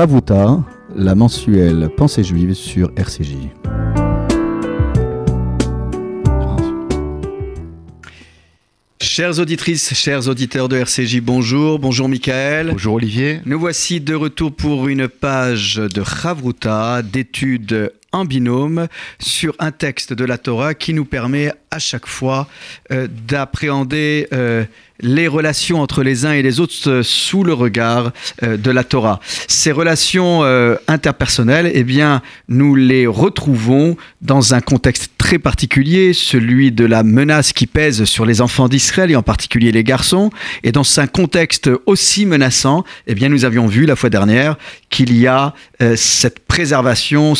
Chavuta, 0.00 0.64
la 0.96 1.14
mensuelle 1.14 1.90
Pensée 1.94 2.24
juive 2.24 2.54
sur 2.54 2.90
RCJ. 2.96 3.34
Chères 8.98 9.38
auditrices, 9.38 9.92
chers 9.92 10.26
auditeurs 10.26 10.70
de 10.70 10.78
RCJ, 10.78 11.20
bonjour. 11.20 11.78
Bonjour 11.78 12.08
Michael. 12.08 12.70
Bonjour 12.70 12.94
Olivier. 12.94 13.42
Nous 13.44 13.60
voici 13.60 14.00
de 14.00 14.14
retour 14.14 14.56
pour 14.56 14.88
une 14.88 15.06
page 15.06 15.76
de 15.76 16.02
Chavruta, 16.02 17.02
d'études 17.02 17.92
en 18.12 18.24
binôme 18.24 18.88
sur 19.18 19.54
un 19.58 19.70
texte 19.70 20.12
de 20.12 20.24
la 20.24 20.38
Torah 20.38 20.74
qui 20.74 20.94
nous 20.94 21.04
permet 21.04 21.52
à 21.70 21.78
chaque 21.78 22.06
fois 22.06 22.48
euh, 22.90 23.06
d'appréhender 23.28 24.26
euh, 24.32 24.64
les 24.98 25.28
relations 25.28 25.80
entre 25.80 26.02
les 26.02 26.26
uns 26.26 26.32
et 26.32 26.42
les 26.42 26.58
autres 26.58 26.90
euh, 26.90 27.02
sous 27.02 27.44
le 27.44 27.54
regard 27.54 28.12
de 28.42 28.70
la 28.70 28.84
Torah. 28.84 29.20
Ces 29.46 29.72
relations 29.72 30.42
interpersonnelles, 30.88 31.70
eh 31.72 31.84
bien, 31.84 32.22
nous 32.48 32.74
les 32.74 33.06
retrouvons 33.06 33.96
dans 34.20 34.54
un 34.54 34.60
contexte 34.60 35.12
très 35.18 35.38
particulier, 35.38 36.12
celui 36.12 36.72
de 36.72 36.84
la 36.84 37.02
menace 37.02 37.52
qui 37.52 37.66
pèse 37.66 38.04
sur 38.04 38.24
les 38.26 38.40
enfants 38.40 38.68
d'Israël 38.68 39.10
et 39.10 39.16
en 39.16 39.22
particulier 39.22 39.72
les 39.72 39.84
garçons. 39.84 40.30
Et 40.64 40.72
dans 40.72 41.00
un 41.00 41.06
contexte 41.06 41.70
aussi 41.86 42.26
menaçant, 42.26 42.84
eh 43.06 43.14
bien, 43.14 43.28
nous 43.28 43.44
avions 43.44 43.66
vu 43.66 43.86
la 43.86 43.96
fois 43.96 44.10
dernière 44.10 44.56
qu'il 44.88 45.16
y 45.16 45.26
a 45.26 45.54
cette 45.96 46.40
préservation, 46.40 47.34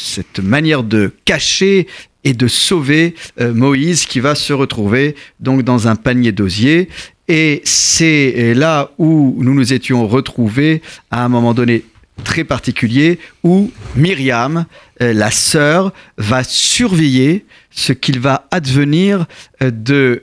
cette 0.00 0.40
manière 0.40 0.82
de 0.82 1.12
cacher 1.24 1.86
et 2.24 2.34
de 2.34 2.48
sauver 2.48 3.14
euh, 3.40 3.54
Moïse 3.54 4.06
qui 4.06 4.20
va 4.20 4.34
se 4.34 4.52
retrouver 4.52 5.14
donc 5.40 5.62
dans 5.62 5.88
un 5.88 5.96
panier 5.96 6.32
d'osier. 6.32 6.88
Et 7.28 7.62
c'est 7.64 8.54
là 8.54 8.90
où 8.98 9.36
nous 9.38 9.54
nous 9.54 9.72
étions 9.72 10.06
retrouvés 10.06 10.82
à 11.10 11.24
un 11.24 11.28
moment 11.28 11.54
donné 11.54 11.84
très 12.24 12.44
particulier 12.44 13.18
où 13.44 13.70
Myriam, 13.96 14.66
euh, 15.00 15.14
la 15.14 15.30
sœur, 15.30 15.92
va 16.18 16.44
surveiller 16.44 17.46
ce 17.70 17.92
qu'il 17.92 18.20
va 18.20 18.46
advenir 18.50 19.26
euh, 19.62 19.70
de 19.70 20.22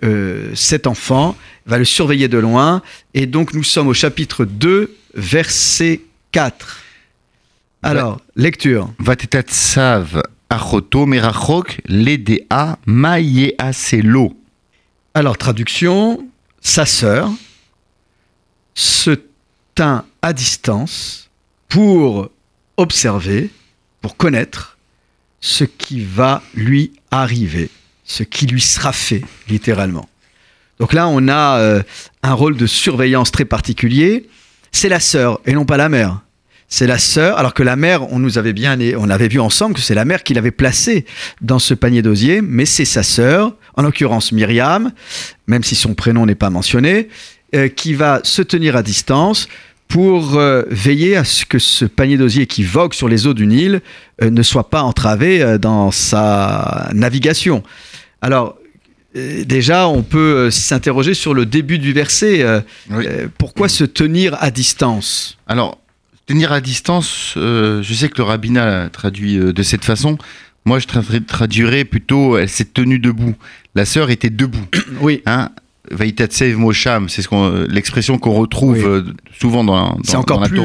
cet 0.54 0.86
enfant, 0.86 1.36
va 1.66 1.80
le 1.80 1.86
surveiller 1.86 2.28
de 2.28 2.38
loin. 2.38 2.82
Et 3.14 3.26
donc 3.26 3.54
nous 3.54 3.64
sommes 3.64 3.88
au 3.88 3.94
chapitre 3.94 4.46
2, 4.46 4.96
verset 5.16 6.02
4. 6.34 6.87
Alors, 7.90 8.20
lecture. 8.36 8.90
achoto 10.50 11.06
merachok 11.06 11.80
ledea. 11.88 12.78
Alors, 15.14 15.38
traduction, 15.38 16.28
sa 16.60 16.86
sœur 16.86 17.32
se 18.74 19.12
tint 19.74 20.04
à 20.22 20.34
distance 20.34 21.30
pour 21.70 22.30
observer, 22.76 23.52
pour 24.02 24.18
connaître 24.18 24.78
ce 25.40 25.64
qui 25.64 26.04
va 26.04 26.44
lui 26.56 26.92
arriver, 27.10 27.70
ce 28.04 28.24
qui 28.24 28.48
lui 28.48 28.60
sera 28.60 28.92
fait, 28.92 29.24
littéralement. 29.48 30.10
Donc 30.82 30.92
là, 30.92 31.08
on 31.08 31.30
a 31.30 31.60
euh, 31.60 31.84
un 32.22 32.34
rôle 32.34 32.58
de 32.58 32.68
surveillance 32.68 33.32
très 33.32 33.46
particulier. 33.46 34.28
C'est 34.74 34.90
la 34.90 35.00
sœur 35.00 35.40
et 35.46 35.54
non 35.54 35.64
pas 35.64 35.78
la 35.78 35.88
mère 35.88 36.20
c'est 36.70 36.88
la 36.88 36.98
sœur, 36.98 37.38
alors 37.38 37.54
que 37.54 37.64
la 37.64 37.76
mère, 37.76 38.12
on 38.12 38.20
nous 38.20 38.38
avait 38.38 38.54
bien, 38.54 38.78
on 38.98 39.10
avait 39.10 39.30
vu 39.30 39.40
ensemble 39.40 39.76
que 39.76 39.82
c'est 39.82 39.96
la 39.96 40.04
mère 40.04 40.24
qui 40.24 40.34
l'avait 40.34 40.52
placée 40.52 41.06
dans 41.42 41.60
ce 41.60 41.74
panier 41.74 42.02
d'osier, 42.02 42.42
mais 42.42 42.66
c'est 42.66 42.86
sa 42.86 43.04
sœur, 43.04 43.56
en 43.76 43.84
l'occurrence 43.84 44.34
Myriam, 44.34 44.92
même 45.48 45.64
si 45.64 45.76
son 45.76 45.94
prénom 45.94 46.26
n'est 46.26 46.36
pas 46.36 46.50
mentionné, 46.50 47.08
euh, 47.56 47.70
qui 47.70 47.94
va 47.94 48.20
se 48.24 48.42
tenir 48.42 48.76
à 48.76 48.84
distance 48.84 49.48
pour 49.88 50.36
euh, 50.36 50.64
veiller 50.70 51.16
à 51.16 51.24
ce 51.24 51.46
que 51.46 51.60
ce 51.60 51.86
panier 51.86 52.18
d'osier 52.18 52.46
qui 52.48 52.64
vogue 52.64 52.94
sur 52.94 53.08
les 53.08 53.26
eaux 53.26 53.34
du 53.34 53.48
Nil 53.48 53.80
euh, 54.22 54.30
ne 54.30 54.44
soit 54.44 54.70
pas 54.70 54.82
entravé 54.82 55.58
dans 55.60 55.92
sa 55.92 56.90
navigation. 56.94 57.64
Alors, 58.22 58.58
déjà, 59.14 59.88
on 59.88 60.04
peut 60.04 60.52
s'interroger 60.52 61.14
sur 61.14 61.34
le 61.34 61.46
début 61.46 61.80
du 61.80 61.94
verset. 61.94 62.46
pourquoi 63.38 63.70
se 63.70 63.86
tenir 63.86 64.36
à 64.42 64.52
distance? 64.52 65.38
Alors, 65.48 65.80
Tenir 66.28 66.52
à 66.52 66.60
distance, 66.60 67.36
euh, 67.38 67.82
je 67.82 67.94
sais 67.94 68.10
que 68.10 68.18
le 68.18 68.24
rabbinat 68.24 68.90
traduit 68.90 69.38
euh, 69.40 69.54
de 69.54 69.64
cette 69.64 69.86
façon. 69.86 70.18
Moi, 70.66 70.80
je 70.80 70.86
traduirais 71.26 71.86
plutôt, 71.86 72.38
elle 72.38 72.50
s'est 72.50 72.66
tenue 72.66 73.00
debout. 73.00 73.34
La 73.76 73.86
sœur 73.86 74.10
était 74.10 74.30
debout. 74.30 74.66
Oui. 75.00 75.22
Hein? 75.26 75.52
Vaitatsev 75.90 76.58
Mosham, 76.58 77.08
c'est 77.08 77.22
ce 77.22 77.30
qu'on, 77.30 77.66
l'expression 77.70 78.18
qu'on 78.18 78.34
retrouve 78.34 78.86
euh, 78.86 79.04
souvent 79.40 79.64
dans, 79.64 79.92
dans 79.92 80.00
C'est 80.04 80.18
encore 80.18 80.42
plus 80.44 80.60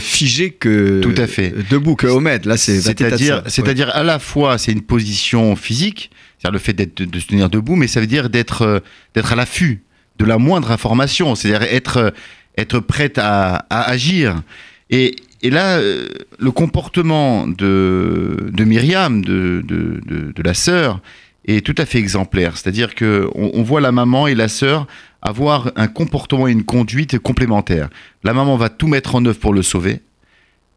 figé 0.00 0.50
que 0.50 1.00
Tout 1.00 1.14
à 1.16 1.28
fait. 1.28 1.54
debout 1.70 1.94
que 1.94 2.08
Omed. 2.08 2.44
Là, 2.44 2.56
c'est 2.56 2.80
c'est-à-dire, 2.80 3.44
c'est-à-dire 3.46 3.90
à 3.94 4.02
la 4.02 4.18
fois, 4.18 4.58
c'est 4.58 4.72
une 4.72 4.82
position 4.82 5.54
physique, 5.54 6.10
c'est-à-dire 6.38 6.54
le 6.54 6.58
fait 6.58 6.72
d'être, 6.72 7.00
de 7.04 7.20
se 7.20 7.26
tenir 7.28 7.48
debout, 7.48 7.76
mais 7.76 7.86
ça 7.86 8.00
veut 8.00 8.08
dire 8.08 8.30
d'être, 8.30 8.82
d'être 9.14 9.32
à 9.32 9.36
l'affût 9.36 9.84
de 10.18 10.24
la 10.24 10.38
moindre 10.38 10.72
information, 10.72 11.36
c'est-à-dire 11.36 11.62
être, 11.70 12.12
être 12.58 12.80
prête 12.80 13.18
à, 13.18 13.64
à 13.70 13.88
agir. 13.88 14.42
Et, 14.90 15.16
là, 15.42 15.78
euh, 15.78 16.08
le 16.38 16.50
comportement 16.50 17.46
de, 17.46 18.52
Myriam, 18.58 19.24
de, 19.24 20.42
la 20.42 20.54
sœur, 20.54 21.00
est 21.46 21.64
tout 21.64 21.74
à 21.78 21.84
fait 21.84 21.98
exemplaire. 21.98 22.56
C'est-à-dire 22.56 22.94
qu'on 22.94 23.30
on 23.34 23.62
voit 23.62 23.80
la 23.80 23.92
maman 23.92 24.26
et 24.26 24.34
la 24.34 24.48
sœur 24.48 24.86
avoir 25.20 25.72
un 25.76 25.88
comportement 25.88 26.46
et 26.46 26.52
une 26.52 26.64
conduite 26.64 27.18
complémentaires. 27.18 27.88
La 28.22 28.34
maman 28.34 28.56
va 28.56 28.68
tout 28.68 28.88
mettre 28.88 29.14
en 29.14 29.24
œuvre 29.24 29.38
pour 29.38 29.54
le 29.54 29.62
sauver, 29.62 30.00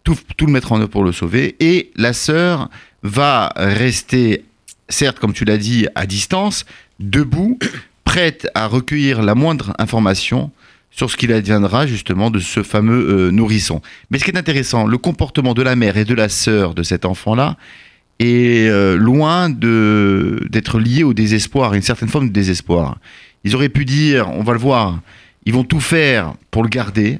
tout, 0.03 0.17
tout 0.37 0.45
le 0.45 0.53
mettre 0.53 0.71
en 0.71 0.79
œuvre 0.79 0.89
pour 0.89 1.03
le 1.03 1.11
sauver, 1.11 1.55
et 1.59 1.91
la 1.95 2.13
sœur 2.13 2.69
va 3.03 3.51
rester, 3.57 4.45
certes, 4.87 5.19
comme 5.19 5.33
tu 5.33 5.43
l'as 5.43 5.57
dit, 5.57 5.87
à 5.95 6.05
distance, 6.05 6.65
debout, 6.99 7.59
prête 8.05 8.49
à 8.55 8.67
recueillir 8.67 9.21
la 9.21 9.35
moindre 9.35 9.73
information 9.79 10.51
sur 10.91 11.11
ce 11.11 11.17
qu'il 11.17 11.31
adviendra 11.31 11.85
justement 11.85 12.31
de 12.31 12.39
ce 12.39 12.63
fameux 12.63 13.27
euh, 13.27 13.31
nourrisson. 13.31 13.81
Mais 14.09 14.19
ce 14.19 14.23
qui 14.23 14.31
est 14.31 14.37
intéressant, 14.37 14.87
le 14.87 14.97
comportement 14.97 15.53
de 15.53 15.61
la 15.61 15.75
mère 15.75 15.97
et 15.97 16.05
de 16.05 16.13
la 16.13 16.29
sœur 16.29 16.73
de 16.73 16.83
cet 16.83 17.05
enfant-là 17.05 17.57
est 18.19 18.67
euh, 18.67 18.95
loin 18.95 19.49
d'être 19.49 20.79
lié 20.79 21.03
au 21.03 21.13
désespoir, 21.13 21.73
une 21.73 21.81
certaine 21.81 22.09
forme 22.09 22.29
de 22.29 22.33
désespoir. 22.33 22.97
Ils 23.43 23.55
auraient 23.55 23.69
pu 23.69 23.85
dire, 23.85 24.29
on 24.31 24.43
va 24.43 24.53
le 24.53 24.59
voir, 24.59 24.99
ils 25.45 25.53
vont 25.53 25.63
tout 25.63 25.79
faire 25.79 26.33
pour 26.51 26.63
le 26.63 26.69
garder, 26.69 27.19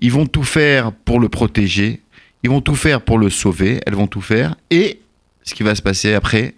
ils 0.00 0.12
vont 0.12 0.26
tout 0.26 0.44
faire 0.44 0.92
pour 0.92 1.18
le 1.18 1.28
protéger, 1.28 2.00
ils 2.42 2.50
vont 2.50 2.60
tout 2.60 2.76
faire 2.76 3.00
pour 3.00 3.18
le 3.18 3.30
sauver, 3.30 3.80
elles 3.86 3.94
vont 3.94 4.06
tout 4.06 4.20
faire, 4.20 4.54
et 4.70 5.00
ce 5.42 5.54
qui 5.54 5.62
va 5.62 5.74
se 5.74 5.82
passer 5.82 6.14
après, 6.14 6.54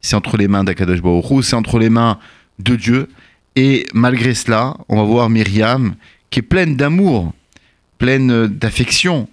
c'est 0.00 0.16
entre 0.16 0.36
les 0.36 0.48
mains 0.48 0.64
d'Akadosh 0.64 1.00
Baruch 1.00 1.44
c'est 1.44 1.56
entre 1.56 1.78
les 1.78 1.90
mains 1.90 2.18
de 2.58 2.76
Dieu, 2.76 3.08
et 3.56 3.86
malgré 3.92 4.34
cela, 4.34 4.76
on 4.88 4.96
va 4.96 5.02
voir 5.02 5.30
Myriam 5.30 5.94
qui 6.30 6.38
est 6.38 6.42
pleine 6.42 6.76
d'amour, 6.76 7.34
pleine 7.98 8.46
d'affection 8.46 9.28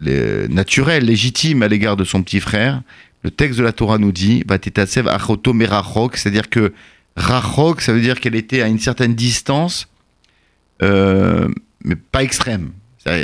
naturelle, 0.00 1.04
légitime 1.04 1.62
à 1.62 1.68
l'égard 1.68 1.96
de 1.96 2.04
son 2.04 2.22
petit 2.22 2.40
frère. 2.40 2.82
Le 3.22 3.30
texte 3.30 3.58
de 3.58 3.64
la 3.64 3.72
Torah 3.72 3.98
nous 3.98 4.10
dit 4.10 4.42
achoto 4.48 5.52
merachok, 5.52 6.16
c'est-à-dire 6.16 6.50
que 6.50 6.72
rachok, 7.16 7.80
ça 7.80 7.92
veut 7.92 8.00
dire 8.00 8.18
qu'elle 8.18 8.34
était 8.34 8.62
à 8.62 8.66
une 8.66 8.80
certaine 8.80 9.14
distance, 9.14 9.88
euh, 10.82 11.48
mais 11.84 11.94
pas 11.94 12.22
extrême, 12.24 12.72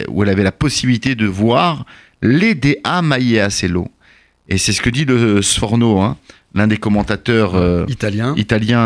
où 0.08 0.22
elle 0.22 0.28
avait 0.28 0.44
la 0.44 0.52
possibilité 0.52 1.14
de 1.14 1.26
voir 1.26 1.84
les 2.22 2.54
Dea 2.54 3.02
Maïe 3.02 3.40
Et 4.48 4.58
c'est 4.58 4.72
ce 4.72 4.82
que 4.82 4.90
dit 4.90 5.04
le 5.04 5.42
Sforno, 5.42 6.00
hein 6.00 6.16
l'un 6.54 6.66
des 6.66 6.76
commentateurs 6.76 7.54
euh, 7.54 7.84
italiens 7.88 8.34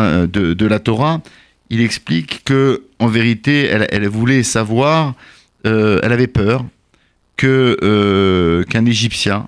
euh, 0.03 0.27
de, 0.27 0.65
la 0.65 0.79
Torah, 0.79 1.21
il 1.69 1.81
explique 1.81 2.43
que 2.43 2.83
en 2.99 3.07
vérité, 3.07 3.65
elle, 3.65 4.07
voulait 4.07 4.43
savoir, 4.43 5.15
euh, 5.65 5.99
elle 6.03 6.11
avait 6.11 6.27
peur 6.27 6.65
que 7.35 8.63
qu'un 8.69 8.85
Égyptien, 8.85 9.47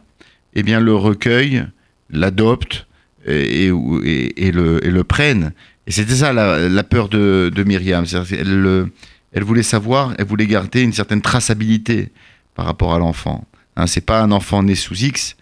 eh 0.56 0.64
bien, 0.64 0.80
le 0.80 0.96
recueille, 0.96 1.66
l'adopte 2.10 2.88
et, 3.28 3.66
et, 3.68 4.52
le, 4.52 5.04
prenne. 5.04 5.54
Et 5.88 5.92
c'était 5.92 6.16
ça 6.16 6.34
la, 6.34 6.84
peur 6.84 7.10
de, 7.10 7.64
Myriam. 7.66 8.06
Elle, 8.32 8.88
elle 9.34 9.44
voulait 9.44 9.64
savoir, 9.64 10.14
elle 10.18 10.26
voulait 10.26 10.48
garder 10.48 10.82
une 10.82 10.94
certaine 10.94 11.22
traçabilité 11.22 12.10
par 12.56 12.66
rapport 12.66 12.96
à 12.96 13.00
l'enfant. 13.00 13.46
Hein, 13.76 13.86
c'est 13.86 14.06
pas 14.06 14.22
un 14.22 14.32
enfant 14.32 14.64
né 14.64 14.76
sous 14.76 14.96
X, 14.96 15.36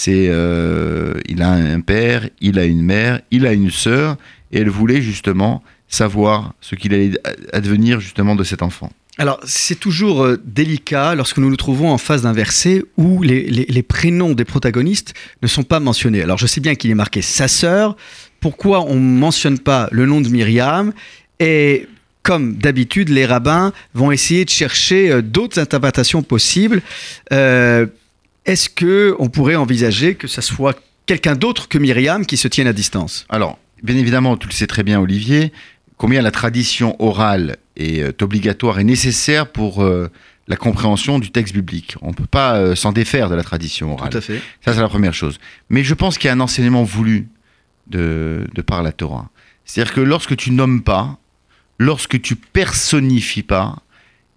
c'est 0.00 0.28
euh, 0.28 1.14
il 1.28 1.42
a 1.42 1.50
un 1.50 1.80
père, 1.80 2.28
il 2.40 2.60
a 2.60 2.64
une 2.66 2.82
mère, 2.82 3.20
il 3.32 3.46
a 3.46 3.52
une 3.52 3.72
sœur, 3.72 4.16
et 4.52 4.60
elle 4.60 4.68
voulait 4.68 5.02
justement 5.02 5.60
savoir 5.88 6.54
ce 6.60 6.76
qu'il 6.76 6.94
allait 6.94 7.18
advenir 7.52 7.98
justement 7.98 8.36
de 8.36 8.44
cet 8.44 8.62
enfant. 8.62 8.92
Alors, 9.20 9.40
c'est 9.42 9.80
toujours 9.80 10.22
euh, 10.22 10.40
délicat 10.44 11.16
lorsque 11.16 11.38
nous 11.38 11.50
nous 11.50 11.56
trouvons 11.56 11.90
en 11.90 11.98
face 11.98 12.22
d'un 12.22 12.32
verset 12.32 12.84
où 12.96 13.22
les, 13.22 13.82
prénoms 13.82 14.34
des 14.34 14.44
protagonistes 14.44 15.14
ne 15.42 15.48
sont 15.48 15.64
pas 15.64 15.80
mentionnés. 15.80 16.22
Alors, 16.22 16.38
je 16.38 16.46
sais 16.46 16.60
bien 16.60 16.76
qu'il 16.76 16.92
est 16.92 16.94
marqué 16.94 17.20
sa 17.20 17.48
sœur. 17.48 17.96
Pourquoi 18.38 18.84
on 18.84 18.94
ne 18.94 19.18
mentionne 19.18 19.58
pas 19.58 19.88
le 19.90 20.06
nom 20.06 20.20
de 20.20 20.28
Myriam? 20.28 20.92
Et 21.40 21.88
comme 22.22 22.54
d'habitude, 22.54 23.08
les 23.08 23.26
rabbins 23.26 23.72
vont 23.94 24.12
essayer 24.12 24.44
de 24.44 24.50
chercher 24.50 25.10
euh, 25.10 25.22
d'autres 25.22 25.58
interprétations 25.58 26.22
possibles. 26.22 26.82
Est-ce 28.48 28.70
que 28.70 29.14
on 29.18 29.28
pourrait 29.28 29.56
envisager 29.56 30.14
que 30.14 30.26
ça 30.26 30.40
soit 30.40 30.80
quelqu'un 31.04 31.36
d'autre 31.36 31.68
que 31.68 31.76
Myriam 31.76 32.24
qui 32.24 32.38
se 32.38 32.48
tienne 32.48 32.66
à 32.66 32.72
distance? 32.72 33.26
Alors, 33.28 33.58
bien 33.82 33.94
évidemment, 33.94 34.38
tu 34.38 34.48
le 34.48 34.54
sais 34.54 34.66
très 34.66 34.82
bien, 34.82 34.98
Olivier, 34.98 35.52
combien 35.98 36.22
la 36.22 36.30
tradition 36.30 36.96
orale 36.98 37.58
est 37.76 38.00
euh, 38.00 38.12
obligatoire 38.22 38.78
et 38.78 38.84
nécessaire 38.84 39.52
pour 39.52 39.82
euh, 39.82 40.10
la 40.46 40.56
compréhension 40.56 41.18
du 41.18 41.30
texte 41.30 41.52
biblique. 41.52 41.96
On 42.00 42.08
ne 42.08 42.14
peut 42.14 42.24
pas 42.24 42.56
euh, 42.56 42.74
s'en 42.74 42.92
défaire 42.92 43.28
de 43.28 43.34
la 43.34 43.42
tradition 43.42 43.92
orale. 43.92 44.08
Tout 44.08 44.16
à 44.16 44.22
fait. 44.22 44.40
Ça, 44.64 44.72
c'est 44.72 44.80
la 44.80 44.88
première 44.88 45.12
chose. 45.12 45.38
Mais 45.68 45.84
je 45.84 45.92
pense 45.92 46.16
qu'il 46.16 46.28
y 46.28 46.30
a 46.30 46.34
un 46.34 46.40
enseignement 46.40 46.84
voulu 46.84 47.28
de, 47.88 48.46
de 48.54 48.62
par 48.62 48.82
la 48.82 48.92
Torah. 48.92 49.28
C'est-à-dire 49.66 49.92
que 49.92 50.00
lorsque 50.00 50.36
tu 50.36 50.52
nommes 50.52 50.82
pas, 50.82 51.18
lorsque 51.78 52.18
tu 52.22 52.34
personnifies 52.34 53.42
pas, 53.42 53.82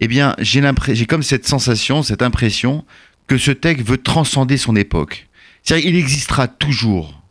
eh 0.00 0.08
bien, 0.08 0.34
j'ai 0.38 1.06
comme 1.06 1.22
cette 1.22 1.46
sensation, 1.46 2.02
cette 2.02 2.20
impression 2.20 2.84
que 3.32 3.38
ce 3.38 3.50
texte 3.50 3.86
veut 3.86 3.96
transcender 3.96 4.58
son 4.58 4.76
époque. 4.76 5.26
C'est-à-dire 5.62 5.86
qu'il 5.86 5.96
existera 5.96 6.48
toujours 6.48 7.22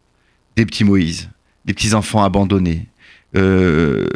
des 0.56 0.66
petits 0.66 0.84
Moïse, 0.84 1.30
des 1.66 1.74
petits 1.76 1.94
enfants 1.94 2.24
abandonnés, 2.24 2.88
euh, 3.36 4.08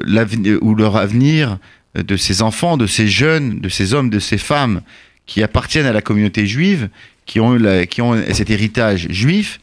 ou 0.62 0.74
leur 0.74 0.98
avenir 0.98 1.60
de 1.94 2.18
ces 2.18 2.42
enfants, 2.42 2.76
de 2.76 2.88
ces 2.88 3.08
jeunes, 3.08 3.60
de 3.60 3.70
ces 3.70 3.94
hommes, 3.94 4.10
de 4.10 4.18
ces 4.20 4.40
femmes 4.40 4.82
qui 5.28 5.44
appartiennent 5.44 5.86
à 5.86 5.94
la 5.94 6.02
communauté 6.02 6.48
juive, 6.48 6.90
qui 7.28 7.40
ont, 7.40 7.54
la- 7.54 7.86
cet 8.34 8.50
héritage 8.50 9.08
juif, 9.12 9.60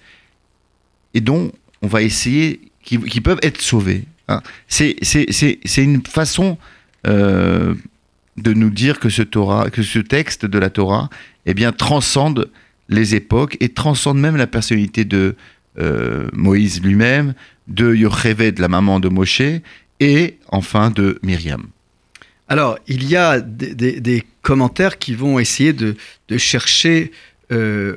et 1.14 1.20
dont 1.20 1.50
on 1.82 1.88
va 1.88 2.02
essayer, 2.02 2.60
qui, 2.84 2.98
qui 3.00 3.20
peuvent 3.20 3.40
être 3.42 3.60
sauvés. 3.60 4.04
hein. 4.28 4.42
C'est 4.68 4.94
une 5.78 6.06
façon 6.06 6.56
euh, 7.08 7.74
de 8.36 8.52
nous 8.52 8.70
dire 8.70 8.98
que 8.98 9.08
ce, 9.08 9.22
Torah, 9.22 9.70
que 9.70 9.82
ce 9.82 9.98
texte 9.98 10.46
de 10.46 10.58
la 10.58 10.70
Torah 10.70 11.10
eh 11.46 11.54
bien, 11.54 11.72
transcende 11.72 12.50
les 12.88 13.14
époques 13.14 13.56
et 13.60 13.68
transcende 13.68 14.18
même 14.18 14.36
la 14.36 14.46
personnalité 14.46 15.04
de 15.04 15.34
euh, 15.78 16.28
Moïse 16.32 16.82
lui-même, 16.82 17.34
de 17.68 17.94
Yocheved, 17.94 18.58
la 18.58 18.68
maman 18.68 19.00
de 19.00 19.08
Moshe, 19.08 19.42
et 20.00 20.38
enfin 20.48 20.90
de 20.90 21.18
Myriam. 21.22 21.66
Alors, 22.48 22.78
il 22.86 23.08
y 23.08 23.16
a 23.16 23.40
des, 23.40 24.24
commentaires 24.42 24.98
qui 24.98 25.14
vont 25.14 25.38
essayer 25.38 25.72
de, 25.72 25.96
chercher 26.36 27.12
euh, 27.52 27.96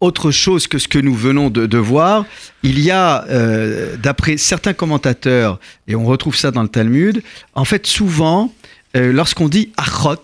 autre 0.00 0.30
chose 0.30 0.68
que 0.68 0.78
ce 0.78 0.86
que 0.86 0.98
nous 0.98 1.14
venons 1.14 1.50
de, 1.50 1.66
de 1.66 1.78
voir. 1.78 2.24
Il 2.62 2.80
y 2.80 2.90
a, 2.90 3.24
euh, 3.28 3.96
d'après 3.96 4.36
certains 4.36 4.72
commentateurs, 4.72 5.58
et 5.88 5.96
on 5.96 6.04
retrouve 6.04 6.36
ça 6.36 6.50
dans 6.50 6.62
le 6.62 6.68
Talmud, 6.68 7.22
en 7.54 7.64
fait, 7.64 7.86
souvent, 7.86 8.54
euh, 8.96 9.12
lorsqu'on 9.12 9.48
dit 9.48 9.72
achot, 9.76 10.16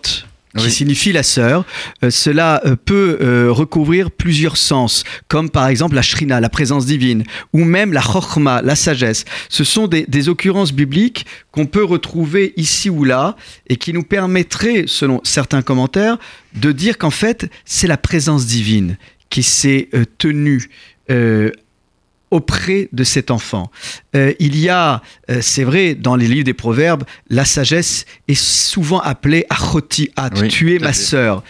qui 0.57 0.63
Oui. 0.63 0.71
signifie 0.71 1.11
la 1.11 1.21
sœur, 1.23 1.65
euh, 2.01 2.09
cela 2.09 2.61
euh, 2.65 2.77
peut 2.77 3.17
euh, 3.21 3.51
recouvrir 3.51 4.09
plusieurs 4.09 4.55
sens, 4.55 5.03
comme 5.27 5.49
par 5.49 5.67
exemple 5.67 5.95
la 5.95 6.01
shrina, 6.01 6.39
la 6.39 6.47
présence 6.47 6.85
divine, 6.85 7.23
ou 7.51 7.65
même 7.65 7.91
la 7.91 7.99
chokhma, 8.01 8.61
la 8.61 8.75
sagesse. 8.75 9.25
Ce 9.49 9.65
sont 9.65 9.87
des, 9.87 10.05
des 10.07 10.29
occurrences 10.29 10.71
bibliques 10.71 11.25
qu'on 11.51 11.65
peut 11.65 11.83
retrouver 11.83 12.53
ici 12.55 12.89
ou 12.89 13.03
là 13.03 13.35
et 13.67 13.75
qui 13.75 13.91
nous 13.91 14.03
permettraient, 14.03 14.85
selon 14.87 15.19
certains 15.25 15.61
commentaires, 15.61 16.17
de 16.53 16.71
dire 16.71 16.97
qu'en 16.97 17.11
fait, 17.11 17.51
c'est 17.65 17.87
la 17.87 17.97
présence 17.97 18.45
divine 18.45 18.97
qui 19.29 19.43
s'est 19.43 19.89
tenue 20.17 20.69
auprès 22.35 22.89
de 22.91 23.05
cet 23.05 23.31
enfant. 23.31 23.71
Euh, 24.13 24.33
il 24.39 24.59
y 24.59 24.67
a, 24.67 25.01
euh, 25.29 25.39
c'est 25.41 25.63
vrai, 25.63 25.95
dans 25.95 26.17
les 26.17 26.27
livres 26.27 26.43
des 26.43 26.53
Proverbes, 26.53 27.03
la 27.29 27.45
sagesse 27.45 28.05
est 28.27 28.37
souvent 28.37 28.99
appelée 28.99 29.45
achoti 29.49 30.11
at, 30.17 30.31
Oui, 30.35 30.49
tu 30.49 30.75
es 30.75 30.79
ma 30.79 30.91
sœur. 30.91 31.43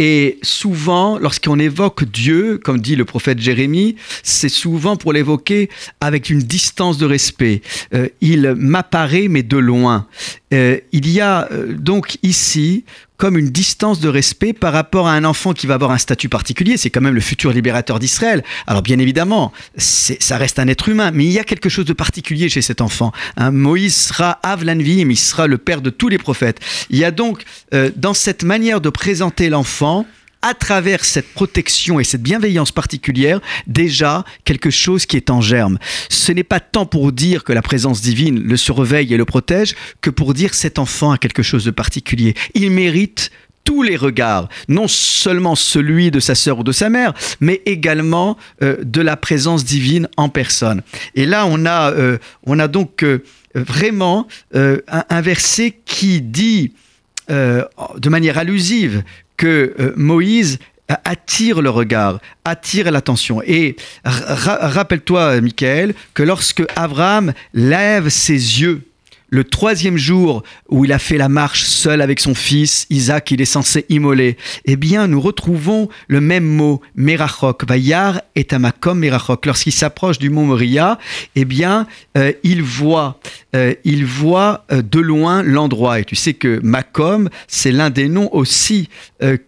Et 0.00 0.40
souvent, 0.42 1.16
lorsqu'on 1.18 1.60
évoque 1.60 2.02
Dieu, 2.04 2.58
comme 2.58 2.80
dit 2.80 2.96
le 2.96 3.04
prophète 3.04 3.38
Jérémie, 3.38 3.94
c'est 4.24 4.48
souvent 4.48 4.96
pour 4.96 5.12
l'évoquer 5.12 5.70
avec 6.00 6.28
une 6.28 6.40
distance 6.40 6.98
de 6.98 7.06
respect. 7.06 7.62
Euh, 7.94 8.08
il 8.20 8.54
m'apparaît, 8.56 9.28
mais 9.28 9.44
de 9.44 9.58
loin. 9.58 10.08
Il 10.50 11.08
y 11.08 11.20
a 11.22 11.48
donc 11.70 12.18
ici 12.22 12.84
comme 13.22 13.38
une 13.38 13.50
distance 13.50 14.00
de 14.00 14.08
respect 14.08 14.52
par 14.52 14.72
rapport 14.72 15.06
à 15.06 15.12
un 15.12 15.22
enfant 15.22 15.52
qui 15.52 15.68
va 15.68 15.74
avoir 15.74 15.92
un 15.92 15.98
statut 15.98 16.28
particulier. 16.28 16.76
C'est 16.76 16.90
quand 16.90 17.00
même 17.00 17.14
le 17.14 17.20
futur 17.20 17.52
libérateur 17.52 18.00
d'Israël. 18.00 18.42
Alors 18.66 18.82
bien 18.82 18.98
évidemment, 18.98 19.52
ça 19.76 20.36
reste 20.38 20.58
un 20.58 20.66
être 20.66 20.88
humain, 20.88 21.12
mais 21.14 21.24
il 21.24 21.30
y 21.30 21.38
a 21.38 21.44
quelque 21.44 21.68
chose 21.68 21.84
de 21.84 21.92
particulier 21.92 22.48
chez 22.48 22.62
cet 22.62 22.80
enfant. 22.80 23.12
Hein, 23.36 23.52
Moïse 23.52 23.94
sera 23.94 24.40
Avlanvim, 24.42 25.08
il 25.08 25.16
sera 25.16 25.46
le 25.46 25.56
père 25.56 25.82
de 25.82 25.90
tous 25.90 26.08
les 26.08 26.18
prophètes. 26.18 26.58
Il 26.90 26.98
y 26.98 27.04
a 27.04 27.12
donc 27.12 27.44
euh, 27.74 27.92
dans 27.94 28.12
cette 28.12 28.42
manière 28.42 28.80
de 28.80 28.90
présenter 28.90 29.50
l'enfant, 29.50 30.04
à 30.42 30.54
travers 30.54 31.04
cette 31.04 31.32
protection 31.32 32.00
et 32.00 32.04
cette 32.04 32.22
bienveillance 32.22 32.72
particulière, 32.72 33.40
déjà 33.66 34.24
quelque 34.44 34.70
chose 34.70 35.06
qui 35.06 35.16
est 35.16 35.30
en 35.30 35.40
germe. 35.40 35.78
Ce 36.08 36.32
n'est 36.32 36.44
pas 36.44 36.60
tant 36.60 36.84
pour 36.84 37.12
dire 37.12 37.44
que 37.44 37.52
la 37.52 37.62
présence 37.62 38.02
divine 38.02 38.42
le 38.42 38.56
surveille 38.56 39.14
et 39.14 39.16
le 39.16 39.24
protège, 39.24 39.74
que 40.00 40.10
pour 40.10 40.34
dire 40.34 40.54
cet 40.54 40.78
enfant 40.78 41.12
a 41.12 41.18
quelque 41.18 41.42
chose 41.42 41.64
de 41.64 41.70
particulier. 41.70 42.34
Il 42.54 42.70
mérite 42.70 43.30
tous 43.64 43.82
les 43.82 43.96
regards, 43.96 44.48
non 44.68 44.88
seulement 44.88 45.54
celui 45.54 46.10
de 46.10 46.20
sa 46.20 46.34
sœur 46.34 46.58
ou 46.58 46.64
de 46.64 46.72
sa 46.72 46.88
mère, 46.88 47.14
mais 47.40 47.62
également 47.66 48.36
euh, 48.62 48.76
de 48.82 49.00
la 49.00 49.16
présence 49.16 49.64
divine 49.64 50.08
en 50.16 50.28
personne. 50.28 50.82
Et 51.14 51.26
là, 51.26 51.46
on 51.46 51.64
a, 51.64 51.92
euh, 51.92 52.18
on 52.44 52.58
a 52.58 52.68
donc 52.68 53.04
euh, 53.04 53.22
vraiment 53.54 54.26
un, 54.54 55.20
verset 55.20 55.78
qui 55.84 56.22
dit 56.22 56.72
de 57.28 58.08
manière 58.08 58.38
allusive 58.38 59.04
que 59.36 59.74
euh, 59.78 59.92
Moïse 59.96 60.58
attire 61.04 61.62
le 61.62 61.70
regard, 61.70 62.20
attire 62.44 62.90
l'attention. 62.90 63.40
Et 63.46 63.76
ra- 64.04 64.58
rappelle-toi, 64.68 65.40
Michael, 65.40 65.94
que 66.12 66.22
lorsque 66.22 66.62
Abraham 66.76 67.32
lève 67.54 68.08
ses 68.10 68.60
yeux 68.60 68.82
le 69.32 69.44
troisième 69.44 69.96
jour 69.96 70.42
où 70.68 70.84
il 70.84 70.92
a 70.92 70.98
fait 70.98 71.16
la 71.16 71.30
marche 71.30 71.64
seul 71.64 72.02
avec 72.02 72.20
son 72.20 72.34
fils, 72.34 72.86
Isaac, 72.90 73.30
il 73.30 73.40
est 73.40 73.46
censé 73.46 73.86
immoler, 73.88 74.36
eh 74.66 74.76
bien, 74.76 75.08
nous 75.08 75.22
retrouvons 75.22 75.88
le 76.06 76.20
même 76.20 76.44
mot, 76.44 76.82
Merachok, 76.96 77.66
Vayar 77.66 78.20
et 78.36 78.44
Tamakom 78.44 78.98
Merachok. 78.98 79.46
Lorsqu'il 79.46 79.72
s'approche 79.72 80.18
du 80.18 80.28
mont 80.28 80.44
Moria, 80.44 80.98
eh 81.34 81.46
bien, 81.46 81.86
euh, 82.18 82.32
il 82.42 82.62
voit, 82.62 83.18
euh, 83.56 83.72
il 83.84 84.04
voit 84.04 84.66
euh, 84.70 84.82
de 84.82 85.00
loin 85.00 85.42
l'endroit. 85.42 85.98
Et 85.98 86.04
tu 86.04 86.14
sais 86.14 86.34
que 86.34 86.60
Makom, 86.62 87.30
c'est 87.48 87.72
l'un 87.72 87.88
des 87.88 88.08
noms 88.08 88.28
aussi 88.32 88.90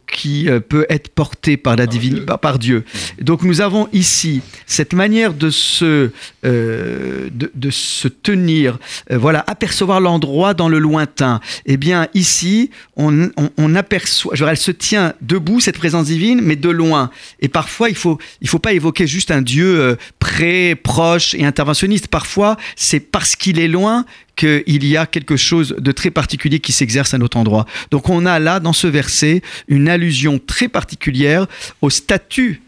qui 0.06 0.48
peut 0.68 0.86
être 0.88 1.08
porté 1.08 1.56
par 1.56 1.74
la 1.74 1.86
divine, 1.86 2.24
par, 2.24 2.38
par 2.38 2.60
Dieu. 2.60 2.84
Donc, 3.20 3.42
nous 3.42 3.60
avons 3.60 3.88
ici 3.92 4.40
cette 4.66 4.94
manière 4.94 5.34
de 5.34 5.50
se, 5.50 6.10
de, 6.44 7.30
de 7.52 7.70
se 7.70 8.06
tenir, 8.06 8.78
voilà, 9.10 9.44
l'endroit 9.80 10.54
dans 10.54 10.68
le 10.68 10.78
lointain. 10.78 11.40
Eh 11.66 11.76
bien, 11.76 12.08
ici, 12.14 12.70
on, 12.96 13.74
aperçoit, 13.74 14.34
dire, 14.34 14.48
elle 14.48 14.56
se 14.56 14.70
tient 14.70 15.14
debout, 15.20 15.60
cette 15.60 15.78
présence 15.78 16.06
divine, 16.06 16.40
mais 16.42 16.56
de 16.56 16.68
loin. 16.70 17.10
Et 17.40 17.48
parfois, 17.48 17.88
il 17.88 17.96
faut, 17.96 18.18
il 18.40 18.48
faut 18.48 18.58
pas 18.58 18.72
évoquer 18.72 19.06
juste 19.06 19.30
un 19.30 19.42
Dieu 19.42 19.80
euh, 19.80 19.96
près, 20.18 20.74
proche 20.74 21.34
et 21.34 21.44
interventionniste. 21.44 22.08
Parfois, 22.08 22.56
c'est 22.76 23.00
parce 23.00 23.36
qu'il 23.36 23.58
est 23.58 23.68
loin 23.68 24.04
qu'il 24.36 24.84
y 24.84 24.96
a 24.96 25.06
quelque 25.06 25.36
chose 25.36 25.76
de 25.78 25.92
très 25.92 26.10
particulier 26.10 26.58
qui 26.58 26.72
s'exerce 26.72 27.14
à 27.14 27.18
notre 27.18 27.36
endroit. 27.36 27.66
Donc 27.90 28.08
on 28.08 28.26
a 28.26 28.38
là, 28.38 28.60
dans 28.60 28.72
ce 28.72 28.86
verset, 28.86 29.42
une 29.68 29.88
allusion 29.88 30.40
très 30.44 30.68
particulière 30.68 31.46
au 31.82 31.90
statut 31.90 32.60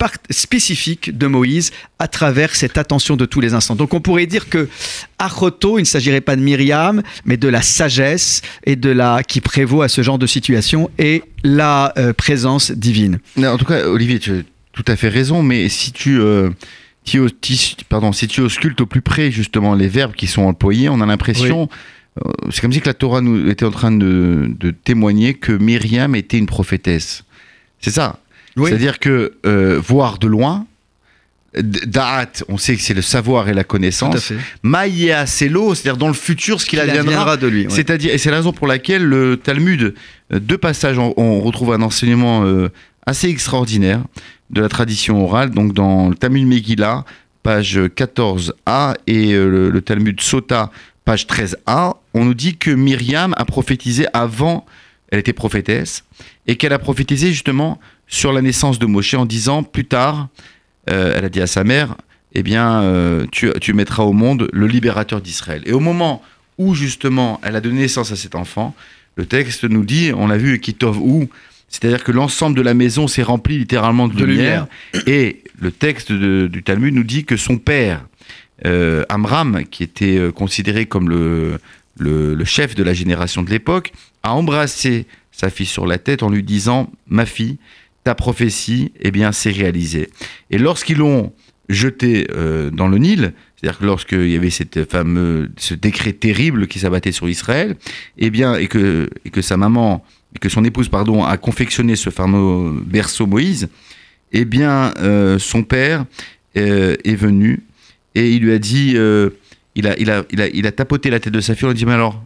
par- 0.00 0.12
spécifique 0.30 1.16
de 1.16 1.26
Moïse 1.28 1.70
à 2.00 2.08
travers 2.08 2.56
cette 2.56 2.78
attention 2.78 3.16
de 3.16 3.26
tous 3.26 3.40
les 3.40 3.52
instants. 3.54 3.76
Donc 3.76 3.94
on 3.94 4.00
pourrait 4.00 4.26
dire 4.26 4.48
que 4.48 4.68
Achoto, 5.18 5.78
il 5.78 5.82
ne 5.82 5.86
s'agirait 5.86 6.22
pas 6.22 6.34
de 6.34 6.40
Myriam, 6.40 7.02
mais 7.26 7.36
de 7.36 7.46
la 7.46 7.60
sagesse 7.62 8.40
et 8.64 8.74
de 8.74 8.90
la 8.90 9.22
qui 9.22 9.40
prévaut 9.40 9.82
à 9.82 9.88
ce 9.88 10.02
genre 10.02 10.18
de 10.18 10.26
situation 10.26 10.90
et 10.98 11.22
la 11.44 11.92
euh, 11.98 12.12
présence 12.14 12.72
divine. 12.72 13.20
Non, 13.36 13.50
En 13.50 13.58
tout 13.58 13.66
cas, 13.66 13.86
Olivier, 13.86 14.18
tu 14.18 14.32
as 14.32 14.42
tout 14.72 14.84
à 14.88 14.96
fait 14.96 15.08
raison, 15.10 15.42
mais 15.42 15.68
si 15.68 15.92
tu, 15.92 16.18
euh, 16.18 16.48
pardon, 17.88 18.12
si 18.12 18.26
tu 18.26 18.40
auscultes 18.40 18.80
au 18.80 18.86
plus 18.86 19.02
près 19.02 19.30
justement 19.30 19.74
les 19.74 19.88
verbes 19.88 20.14
qui 20.14 20.26
sont 20.26 20.42
employés, 20.42 20.88
on 20.88 21.00
a 21.02 21.06
l'impression, 21.06 21.68
euh, 22.24 22.30
c'est 22.50 22.62
comme 22.62 22.72
si 22.72 22.80
que 22.80 22.86
la 22.88 22.94
Torah 22.94 23.20
nous 23.20 23.50
était 23.50 23.66
en 23.66 23.70
train 23.70 23.92
de, 23.92 24.50
de 24.58 24.70
témoigner 24.70 25.34
que 25.34 25.52
Myriam 25.52 26.14
était 26.14 26.38
une 26.38 26.46
prophétesse. 26.46 27.24
C'est 27.80 27.90
ça. 27.90 28.18
C'est-à-dire 28.56 28.98
que 28.98 29.32
euh, 29.46 29.80
voir 29.82 30.18
de 30.18 30.26
loin, 30.26 30.66
Da'at, 31.54 32.44
on 32.48 32.58
sait 32.58 32.76
que 32.76 32.82
c'est 32.82 32.94
le 32.94 33.02
savoir 33.02 33.48
et 33.48 33.54
la 33.54 33.64
connaissance. 33.64 34.32
Maïa, 34.62 35.26
c'est 35.26 35.48
l'eau, 35.48 35.74
c'est-à-dire 35.74 35.96
dans 35.96 36.06
le 36.08 36.14
futur, 36.14 36.60
ce 36.60 36.66
qu'il 36.66 36.78
Il 36.78 36.88
adviendra. 36.88 37.36
de 37.36 37.46
lui. 37.48 37.64
ouais. 37.64 37.70
C'est-à-dire, 37.70 38.14
et 38.14 38.18
c'est 38.18 38.30
la 38.30 38.36
raison 38.36 38.52
pour 38.52 38.68
laquelle 38.68 39.04
le 39.04 39.36
Talmud, 39.36 39.94
euh, 40.32 40.38
deux 40.38 40.58
passages, 40.58 40.98
on, 40.98 41.12
on 41.16 41.40
retrouve 41.40 41.72
un 41.72 41.82
enseignement 41.82 42.44
euh, 42.44 42.68
assez 43.04 43.28
extraordinaire 43.28 44.00
de 44.50 44.60
la 44.60 44.68
tradition 44.68 45.24
orale. 45.24 45.50
Donc 45.50 45.72
dans 45.74 46.08
le 46.10 46.14
Talmud 46.14 46.46
Megillah, 46.46 47.04
page 47.42 47.78
14a, 47.78 48.94
et 49.08 49.32
euh, 49.32 49.48
le, 49.48 49.70
le 49.70 49.80
Talmud 49.80 50.20
Sota, 50.20 50.70
page 51.04 51.26
13a, 51.26 51.94
on 52.14 52.24
nous 52.26 52.34
dit 52.34 52.56
que 52.58 52.70
Myriam 52.70 53.34
a 53.36 53.44
prophétisé 53.44 54.06
avant, 54.12 54.66
elle 55.10 55.18
était 55.18 55.32
prophétesse, 55.32 56.04
et 56.46 56.54
qu'elle 56.56 56.72
a 56.72 56.78
prophétisé 56.78 57.32
justement 57.32 57.80
sur 58.10 58.32
la 58.32 58.42
naissance 58.42 58.78
de 58.78 58.84
Moshe 58.86 59.14
en 59.14 59.24
disant 59.24 59.62
plus 59.62 59.86
tard, 59.86 60.28
euh, 60.90 61.14
elle 61.16 61.24
a 61.24 61.28
dit 61.30 61.40
à 61.40 61.46
sa 61.46 61.64
mère, 61.64 61.94
eh 62.34 62.42
bien, 62.42 62.82
euh, 62.82 63.24
tu, 63.32 63.50
tu 63.60 63.72
mettras 63.72 64.02
au 64.02 64.12
monde 64.12 64.48
le 64.52 64.66
libérateur 64.66 65.20
d'Israël. 65.22 65.62
Et 65.64 65.72
au 65.72 65.80
moment 65.80 66.22
où 66.58 66.74
justement 66.74 67.40
elle 67.42 67.56
a 67.56 67.60
donné 67.62 67.80
naissance 67.80 68.12
à 68.12 68.16
cet 68.16 68.34
enfant, 68.34 68.74
le 69.16 69.24
texte 69.26 69.64
nous 69.64 69.84
dit, 69.84 70.12
on 70.14 70.26
l'a 70.26 70.36
vu, 70.36 70.60
Kitov 70.60 70.98
où, 71.00 71.28
c'est-à-dire 71.68 72.02
que 72.04 72.12
l'ensemble 72.12 72.56
de 72.56 72.62
la 72.62 72.74
maison 72.74 73.06
s'est 73.08 73.22
rempli 73.22 73.58
littéralement 73.58 74.08
de, 74.08 74.14
De 74.14 74.24
lumière, 74.24 74.66
et 75.06 75.42
le 75.60 75.70
texte 75.70 76.10
de- 76.12 76.48
du 76.50 76.62
Talmud 76.62 76.92
nous 76.94 77.04
dit 77.04 77.24
que 77.24 77.36
son 77.36 77.58
père, 77.58 78.04
euh, 78.66 79.04
Amram, 79.08 79.64
qui 79.70 79.82
était 79.84 80.20
considéré 80.34 80.86
comme 80.86 81.08
le, 81.08 81.58
le, 81.98 82.34
le 82.34 82.44
chef 82.44 82.74
de 82.74 82.82
la 82.82 82.92
génération 82.92 83.42
de 83.42 83.50
l'époque, 83.50 83.92
a 84.22 84.34
embrassé 84.34 85.06
sa 85.32 85.48
fille 85.48 85.66
sur 85.66 85.86
la 85.86 85.98
tête 85.98 86.22
en 86.22 86.28
lui 86.28 86.42
disant 86.42 86.90
Ma 87.08 87.24
fille, 87.26 87.56
ta 88.04 88.14
prophétie, 88.14 88.92
eh 89.00 89.10
bien, 89.10 89.32
s'est 89.32 89.50
réalisée. 89.50 90.10
Et 90.50 90.58
lorsqu'ils 90.58 90.98
l'ont 90.98 91.32
jeté 91.68 92.26
euh, 92.32 92.70
dans 92.70 92.88
le 92.88 92.98
Nil, 92.98 93.32
c'est-à-dire 93.56 93.78
que 93.78 93.84
lorsqu'il 93.84 94.30
y 94.30 94.36
avait 94.36 94.50
cette 94.50 94.90
fameux, 94.90 95.50
ce 95.56 95.74
décret 95.74 96.12
terrible 96.12 96.66
qui 96.66 96.78
s'abattait 96.78 97.12
sur 97.12 97.28
Israël, 97.28 97.76
eh 98.18 98.30
bien, 98.30 98.54
et 98.56 98.66
que, 98.66 99.08
que 99.30 99.42
sa 99.42 99.56
maman, 99.56 100.04
et 100.34 100.38
que 100.38 100.48
son 100.48 100.64
épouse, 100.64 100.88
pardon, 100.88 101.24
a 101.24 101.36
confectionné 101.36 101.94
ce 101.96 102.10
fameux 102.10 102.80
berceau 102.84 103.26
Moïse, 103.26 103.68
eh 104.32 104.44
bien, 104.44 104.92
euh, 104.98 105.38
son 105.38 105.62
père 105.62 106.04
euh, 106.56 106.96
est 107.04 107.16
venu 107.16 107.60
et 108.14 108.32
il 108.32 108.42
lui 108.42 108.52
a 108.52 108.58
dit, 108.58 108.96
il, 109.76 109.86
a, 109.86 109.98
il, 109.98 110.10
a, 110.10 110.24
il, 110.30 110.40
a, 110.40 110.48
il 110.48 110.66
a 110.66 110.72
tapoté 110.72 111.10
la 111.10 111.20
tête 111.20 111.32
de 111.32 111.40
sa 111.40 111.54
fille, 111.54 111.66
on 111.66 111.68
lui 111.68 111.76
a 111.76 111.78
dit, 111.78 111.86
mais 111.86 111.92
alors, 111.92 112.24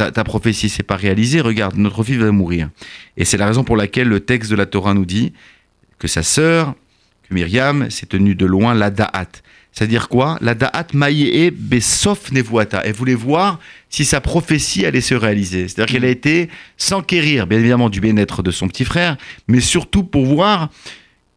ta, 0.00 0.10
ta 0.10 0.24
prophétie 0.24 0.70
s'est 0.70 0.82
pas 0.82 0.96
réalisée, 0.96 1.42
regarde, 1.42 1.76
notre 1.76 2.02
fille 2.02 2.16
va 2.16 2.32
mourir. 2.32 2.70
Et 3.18 3.26
c'est 3.26 3.36
la 3.36 3.46
raison 3.46 3.64
pour 3.64 3.76
laquelle 3.76 4.08
le 4.08 4.20
texte 4.20 4.50
de 4.50 4.56
la 4.56 4.64
Torah 4.64 4.94
nous 4.94 5.04
dit 5.04 5.34
que 5.98 6.08
sa 6.08 6.22
sœur, 6.22 6.74
que 7.28 7.34
Myriam, 7.34 7.90
s'est 7.90 8.06
tenue 8.06 8.34
de 8.34 8.46
loin 8.46 8.72
la 8.72 8.90
da'at. 8.90 9.28
C'est-à-dire 9.72 10.08
quoi? 10.08 10.38
La 10.40 10.54
da'at 10.54 10.86
maïe 10.94 11.50
besof 11.50 12.32
nevuata. 12.32 12.80
Elle 12.82 12.94
voulait 12.94 13.14
voir 13.14 13.60
si 13.90 14.06
sa 14.06 14.22
prophétie 14.22 14.86
allait 14.86 15.02
se 15.02 15.14
réaliser. 15.14 15.68
C'est-à-dire 15.68 15.92
qu'elle 15.92 16.06
a 16.06 16.08
été 16.08 16.48
s'enquérir, 16.78 17.46
bien 17.46 17.58
évidemment, 17.58 17.90
du 17.90 18.00
bien-être 18.00 18.42
de 18.42 18.50
son 18.50 18.68
petit 18.68 18.86
frère, 18.86 19.18
mais 19.48 19.60
surtout 19.60 20.02
pour 20.02 20.24
voir 20.24 20.70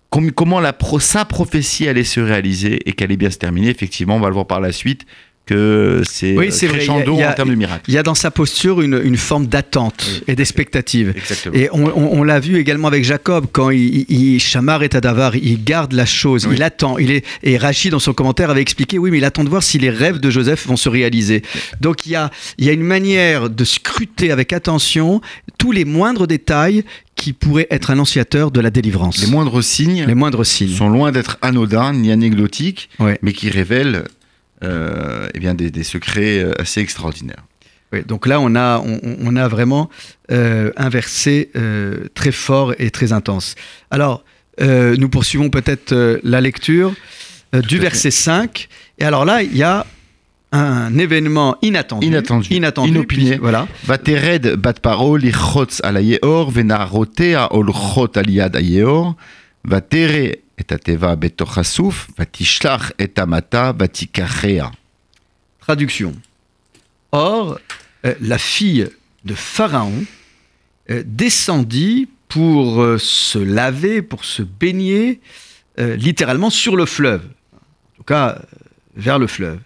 com- 0.09 0.31
comment 0.31 0.61
la 0.61 0.73
sa 0.99 1.25
prophétie 1.25 1.89
allait 1.89 2.05
se 2.05 2.21
réaliser 2.21 2.87
et 2.87 2.93
qu'elle 2.93 3.09
allait 3.09 3.17
bien 3.17 3.29
se 3.29 3.39
terminer. 3.39 3.67
Effectivement, 3.67 4.15
on 4.15 4.21
va 4.21 4.29
le 4.29 4.35
voir 4.35 4.47
par 4.47 4.61
la 4.61 4.71
suite 4.71 5.05
que 5.45 6.01
c'est 6.05 6.37
Oui, 6.37 6.47
euh, 6.47 6.67
vrai, 6.67 6.77
crescendo 6.77 7.19
a- 7.19 7.31
en 7.31 7.33
termes 7.33 7.49
de 7.49 7.55
miracle. 7.55 7.83
Il 7.89 7.93
y 7.93 7.97
a 7.97 8.03
dans 8.03 8.15
sa 8.15 8.31
posture 8.31 8.81
une, 8.81 9.01
une 9.03 9.17
forme 9.17 9.47
d'attente 9.47 10.05
Oui. 10.07 10.23
et 10.27 10.35
d'expectative. 10.35 11.13
Exactement. 11.17 11.55
Et 11.55 11.69
on, 11.73 11.85
on- 11.85 12.19
on 12.19 12.23
l'a 12.23 12.39
vu 12.39 12.57
également 12.57 12.87
avec 12.87 13.03
Jacob, 13.03 13.47
quand 13.51 13.69
il, 13.69 14.05
il, 14.09 14.39
Shamar 14.39 14.83
et 14.83 14.89
Tadavar, 14.89 15.35
il 15.35 15.63
garde 15.63 15.91
la 15.93 16.05
chose, 16.05 16.47
Oui. 16.47 16.55
il 16.57 16.63
attend. 16.63 16.97
Il 16.97 17.11
est, 17.11 17.25
et 17.43 17.57
Rachid, 17.57 17.91
dans 17.91 17.99
son 17.99 18.13
commentaire, 18.13 18.49
avait 18.49 18.61
expliqué 18.61 18.97
oui, 18.97 19.11
mais 19.11 19.17
il 19.17 19.25
attend 19.25 19.43
de 19.43 19.49
voir 19.49 19.63
si 19.63 19.77
les 19.79 19.89
rêves 19.89 20.19
de 20.19 20.29
Joseph 20.29 20.65
vont 20.67 20.77
se 20.77 20.87
réaliser. 20.89 21.41
Donc 21.81 22.05
il 22.05 22.13
y 22.13 22.15
a, 22.15 22.31
il 22.57 22.65
y 22.65 22.69
a 22.69 22.73
une 22.73 22.83
manière 22.83 23.49
de 23.49 23.63
scruter 23.65 24.31
avec 24.31 24.53
attention 24.53 25.19
tous 25.57 25.71
les 25.73 25.83
moindres 25.85 26.25
détails 26.27 26.83
qui 27.15 27.33
pourraient 27.33 27.67
être 27.69 27.91
annonciateurs 27.91 28.49
de 28.51 28.59
la 28.61 28.69
délivrance. 28.69 29.19
Les 29.19 29.27
moindres 29.27 29.63
signes 29.63 30.05
Les 30.07 30.15
moindres 30.15 30.45
signes. 30.45 30.69
sont 30.75 30.89
loin 30.89 31.11
d'être 31.11 31.37
anodins 31.41 31.93
ni 31.93 32.11
anecdotiques, 32.11 32.89
Ouais. 32.99 33.19
mais 33.21 33.33
qui 33.33 33.49
révèlent 33.49 34.05
euh, 34.63 35.27
eh 35.33 35.39
bien 35.39 35.53
des, 35.53 35.69
des 35.71 35.83
secrets 35.83 36.39
euh, 36.43 36.51
assez 36.61 36.81
extraordinaires. 36.81 37.43
Oui, 37.91 38.01
donc 38.07 38.25
là, 38.25 38.39
on 38.39 38.55
a, 38.55 38.79
on, 38.79 38.99
on 39.23 39.35
a 39.35 39.47
vraiment 39.47 39.89
euh, 40.31 40.71
un 40.77 40.89
verset 40.89 41.49
euh, 41.55 42.07
très 42.15 42.31
fort 42.31 42.73
et 42.79 42.89
très 42.89 43.11
intense. 43.13 43.55
Alors, 43.91 44.23
euh, 44.61 44.95
nous 44.97 45.09
poursuivons 45.09 45.49
peut-être 45.49 45.91
euh, 45.93 46.19
la 46.23 46.41
lecture 46.41 46.93
du 47.53 47.59
à 47.59 47.61
fait. 47.61 47.77
verset 47.77 48.11
5. 48.11 48.67
Et 48.97 49.03
alors 49.05 49.25
là, 49.25 49.43
il 49.43 49.55
y 49.55 49.61
a 49.63 49.85
un 50.51 50.97
événement 50.97 51.55
inattendu. 51.61 52.07
Inattendu. 52.07 52.47
Inattendu. 52.53 52.89
Inopiné. 52.91 53.29
puis- 53.31 53.39
Voilà. 53.39 53.67
Vatered 53.85 54.55
bat 54.55 54.73
parol 54.73 55.23
ichotz 55.25 55.79
al 55.83 56.01
yeor 56.03 56.51
venarotea 56.51 57.53
olchot 57.53 58.17
al 58.17 58.29
yad 58.29 58.55
yeor 58.61 59.15
vatere 59.65 60.39
et 62.97 63.19
amata. 63.19 63.75
Traduction. 65.59 66.13
Or, 67.11 67.59
euh, 68.05 68.15
la 68.21 68.37
fille 68.37 68.89
de 69.23 69.33
Pharaon 69.33 70.03
euh, 70.89 71.03
descendit 71.05 72.09
pour 72.27 72.81
euh, 72.81 72.97
se 72.97 73.39
laver, 73.39 74.01
pour 74.01 74.25
se 74.25 74.41
baigner, 74.41 75.21
littéralement 75.77 76.51
sur 76.51 76.75
le 76.75 76.85
fleuve. 76.85 77.23
En 77.23 77.97
tout 77.97 78.03
cas, 78.03 78.43
vers 78.95 79.17
le 79.17 79.25
fleuve. 79.25 79.57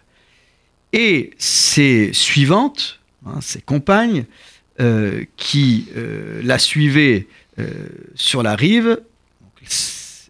Et 0.93 1.31
ses 1.37 2.13
suivantes, 2.13 3.01
hein, 3.25 3.41
ses 3.41 3.59
compagnes, 3.59 4.25
qui 5.35 5.87
la 6.43 6.59
suivaient 6.59 7.27
sur 8.15 8.41
la 8.41 8.55
rive, 8.55 9.01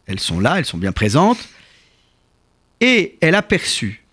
elles 0.07 0.19
sont 0.19 0.39
là, 0.39 0.57
elles 0.57 0.65
sont 0.65 0.77
bien 0.77 0.91
présentes, 0.91 1.49
et 2.79 3.17
elle 3.21 3.35
aperçut 3.35 4.03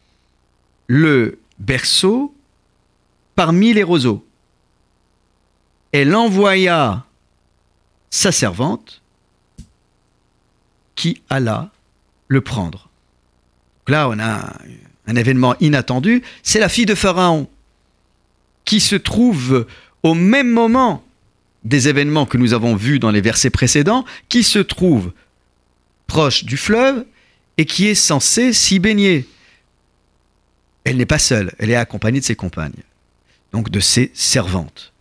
le 0.87 1.39
berceau 1.59 2.35
parmi 3.35 3.73
les 3.73 3.83
roseaux. 3.83 4.25
Elle 5.93 6.15
envoya 6.15 7.05
sa 8.11 8.33
servante 8.33 9.03
qui 10.97 11.23
alla 11.31 11.71
le 12.29 12.41
prendre. 12.41 12.89
Là, 13.87 14.09
on 14.09 14.19
a 14.19 14.25
un, 14.25 14.53
un 15.07 15.17
événement 15.17 15.55
inattendu. 15.61 16.23
C'est 16.43 16.61
la 16.61 16.69
fille 16.69 16.87
de 16.87 16.95
Pharaon 16.95 17.49
qui 18.65 18.81
se 18.81 18.97
trouve 18.97 19.67
au 20.03 20.15
même 20.15 20.51
moment 20.51 21.05
des 21.65 21.89
événements 21.89 22.27
que 22.27 22.39
nous 22.39 22.53
avons 22.53 22.77
vus 22.77 22.99
dans 22.99 23.11
les 23.11 23.21
versets 23.21 23.51
précédents, 23.51 24.05
qui 24.29 24.43
se 24.43 24.59
trouve 24.59 25.13
proche 26.07 26.45
du 26.45 26.57
fleuve 26.57 27.05
et 27.59 27.65
qui 27.65 27.87
est 27.87 27.95
censée 27.95 28.53
s'y 28.53 28.79
baigner. 28.79 29.27
Elle 30.85 30.97
n'est 30.97 31.07
pas 31.07 31.19
seule, 31.19 31.53
elle 31.59 31.71
est 31.71 31.77
accompagnée 31.77 32.21
de 32.21 32.25
ses 32.25 32.35
compagnes, 32.37 32.83
donc 33.53 33.71
de 33.71 33.81
ses 33.81 34.11
servantes. 34.15 34.93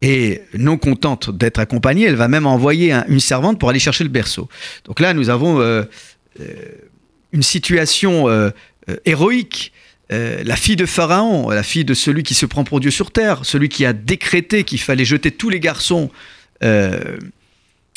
Et 0.00 0.42
non 0.54 0.78
contente 0.78 1.30
d'être 1.30 1.58
accompagnée, 1.58 2.04
elle 2.06 2.16
va 2.16 2.28
même 2.28 2.46
envoyer 2.46 2.92
un- 2.92 3.04
une 3.08 3.20
servante 3.20 3.58
pour 3.60 3.68
aller 3.68 3.78
chercher 3.78 4.04
le 4.04 4.10
berceau. 4.10 4.48
Donc 4.84 4.98
là, 5.00 5.14
nous 5.14 5.28
avons 5.28 5.60
euh, 5.60 5.84
euh, 6.40 6.44
une 7.32 7.42
situation 7.42 8.28
euh, 8.28 8.50
héroïque. 9.04 9.72
La 10.10 10.56
fille 10.56 10.76
de 10.76 10.84
Pharaon, 10.84 11.48
la 11.48 11.62
fille 11.62 11.86
de 11.86 11.94
celui 11.94 12.22
qui 12.22 12.34
se 12.34 12.44
prend 12.44 12.64
pour 12.64 12.80
Dieu 12.80 12.90
sur 12.90 13.12
terre, 13.12 13.46
celui 13.46 13.70
qui 13.70 13.86
a 13.86 13.94
décrété 13.94 14.62
qu'il 14.62 14.78
fallait 14.78 15.06
jeter 15.06 15.30
tous 15.30 15.48
les 15.48 15.58
garçons 15.58 16.10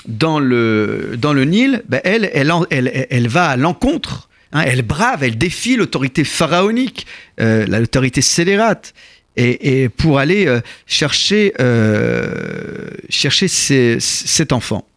dans, 0.08 0.40
le, 0.40 1.16
dans 1.18 1.34
le 1.34 1.46
Nil, 1.46 1.84
ben 1.90 2.02
elle, 2.04 2.30
elle, 2.34 2.52
elle, 2.70 3.08
elle- 3.10 3.28
va 3.28 3.50
à 3.50 3.58
l'encontre, 3.58 4.30
hein, 4.52 4.64
elle 4.66 4.82
brave, 4.82 5.24
elle 5.24 5.38
défie 5.38 5.76
l'autorité 5.76 6.24
pharaonique, 6.24 7.08
euh, 7.40 7.66
la- 7.68 7.80
l'autorité 7.80 8.22
scélérate, 8.22 8.94
et, 9.38 9.90
pour 9.90 10.18
aller 10.20 10.48
euh, 10.48 10.62
chercher, 10.88 11.54
euh, 11.60 12.90
chercher 13.10 13.48
cet 13.50 14.54
enfant. 14.54 14.88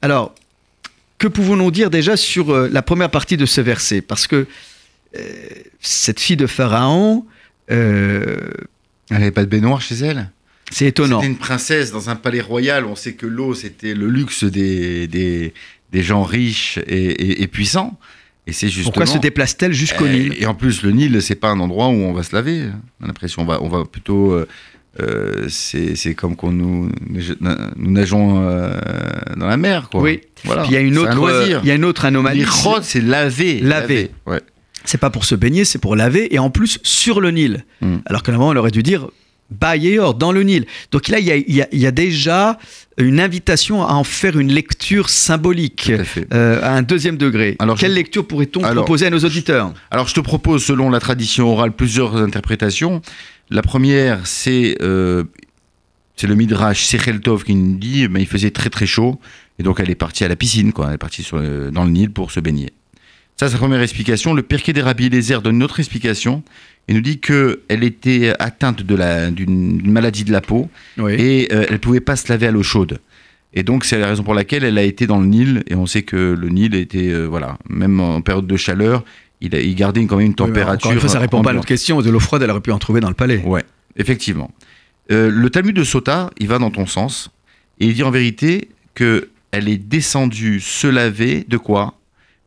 Alors, 0.00 0.34
que 1.18 1.28
pouvons-nous 1.28 1.70
dire 1.70 1.90
déjà 1.90 2.16
sur 2.16 2.52
la 2.68 2.82
première 2.82 3.10
partie 3.10 3.36
de 3.36 3.46
ce 3.46 3.60
verset? 3.60 4.00
Parce 4.02 4.26
que 4.26 4.48
cette 5.80 6.18
fille 6.18 6.36
de 6.36 6.48
Pharaon, 6.48 7.24
Elle 7.68 9.18
n'avait 9.18 9.30
pas 9.30 9.42
de 9.44 9.48
baignoire 9.48 9.80
chez 9.80 9.94
elle? 9.94 10.30
C'est 10.72 10.86
étonnant. 10.86 11.20
C'était 11.20 11.32
une 11.32 11.38
princesse 11.38 11.92
dans 11.92 12.10
un 12.10 12.16
palais 12.16 12.40
royal. 12.40 12.84
On 12.86 12.96
sait 12.96 13.12
que 13.14 13.26
l'eau, 13.26 13.54
c'était 13.54 13.94
le 13.94 14.08
luxe 14.08 14.44
des, 14.44 15.06
des, 15.06 15.52
des 15.92 16.02
gens 16.02 16.22
riches 16.22 16.78
et, 16.86 17.04
et- 17.10 17.42
et 17.42 17.46
puissants. 17.46 17.98
Et 18.46 18.52
c'est 18.52 18.66
justement. 18.68 18.84
Pourquoi 18.92 19.06
se 19.06 19.18
déplace-t-elle 19.18 19.72
jusqu'au 19.72 20.08
Nil 20.08 20.34
Et 20.38 20.46
en 20.46 20.54
plus, 20.54 20.82
le 20.82 20.90
Nil, 20.90 21.22
c'est 21.22 21.36
pas 21.36 21.50
un 21.50 21.60
endroit 21.60 21.88
où 21.88 21.92
on 21.92 22.12
va 22.12 22.22
se 22.24 22.34
laver. 22.34 22.64
On 23.00 23.04
a 23.04 23.06
l'impression, 23.06 23.42
on 23.42 23.44
va, 23.44 23.62
on 23.62 23.68
va 23.68 23.84
plutôt. 23.84 24.32
euh, 24.32 24.48
euh, 25.00 25.46
c'est 25.48 26.14
comme 26.14 26.36
quand 26.36 26.50
nous, 26.52 26.90
nous 27.76 27.90
nageons 27.90 28.42
euh, 28.46 28.74
dans 29.36 29.46
la 29.46 29.56
mer, 29.56 29.88
quoi. 29.90 30.02
Oui. 30.02 30.20
Voilà. 30.44 30.64
Il 30.66 30.72
y 30.72 30.76
a 30.76 30.80
une 30.80 30.98
un 30.98 31.02
autre, 31.02 31.14
loisir. 31.14 31.60
il 31.62 31.68
y 31.68 31.70
a 31.70 31.74
une 31.76 31.84
autre 31.84 32.04
anomalie. 32.04 32.44
C'est 32.82 33.00
laver. 33.00 33.60
Laver. 33.60 34.10
Ouais. 34.26 34.40
C'est 34.84 34.98
pas 34.98 35.10
pour 35.10 35.24
se 35.24 35.34
baigner, 35.36 35.64
c'est 35.64 35.78
pour 35.78 35.94
laver, 35.96 36.34
et 36.34 36.38
en 36.40 36.50
plus 36.50 36.78
sur 36.82 37.20
le 37.20 37.30
Nil. 37.30 37.64
Mm. 37.80 37.98
Alors 38.06 38.22
que 38.24 38.32
normalement, 38.32 38.52
on 38.52 38.60
aurait 38.60 38.72
dû 38.72 38.82
dire 38.82 39.08
Bayeor, 39.52 40.14
dans 40.14 40.32
le 40.32 40.42
Nil. 40.42 40.66
Donc 40.90 41.08
là, 41.08 41.18
il 41.18 41.24
y 41.26 41.30
a, 41.32 41.36
il 41.36 41.54
y 41.54 41.62
a- 41.62 41.68
il 41.72 41.78
y 41.78 41.86
a 41.86 41.90
déjà 41.90 42.58
une 42.98 43.20
invitation 43.20 43.82
à 43.86 43.92
en 43.94 44.04
faire 44.04 44.38
une 44.38 44.52
lecture 44.52 45.08
symbolique 45.08 45.90
à 46.30 46.34
euh, 46.34 46.60
à 46.62 46.72
un 46.72 46.82
deuxième 46.82 47.16
degré. 47.16 47.56
Alors, 47.58 47.78
Quelle 47.78 47.90
je- 47.92 47.96
lecture 47.96 48.26
pourrait-on 48.26 48.60
proposer 48.74 49.06
à 49.06 49.10
nos 49.10 49.18
auditeurs 49.20 49.72
Alors, 49.90 50.08
je 50.08 50.14
te 50.14 50.20
propose, 50.20 50.64
selon 50.64 50.90
la 50.90 51.00
tradition 51.00 51.52
orale, 51.52 51.72
plusieurs 51.72 52.16
interprétations. 52.16 53.02
La 53.50 53.62
première, 53.62 54.26
c'est 54.26 54.76
euh, 54.82 55.24
le 56.22 56.34
Midrash 56.34 56.84
Sechel 56.84 57.20
Tov 57.20 57.44
qui 57.44 57.54
nous 57.54 57.76
dit 57.78 58.06
mais 58.08 58.20
il 58.20 58.26
faisait 58.28 58.50
très 58.50 58.70
très 58.70 58.86
chaud. 58.86 59.18
Et 59.58 59.62
donc, 59.62 59.80
elle 59.80 59.90
est 59.90 59.94
partie 59.96 60.24
à 60.24 60.28
la 60.28 60.36
piscine, 60.36 60.72
quoi. 60.72 60.88
Elle 60.88 60.94
est 60.94 60.98
partie 60.98 61.22
sur 61.22 61.38
le- 61.38 61.70
dans 61.70 61.84
le 61.84 61.90
Nil 61.90 62.10
pour 62.10 62.30
se 62.30 62.40
baigner. 62.40 62.70
Ça, 63.36 63.48
c'est 63.48 63.54
la 63.54 63.58
première 63.58 63.82
explication. 63.82 64.34
Le 64.34 64.42
Pirkei 64.42 64.72
des 64.72 64.82
Rabbi 64.82 65.06
Eliezer 65.06 65.42
donne 65.42 65.56
une 65.56 65.62
autre 65.62 65.80
explication. 65.80 66.42
Il 66.88 66.96
nous 66.96 67.00
dit 67.00 67.20
qu'elle 67.20 67.84
était 67.84 68.32
atteinte 68.38 68.82
d'une 68.82 69.90
maladie 69.90 70.24
de 70.24 70.32
la 70.32 70.40
peau 70.40 70.68
Oui. 70.98 71.14
et 71.14 71.48
euh, 71.52 71.64
elle 71.68 71.78
pouvait 71.78 72.00
pas 72.00 72.16
se 72.16 72.28
laver 72.30 72.46
à 72.48 72.50
l'eau 72.50 72.62
chaude. 72.62 72.98
Et 73.54 73.62
donc 73.62 73.84
c'est 73.84 73.98
la 73.98 74.08
raison 74.08 74.22
pour 74.22 74.34
laquelle 74.34 74.64
elle 74.64 74.78
a 74.78 74.82
été 74.82 75.06
dans 75.06 75.20
le 75.20 75.26
Nil 75.26 75.62
et 75.68 75.74
on 75.74 75.86
sait 75.86 76.02
que 76.02 76.16
le 76.38 76.48
Nil 76.48 76.74
était 76.74 77.10
euh, 77.10 77.26
voilà 77.26 77.58
même 77.68 78.00
en 78.00 78.20
période 78.20 78.46
de 78.46 78.56
chaleur 78.56 79.04
il, 79.42 79.54
a, 79.54 79.60
il 79.60 79.74
gardait 79.74 80.04
quand 80.06 80.16
même 80.16 80.26
une 80.26 80.30
Oui, 80.32 80.36
température. 80.36 80.86
Encore 80.86 80.92
une 80.92 81.00
fois, 81.00 81.08
ça 81.08 81.18
répond 81.18 81.42
pas 81.42 81.50
à 81.50 81.52
notre 81.52 81.66
question. 81.66 82.00
De 82.00 82.08
l'eau 82.10 82.20
froide, 82.20 82.42
elle 82.42 82.50
aurait 82.50 82.60
pu 82.60 82.70
en 82.70 82.78
trouver 82.78 83.00
dans 83.00 83.08
le 83.08 83.14
palais. 83.14 83.42
Ouais, 83.44 83.64
effectivement. 83.96 84.52
Euh, 85.10 85.30
le 85.32 85.50
Talmud 85.50 85.74
de 85.74 85.82
Sota, 85.84 86.30
il 86.38 86.46
va 86.46 86.58
dans 86.58 86.70
ton 86.70 86.86
sens 86.86 87.30
et 87.80 87.86
il 87.86 87.94
dit 87.94 88.04
en 88.04 88.12
vérité 88.12 88.68
que 88.94 89.30
elle 89.50 89.68
est 89.68 89.78
descendue 89.78 90.60
se 90.60 90.86
laver 90.86 91.44
de 91.48 91.56
quoi? 91.58 91.94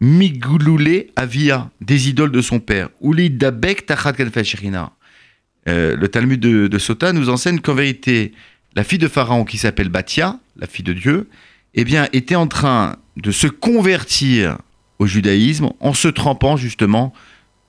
Migouloulé 0.02 1.12
avia 1.16 1.70
des 1.82 2.10
idoles 2.10 2.32
de 2.32 2.42
son 2.42 2.60
père. 2.60 2.90
Ouli 3.02 3.30
dabek 3.30 3.86
tachat. 3.86 4.14
Euh, 5.68 5.96
le 5.96 6.08
Talmud 6.08 6.40
de, 6.40 6.68
de 6.68 6.78
Sota 6.78 7.14
nous 7.14 7.30
enseigne 7.30 7.60
qu'en 7.60 7.74
vérité, 7.74 8.34
la 8.76 8.84
fille 8.84 9.00
de 9.00 9.08
Pharaon 9.08 9.46
qui 9.46 9.58
s'appelle 9.58 9.90
Batia, 9.90 10.40
la 10.58 10.68
fille 10.68 10.84
de 10.84 10.94
Dieu, 10.94 11.30
eh 11.74 11.84
bien, 11.84 12.08
était 12.14 12.36
en 12.36 12.48
train 12.48 12.98
de 13.18 13.32
se 13.32 13.48
convertir 13.48 14.58
au 15.00 15.08
judaïsme 15.08 15.70
en 15.80 15.94
se 15.94 16.08
trempant 16.08 16.58
justement 16.58 17.14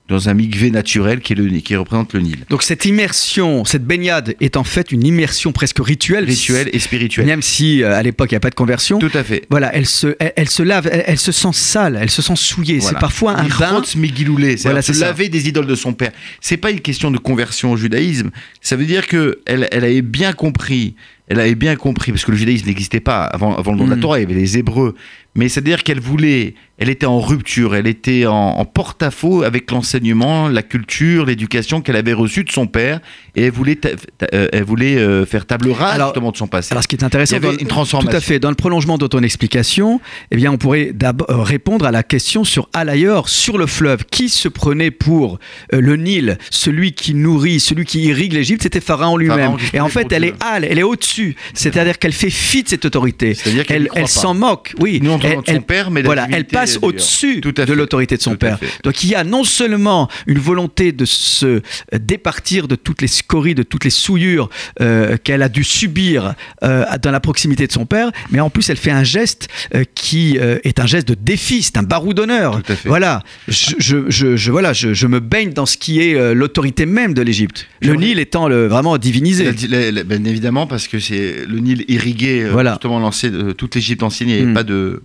dans 0.07 0.29
un 0.29 0.33
mikvé 0.33 0.71
naturel 0.71 1.19
qui, 1.19 1.33
est 1.33 1.35
le, 1.35 1.49
qui 1.59 1.75
représente 1.75 2.13
le 2.13 2.21
Nil. 2.21 2.37
Donc 2.49 2.63
cette 2.63 2.85
immersion, 2.85 3.65
cette 3.65 3.85
baignade 3.85 4.35
est 4.39 4.55
en 4.57 4.63
fait 4.63 4.91
une 4.91 5.05
immersion 5.05 5.51
presque 5.51 5.79
rituelle. 5.79 6.25
Rituel 6.25 6.69
et 6.71 6.79
spirituel. 6.79 7.25
Même 7.25 7.41
si 7.41 7.83
euh, 7.83 7.93
à 7.93 8.03
l'époque 8.03 8.31
il 8.31 8.35
n'y 8.35 8.37
a 8.37 8.41
pas 8.41 8.49
de 8.49 8.55
conversion. 8.55 8.99
Tout 8.99 9.11
à 9.13 9.23
fait. 9.23 9.45
Voilà, 9.49 9.73
elle 9.75 9.85
se, 9.85 10.15
elle, 10.19 10.33
elle 10.35 10.49
se 10.49 10.63
lave, 10.63 10.87
elle, 10.91 11.03
elle 11.07 11.17
se 11.17 11.31
sent 11.31 11.53
sale, 11.53 11.97
elle 12.01 12.09
se 12.09 12.21
sent 12.21 12.35
souillée. 12.35 12.79
Voilà. 12.79 12.95
C'est 12.97 12.99
parfois 13.01 13.37
un 13.37 13.47
bain. 13.47 13.71
Irotz 13.71 13.95
Megiloulé, 13.95 14.57
c'est 14.57 14.63
Voilà, 14.63 14.81
se 14.81 14.93
ça. 14.93 15.07
laver 15.07 15.29
des 15.29 15.47
idoles 15.47 15.67
de 15.67 15.75
son 15.75 15.93
père. 15.93 16.11
C'est 16.41 16.57
pas 16.57 16.71
une 16.71 16.81
question 16.81 17.11
de 17.11 17.17
conversion 17.17 17.71
au 17.71 17.77
judaïsme. 17.77 18.31
Ça 18.61 18.75
veut 18.75 18.85
dire 18.85 19.07
que 19.07 19.39
elle, 19.45 19.67
elle 19.71 19.83
avait 19.83 20.01
bien 20.01 20.33
compris. 20.33 20.95
Elle 21.27 21.39
avait 21.39 21.55
bien 21.55 21.75
compris 21.75 22.11
parce 22.11 22.23
que 22.25 22.31
le 22.31 22.37
judaïsme 22.37 22.67
n'existait 22.67 22.99
pas 23.01 23.23
avant, 23.23 23.55
avant 23.57 23.71
le 23.73 23.77
nom 23.79 23.85
de 23.85 23.89
la 23.89 23.95
Mhm. 23.97 24.01
Torah. 24.01 24.19
Il 24.19 24.23
y 24.23 24.25
avait 24.25 24.33
les 24.39 24.57
Hébreux. 24.57 24.95
Mais 25.35 25.49
c'est-à-dire 25.49 25.83
qu'elle 25.83 25.99
voulait, 25.99 26.55
elle 26.79 26.89
était 26.89 27.05
en 27.05 27.19
rupture, 27.19 27.75
elle 27.75 27.85
était 27.85 28.25
en, 28.25 28.33
en 28.33 28.65
porte-à-faux 28.65 29.43
avec 29.43 29.69
l'enseignement, 29.69 30.47
la 30.49 30.63
culture, 30.63 31.25
l'éducation 31.25 31.81
qu'elle 31.81 31.95
avait 31.95 32.13
reçue 32.13 32.43
de 32.43 32.51
son 32.51 32.65
père, 32.65 33.01
et 33.35 33.43
elle 33.43 33.51
voulait, 33.51 33.75
ta- 33.75 33.89
ta- 34.17 34.25
euh, 34.33 34.47
elle 34.51 34.63
voulait 34.63 34.97
euh, 34.97 35.27
faire 35.27 35.45
table 35.45 35.69
rase 35.69 35.93
Alors- 35.93 36.07
justement 36.07 36.31
de 36.31 36.37
son 36.37 36.47
passé. 36.47 36.69
Alors, 36.71 36.81
ce 36.81 36.87
qui 36.87 36.95
est 36.95 37.03
intéressant, 37.03 37.35
Il 37.37 37.43
y 37.43 37.47
avait 37.47 37.55
une 37.57 37.67
transformation. 37.67 38.09
Tout 38.09 38.17
à 38.17 38.19
fait. 38.19 38.39
Dans 38.39 38.49
le 38.49 38.55
prolongement 38.55 38.97
de 38.97 39.05
ton 39.05 39.21
explication, 39.21 40.01
eh 40.31 40.35
bien, 40.37 40.51
on 40.51 40.57
pourrait 40.57 40.89
d'abord 40.91 41.29
euh, 41.29 41.43
répondre 41.43 41.85
à 41.85 41.91
la 41.91 42.01
question 42.01 42.43
sur 42.43 42.67
Alayeur, 42.73 43.29
sur 43.29 43.59
le 43.59 43.67
fleuve. 43.67 44.05
Qui 44.09 44.29
se 44.29 44.47
prenait 44.47 44.89
pour 44.89 45.37
euh, 45.73 45.81
le 45.81 45.97
Nil, 45.97 46.39
celui 46.49 46.93
qui 46.93 47.13
nourrit, 47.13 47.59
celui 47.59 47.85
qui 47.85 48.01
irrigue 48.05 48.33
l'Égypte 48.33 48.63
C'était 48.63 48.79
Pharaon 48.81 49.17
lui-même. 49.17 49.57
Et 49.73 49.79
en 49.81 49.89
fait, 49.89 50.11
elle 50.11 50.23
est 50.23 50.33
Al, 50.43 50.63
elle 50.63 50.79
est 50.79 50.83
au-dessus. 50.83 51.16
C'est-à-dire 51.53 51.97
qu'elle 51.99 52.13
fait 52.13 52.29
fi 52.29 52.63
de 52.63 52.69
cette 52.69 52.85
autorité. 52.85 53.33
C'est-à-dire 53.33 53.65
qu'elle 53.65 53.89
Elle, 53.95 54.07
s'en 54.07 54.33
moque. 54.33 54.73
Oui. 54.79 54.99
Nous, 55.01 55.11
on 55.11 55.19
Elle- 55.19 55.29
demande 55.31 55.45
son 55.47 55.53
elle- 55.53 55.61
père, 55.61 55.91
mais 55.91 56.01
la 56.01 56.05
voilà, 56.07 56.27
elle 56.31 56.45
passe 56.45 56.79
au-dessus 56.81 57.41
de 57.41 57.73
l'autorité 57.73 58.17
de 58.17 58.21
son 58.21 58.35
père. 58.35 58.59
Donc 58.83 59.03
il 59.03 59.09
y 59.09 59.15
a 59.15 59.23
non 59.23 59.43
seulement 59.43 60.09
une 60.27 60.39
volonté 60.39 60.91
de 60.91 61.05
se 61.05 61.61
départir 62.01 62.67
de 62.67 62.75
toutes 62.75 63.01
les 63.01 63.07
scories, 63.07 63.55
de 63.55 63.63
toutes 63.63 63.83
les 63.83 63.89
souillures 63.89 64.49
euh, 64.81 65.17
qu'elle 65.23 65.41
a 65.41 65.49
dû 65.49 65.63
subir 65.63 66.33
euh, 66.63 66.85
dans 67.01 67.11
la 67.11 67.19
proximité 67.19 67.67
de 67.67 67.71
son 67.71 67.85
père, 67.85 68.11
mais 68.31 68.39
en 68.39 68.49
plus 68.49 68.69
elle 68.69 68.77
fait 68.77 68.91
un 68.91 69.03
geste 69.03 69.47
euh, 69.75 69.83
qui 69.95 70.37
est 70.37 70.79
un 70.79 70.85
geste 70.85 71.07
de 71.07 71.15
défi, 71.19 71.63
c'est 71.63 71.77
un 71.77 71.83
barou 71.83 72.13
d'honneur. 72.13 72.61
Voilà, 72.85 73.23
je, 73.47 73.71
je, 73.79 73.97
je- 74.09 74.35
je- 74.35 74.51
voilà 74.51 74.73
je, 74.73 75.07
me 75.07 75.19
baigne 75.19 75.51
dans 75.53 75.65
ce 75.65 75.77
qui 75.77 75.99
est 76.01 76.33
l'autorité 76.33 76.85
même 76.85 77.13
de 77.13 77.21
l'Égypte. 77.21 77.67
Le 77.81 77.93
Nil 77.95 78.19
étant 78.19 78.47
le, 78.47 78.67
vraiment 78.67 78.97
divinisé. 78.97 79.45
La- 79.69 79.79
la- 79.79 79.91
la- 79.91 80.03
bien 80.03 80.23
évidemment, 80.25 80.67
parce 80.67 80.87
que 80.87 80.99
c'est 81.07 81.45
le 81.45 81.59
Nil 81.59 81.85
irrigué, 81.87 82.43
euh, 82.43 82.51
Voilà. 82.51 82.71
justement 82.73 82.99
lancé 82.99 83.29
de 83.29 83.51
toute 83.51 83.75
l'Égypte 83.75 84.03
ancienne, 84.03 84.29
il 84.29 84.35
n'y 84.35 84.41
avait 84.41 84.51
Mm. 84.51 84.53
pas 84.53 84.63
de, 84.63 85.01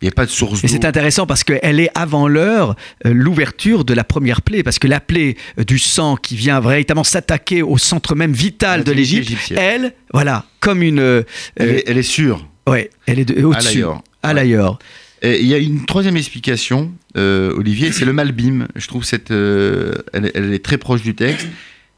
il 0.00 0.04
y 0.04 0.06
avait 0.08 0.14
pas 0.14 0.26
de 0.26 0.30
source 0.30 0.62
Et 0.62 0.68
c'est 0.68 0.84
intéressant 0.84 1.26
parce 1.26 1.42
qu'elle 1.44 1.80
est 1.80 1.90
avant 1.94 2.28
l'heure 2.28 2.76
euh, 3.06 3.12
l'ouverture 3.12 3.84
de 3.84 3.94
la 3.94 4.04
première 4.04 4.42
plaie, 4.42 4.62
parce 4.62 4.78
que 4.78 4.86
la 4.86 5.00
plaie 5.00 5.36
euh, 5.58 5.64
du 5.64 5.78
sang 5.78 6.16
qui 6.16 6.36
vient 6.36 6.60
véritablement 6.60 7.04
s'attaquer 7.04 7.62
au 7.62 7.78
centre 7.78 8.14
même 8.14 8.32
vital 8.32 8.80
La 8.80 8.84
de 8.84 8.92
l'Égypte, 8.92 9.32
elle, 9.56 9.94
voilà, 10.12 10.44
comme 10.60 10.82
une... 10.82 11.00
euh, 11.00 11.22
Elle, 11.56 11.68
est, 11.70 11.84
elle 11.88 11.98
est 11.98 12.02
sûre. 12.02 12.46
ouais, 12.68 12.90
elle 13.06 13.18
est 13.18 13.24
de- 13.24 13.42
au-dessus, 13.44 13.84
à 14.22 14.32
l'ailleurs. 14.34 14.78
Il 15.24 15.46
y 15.46 15.54
a 15.54 15.58
une 15.58 15.84
troisième 15.84 16.16
explication, 16.16 16.92
Olivier, 17.16 17.90
c'est 17.90 18.04
le 18.04 18.12
Malbim. 18.12 18.68
Je 18.76 18.86
trouve 18.86 19.02
cette, 19.04 19.32
elle, 19.32 20.30
elle 20.34 20.52
est 20.54 20.64
très 20.64 20.78
proche 20.78 21.02
du 21.02 21.16
texte. 21.16 21.48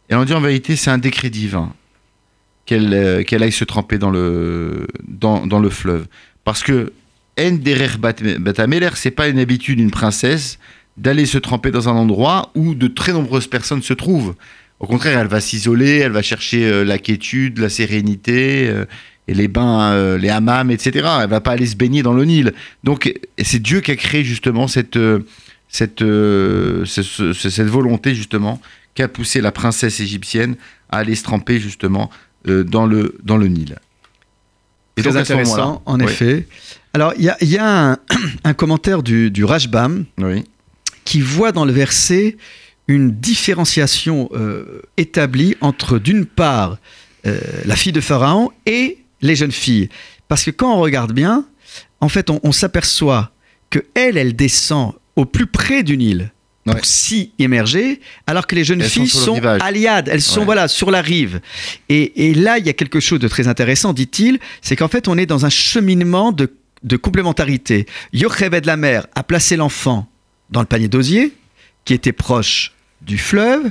Et 0.08 0.14
on 0.14 0.24
dit 0.24 0.32
en 0.32 0.40
vérité, 0.40 0.74
c'est 0.74 0.90
un 0.90 0.96
décret 0.98 1.28
divin 1.28 1.72
qu'elle 2.70 2.94
euh, 2.94 3.22
qu'elle 3.24 3.42
aille 3.42 3.52
se 3.62 3.64
tremper 3.64 3.98
dans 3.98 4.10
le, 4.10 4.86
dans, 5.08 5.44
le 5.66 5.70
fleuve. 5.70 6.06
Parce 6.44 6.62
que 6.62 6.92
En 7.38 7.52
derer 7.68 7.88
bat- 7.98 8.38
batameler, 8.38 8.90
c'est 8.94 9.10
pas 9.20 9.26
une 9.28 9.38
habitude 9.40 9.78
d'une 9.78 9.90
princesse 9.90 10.58
d'aller 10.96 11.26
se 11.26 11.38
tremper 11.38 11.70
dans 11.72 11.88
un 11.88 11.96
endroit 12.04 12.50
où 12.54 12.74
de 12.74 12.86
très 13.00 13.12
nombreuses 13.12 13.48
personnes 13.48 13.82
se 13.82 13.94
trouvent. 13.94 14.34
Au 14.78 14.86
contraire, 14.86 15.18
elle 15.18 15.26
va 15.36 15.40
s'isoler, 15.40 15.98
elle 16.04 16.12
va 16.12 16.22
chercher 16.22 16.60
euh, 16.64 16.84
la 16.84 16.98
quiétude, 16.98 17.58
la 17.58 17.68
sérénité, 17.68 18.68
euh, 18.68 18.84
et 19.28 19.34
les 19.34 19.48
bains, 19.48 20.16
les 20.18 20.28
hammams, 20.28 20.70
etc. 20.72 21.08
Elle 21.22 21.30
va 21.30 21.40
pas 21.40 21.52
aller 21.52 21.66
se 21.66 21.76
baigner 21.76 22.02
dans 22.02 22.14
le 22.14 22.24
Nil. 22.24 22.52
Donc, 22.84 23.00
c'est 23.38 23.62
Dieu 23.62 23.80
qui 23.80 23.92
a 23.92 23.96
créé 23.96 24.22
justement 24.24 24.66
cette, 24.66 24.98
cette, 25.68 26.00
ce- 26.00 26.82
ce- 26.84 27.32
ce- 27.32 27.50
cette 27.50 27.68
volonté, 27.68 28.14
justement, 28.14 28.60
qui 28.94 29.02
a 29.02 29.08
poussé 29.08 29.40
la 29.40 29.52
princesse 29.52 30.00
égyptienne 30.00 30.56
à 30.90 30.96
aller 30.98 31.14
se 31.14 31.22
tremper, 31.22 31.60
justement, 31.60 32.10
dans, 32.44 32.86
le, 32.86 33.16
dans 33.22 33.36
le 33.36 33.48
Nil. 33.48 33.78
Et 34.96 35.02
Très 35.02 35.12
donc, 35.12 35.20
intéressant, 35.20 35.82
en 35.86 35.98
Oui, 36.00 36.04
effet. 36.04 36.46
Alors, 36.92 37.12
il 37.16 37.24
y 37.24 37.28
a, 37.28 37.36
y 37.42 37.56
a 37.58 37.90
un, 37.92 37.98
un 38.44 38.54
commentaire 38.54 39.02
du, 39.02 39.30
du 39.30 39.44
Rashbam 39.44 40.04
Oui. 40.18 40.44
qui 41.04 41.20
voit 41.20 41.52
dans 41.52 41.64
le 41.64 41.72
verset 41.72 42.36
une 42.88 43.12
différenciation 43.12 44.28
euh, 44.32 44.82
établie 44.96 45.56
entre, 45.60 45.98
d'une 45.98 46.26
part, 46.26 46.78
euh, 47.26 47.38
la 47.64 47.76
fille 47.76 47.92
de 47.92 48.00
Pharaon 48.00 48.50
et 48.66 48.98
les 49.20 49.36
jeunes 49.36 49.52
filles. 49.52 49.88
Parce 50.28 50.44
que 50.44 50.50
quand 50.50 50.74
on 50.74 50.80
regarde 50.80 51.12
bien, 51.12 51.44
en 52.00 52.08
fait, 52.08 52.30
on, 52.30 52.40
on 52.42 52.52
s'aperçoit 52.52 53.30
que 53.68 53.78
elle, 53.94 54.16
elle 54.16 54.34
descend 54.34 54.94
au 55.16 55.24
plus 55.24 55.46
près 55.46 55.82
du 55.82 55.96
Nil 55.96 56.32
pour 56.70 56.76
Ouais. 56.80 56.80
s'y 56.84 57.32
émerger, 57.38 58.00
alors 58.26 58.46
que 58.46 58.54
les 58.54 58.64
jeunes 58.64 58.80
Elles 58.80 58.88
sont 58.90 59.00
filles 59.00 59.08
sont, 59.08 59.42
à 59.44 59.70
l'Iad, 59.70 60.08
elles 60.08 60.22
sont 60.22 60.40
Ouais. 60.40 60.46
voilà 60.46 60.68
sur 60.68 60.90
la 60.90 61.00
rive. 61.02 61.40
Et, 61.88 62.28
et 62.28 62.34
là, 62.34 62.58
il 62.58 62.66
y 62.66 62.68
a 62.68 62.72
quelque 62.72 63.00
chose 63.00 63.18
de 63.20 63.28
très 63.28 63.48
intéressant, 63.48 63.92
dit-il, 63.92 64.38
c'est 64.62 64.76
qu'en 64.76 64.88
fait, 64.88 65.08
on 65.08 65.18
est 65.18 65.26
dans 65.26 65.46
un 65.46 65.50
cheminement 65.50 66.32
de, 66.32 66.52
de 66.82 66.96
complémentarité. 66.96 67.86
Yocheved 68.12 68.64
la 68.66 68.76
mère 68.76 69.06
a 69.14 69.22
placé 69.22 69.56
l'enfant 69.56 70.08
dans 70.50 70.60
le 70.60 70.66
panier 70.66 70.88
d'osier, 70.88 71.32
qui 71.84 71.94
était 71.94 72.12
proche 72.12 72.72
du 73.02 73.16
fleuve, 73.16 73.70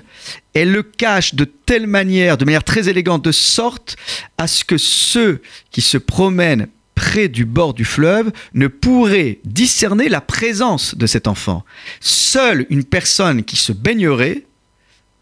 elle 0.55 0.71
le 0.71 0.81
cache 0.81 1.35
de 1.35 1.45
telle 1.45 1.85
manière, 1.85 2.35
de 2.37 2.45
manière 2.45 2.63
très 2.63 2.89
élégante, 2.89 3.23
de 3.23 3.31
sorte 3.31 3.95
à 4.39 4.47
ce 4.47 4.63
que 4.65 4.77
ceux 4.77 5.41
qui 5.69 5.81
se 5.81 5.99
promènent 5.99 6.67
près 6.99 7.29
du 7.29 7.45
bord 7.45 7.73
du 7.73 7.85
fleuve 7.85 8.29
ne 8.53 8.67
pourraient 8.67 9.39
discerner 9.45 10.09
la 10.09 10.19
présence 10.19 10.95
de 10.97 11.07
cet 11.07 11.27
enfant. 11.29 11.63
Seule 12.01 12.65
une 12.69 12.83
personne 12.83 13.45
qui 13.45 13.55
se 13.55 13.71
baignerait 13.71 14.43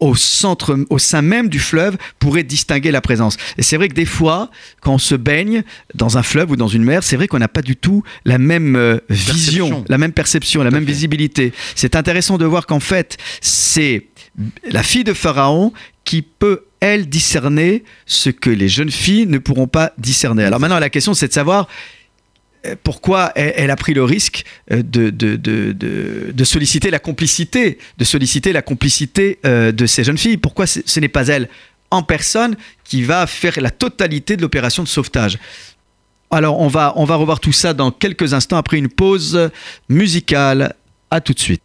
au 0.00 0.16
centre, 0.16 0.76
au 0.90 0.98
sein 0.98 1.22
même 1.22 1.48
du 1.48 1.60
fleuve, 1.60 1.96
pourrait 2.18 2.42
distinguer 2.42 2.90
la 2.90 3.00
présence. 3.00 3.36
Et 3.58 3.62
c'est 3.62 3.76
vrai 3.76 3.88
que 3.88 3.94
des 3.94 4.06
fois, 4.06 4.50
quand 4.80 4.94
on 4.94 4.98
se 4.98 5.14
baigne 5.14 5.62
dans 5.94 6.18
un 6.18 6.24
fleuve 6.24 6.50
ou 6.50 6.56
dans 6.56 6.66
une 6.66 6.82
mer, 6.82 7.04
c'est 7.04 7.14
vrai 7.14 7.28
qu'on 7.28 7.38
n'a 7.38 7.48
pas 7.48 7.62
du 7.62 7.76
tout 7.76 8.02
la 8.24 8.38
même 8.38 8.74
euh, 8.74 8.98
vision, 9.08 9.66
Perception. 9.68 9.84
la 9.88 9.98
même 9.98 10.12
perception, 10.12 10.62
la 10.64 10.72
même 10.72 10.84
fait. 10.84 10.92
visibilité. 10.92 11.52
C'est 11.76 11.94
intéressant 11.94 12.38
de 12.38 12.44
voir 12.44 12.66
qu'en 12.66 12.80
fait, 12.80 13.18
c'est 13.40 14.08
la 14.68 14.82
fille 14.82 15.04
de 15.04 15.12
Pharaon 15.14 15.72
qui 16.08 16.22
peut, 16.22 16.64
elle, 16.80 17.06
discerner 17.06 17.84
ce 18.06 18.30
que 18.30 18.48
les 18.48 18.70
jeunes 18.70 18.90
filles 18.90 19.26
ne 19.26 19.36
pourront 19.36 19.66
pas 19.66 19.92
discerner. 19.98 20.42
Alors 20.42 20.58
maintenant, 20.58 20.78
la 20.78 20.88
question, 20.88 21.12
c'est 21.12 21.28
de 21.28 21.34
savoir 21.34 21.68
euh, 22.64 22.76
pourquoi 22.82 23.30
elle, 23.34 23.70
a 23.70 23.76
pris 23.76 23.92
le 23.92 24.02
risque 24.04 24.46
euh, 24.72 24.82
de, 24.82 26.44
solliciter 26.44 26.90
la 26.90 26.98
complicité, 26.98 27.76
de 27.98 28.04
solliciter 28.04 28.54
la 28.54 28.62
complicité 28.62 29.38
euh, 29.44 29.70
de 29.70 29.84
ces 29.84 30.02
jeunes 30.02 30.16
filles. 30.16 30.38
Pourquoi 30.38 30.66
ce 30.66 30.98
n'est 30.98 31.08
pas 31.08 31.26
elle 31.26 31.50
en 31.90 32.02
personne 32.02 32.56
qui 32.84 33.02
va 33.02 33.26
faire 33.26 33.60
la 33.60 33.70
totalité 33.70 34.38
de 34.38 34.40
l'opération 34.40 34.82
de 34.82 34.88
sauvetage? 34.88 35.38
Alors 36.30 36.58
on 36.58 36.68
va, 36.68 36.94
on 36.96 37.04
va 37.04 37.16
revoir 37.16 37.38
tout 37.38 37.52
ça 37.52 37.74
dans 37.74 37.90
quelques 37.90 38.32
instants 38.32 38.56
après 38.56 38.78
une 38.78 38.88
pause 38.88 39.50
musicale. 39.90 40.74
À 41.10 41.20
tout 41.20 41.34
de 41.34 41.40
suite. 41.40 41.62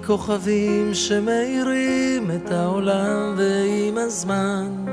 ראיתי 0.00 0.06
כוכבים 0.06 0.94
שמאירים 0.94 2.30
את 2.30 2.52
העולם 2.52 3.34
ועם 3.36 3.98
הזמן 3.98 4.84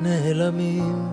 נעלמים. 0.00 1.08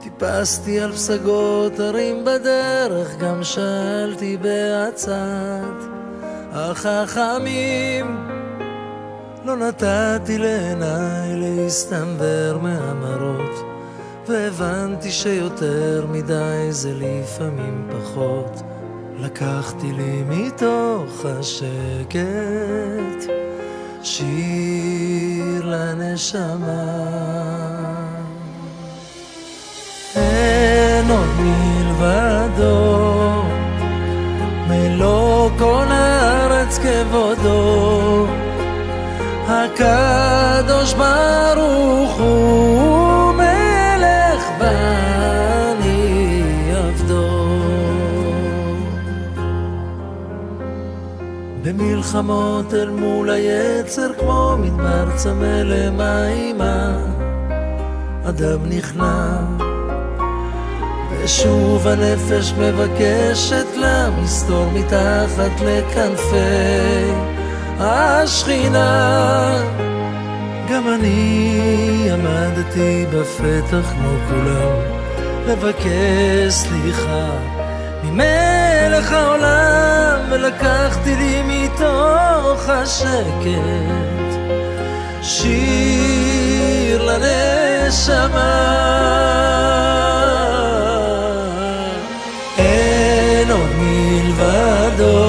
טיפסתי 0.00 0.80
על 0.80 0.92
פסגות 0.92 1.80
הרים 1.80 2.24
בדרך, 2.24 3.16
גם 3.18 3.44
שאלתי 3.44 4.36
בעצת 4.36 5.76
החכמים. 6.52 8.28
לא 9.44 9.56
נתתי 9.56 10.38
לעיניי 10.38 11.36
להסתנוור 11.36 12.58
מהמראות, 12.62 13.64
והבנתי 14.28 15.10
שיותר 15.10 16.06
מדי 16.10 16.66
זה 16.70 16.92
לפעמים 16.94 17.88
פחות. 17.90 18.71
לקחתי 19.18 19.92
לי 19.92 20.22
מתוך 20.28 21.24
השקט 21.24 22.22
שיר 24.02 25.64
לנשמה. 25.64 27.12
אין 30.16 31.10
עוד 31.10 31.28
מלבדו, 31.38 32.92
מלוא 34.68 35.50
כל 35.58 35.86
הארץ 35.88 36.78
כבודו, 36.78 38.26
הקדוש 39.48 40.94
ברוך 40.94 42.20
הוא 42.20 42.81
במלחמות 51.76 52.74
אל 52.74 52.90
מול 52.90 53.30
היצר 53.30 54.12
כמו 54.18 54.56
מדבר 54.58 55.16
צמא 55.16 55.62
למימה. 55.64 56.96
אדם 58.24 58.58
נכנע 58.68 59.38
ושוב 61.10 61.88
הנפש 61.88 62.52
מבקשת 62.58 63.66
לה 63.76 64.10
מסתור 64.22 64.66
מתחת 64.74 65.60
לכנפי 65.60 67.12
השכינה. 67.78 69.58
גם 70.70 70.88
אני 70.88 72.08
עמדתי 72.12 73.06
בפתח 73.14 73.90
כמו 73.90 74.10
כולם 74.28 75.02
לבקש 75.46 76.52
סליחה 76.52 77.30
ממלך 78.04 79.12
העולם 79.12 80.01
ולקחתי 80.30 81.16
לי 81.16 81.42
מתוך 81.46 82.68
השקט 82.68 84.32
שיר 85.22 87.02
לנשמה. 87.02 88.52
אין 92.58 93.50
עוד 93.50 93.70
מלבדו 93.78 95.22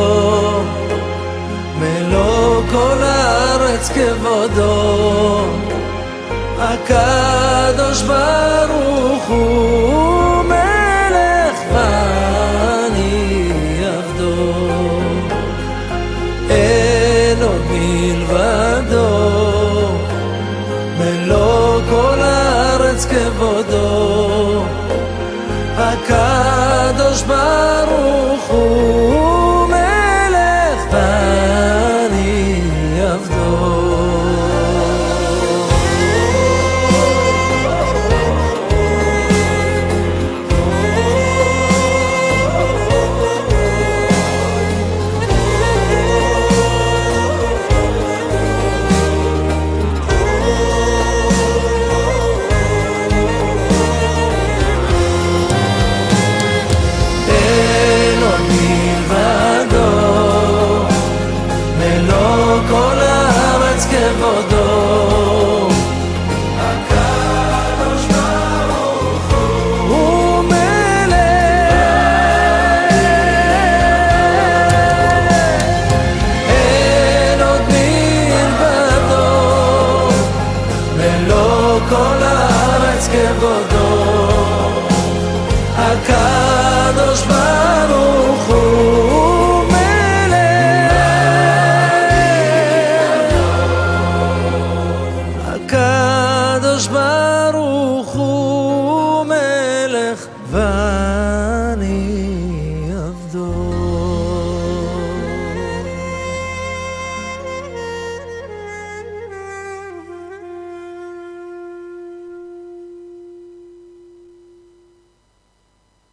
מלוא 1.80 2.62
כל 2.72 3.04
הארץ 3.04 3.90
כבודו. 3.90 5.46
הקדוש 6.60 8.02
ברוך 8.02 9.28
הוא 9.28 10.33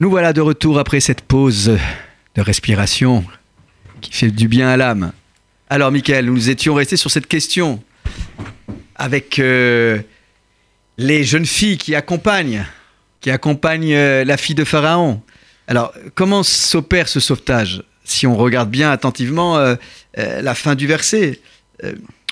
Nous 0.01 0.09
voilà 0.09 0.33
de 0.33 0.41
retour 0.41 0.79
après 0.79 0.99
cette 1.01 1.21
pause 1.21 1.77
de 2.35 2.41
respiration 2.41 3.23
qui 4.01 4.11
fait 4.15 4.31
du 4.31 4.49
bien 4.49 4.67
à 4.67 4.79
l'âme. 4.79 5.13
Alors, 5.69 5.93
Michael, 5.93 6.25
nous 6.25 6.49
étions 6.49 6.73
restés 6.73 6.97
sur 6.97 7.11
cette 7.11 7.27
question 7.27 7.83
avec 8.95 9.39
euh, 9.39 9.99
les 10.97 11.23
jeunes 11.23 11.45
filles 11.45 11.77
qui 11.77 11.95
accompagnent, 11.95 12.65
qui 13.21 13.31
accompagnent 13.31 13.93
euh, 13.93 14.25
la 14.25 14.39
fille 14.39 14.55
de 14.55 14.65
Pharaon. 14.65 15.21
Alors, 15.69 15.93
comment 16.15 16.45
s'opère 16.45 17.07
ce 17.07 17.21
sauvetage 17.21 17.83
Si 18.03 18.27
on 18.27 18.39
regarde 18.39 18.71
bien 18.71 18.91
attentivement 18.91 19.59
euh, 19.59 19.75
la 20.17 20.55
fin 20.55 20.77
du 20.77 20.87
verset, 20.87 21.43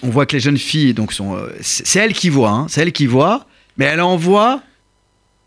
on 0.03 0.09
voit 0.09 0.25
que 0.25 0.37
les 0.37 0.41
jeunes 0.41 0.57
filles, 0.57 0.95
donc, 0.95 1.13
sont, 1.13 1.39
c'est 1.61 1.87
c'est 1.87 1.99
elle 1.99 2.15
qui 2.15 2.31
voit, 2.31 2.49
hein, 2.49 2.67
c'est 2.71 2.81
elle 2.81 2.93
qui 2.93 3.05
voit, 3.05 3.47
mais 3.77 3.85
elle 3.85 4.01
envoie 4.01 4.63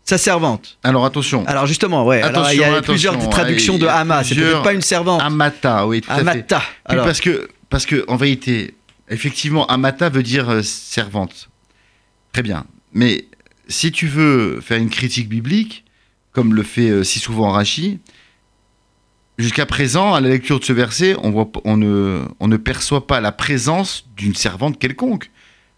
sa 0.04 0.18
servante. 0.18 0.78
Alors 0.82 1.04
attention. 1.04 1.44
Alors 1.46 1.66
justement, 1.66 2.04
ouais. 2.04 2.22
Alors, 2.22 2.50
il 2.52 2.58
y 2.58 2.64
a 2.64 2.82
plusieurs 2.82 3.18
traductions 3.28 3.78
de 3.78 3.86
a 3.86 3.98
Hama. 3.98 4.24
C'est 4.24 4.34
peut-être 4.34 4.62
pas 4.62 4.72
une 4.72 4.82
servante. 4.82 5.22
Amata, 5.22 5.86
oui, 5.86 6.00
tout 6.00 6.10
à 6.10 6.16
fait. 6.16 6.20
Amata. 6.22 6.62
Alors, 6.84 7.04
parce 7.04 7.20
que, 7.20 7.48
parce 7.70 7.86
que, 7.86 8.04
en 8.08 8.16
vérité, 8.16 8.74
effectivement, 9.08 9.66
Amata 9.66 10.08
veut 10.08 10.22
dire 10.22 10.48
euh, 10.50 10.62
servante. 10.62 11.48
Très 12.32 12.42
bien. 12.42 12.64
Mais 12.92 13.26
si 13.68 13.92
tu 13.92 14.06
veux 14.06 14.60
faire 14.60 14.78
une 14.78 14.90
critique 14.90 15.28
biblique, 15.28 15.84
comme 16.32 16.54
le 16.54 16.62
fait 16.62 16.90
euh, 16.90 17.04
si 17.04 17.18
souvent 17.18 17.50
Rachi, 17.50 18.00
jusqu'à 19.38 19.66
présent, 19.66 20.14
à 20.14 20.20
la 20.20 20.28
lecture 20.28 20.58
de 20.58 20.64
ce 20.64 20.72
verset, 20.72 21.16
on, 21.22 21.30
voit, 21.30 21.50
on, 21.64 21.76
ne, 21.76 22.22
on 22.40 22.48
ne 22.48 22.56
perçoit 22.56 23.06
pas 23.06 23.20
la 23.20 23.32
présence 23.32 24.06
d'une 24.16 24.34
servante 24.34 24.78
quelconque. 24.78 25.30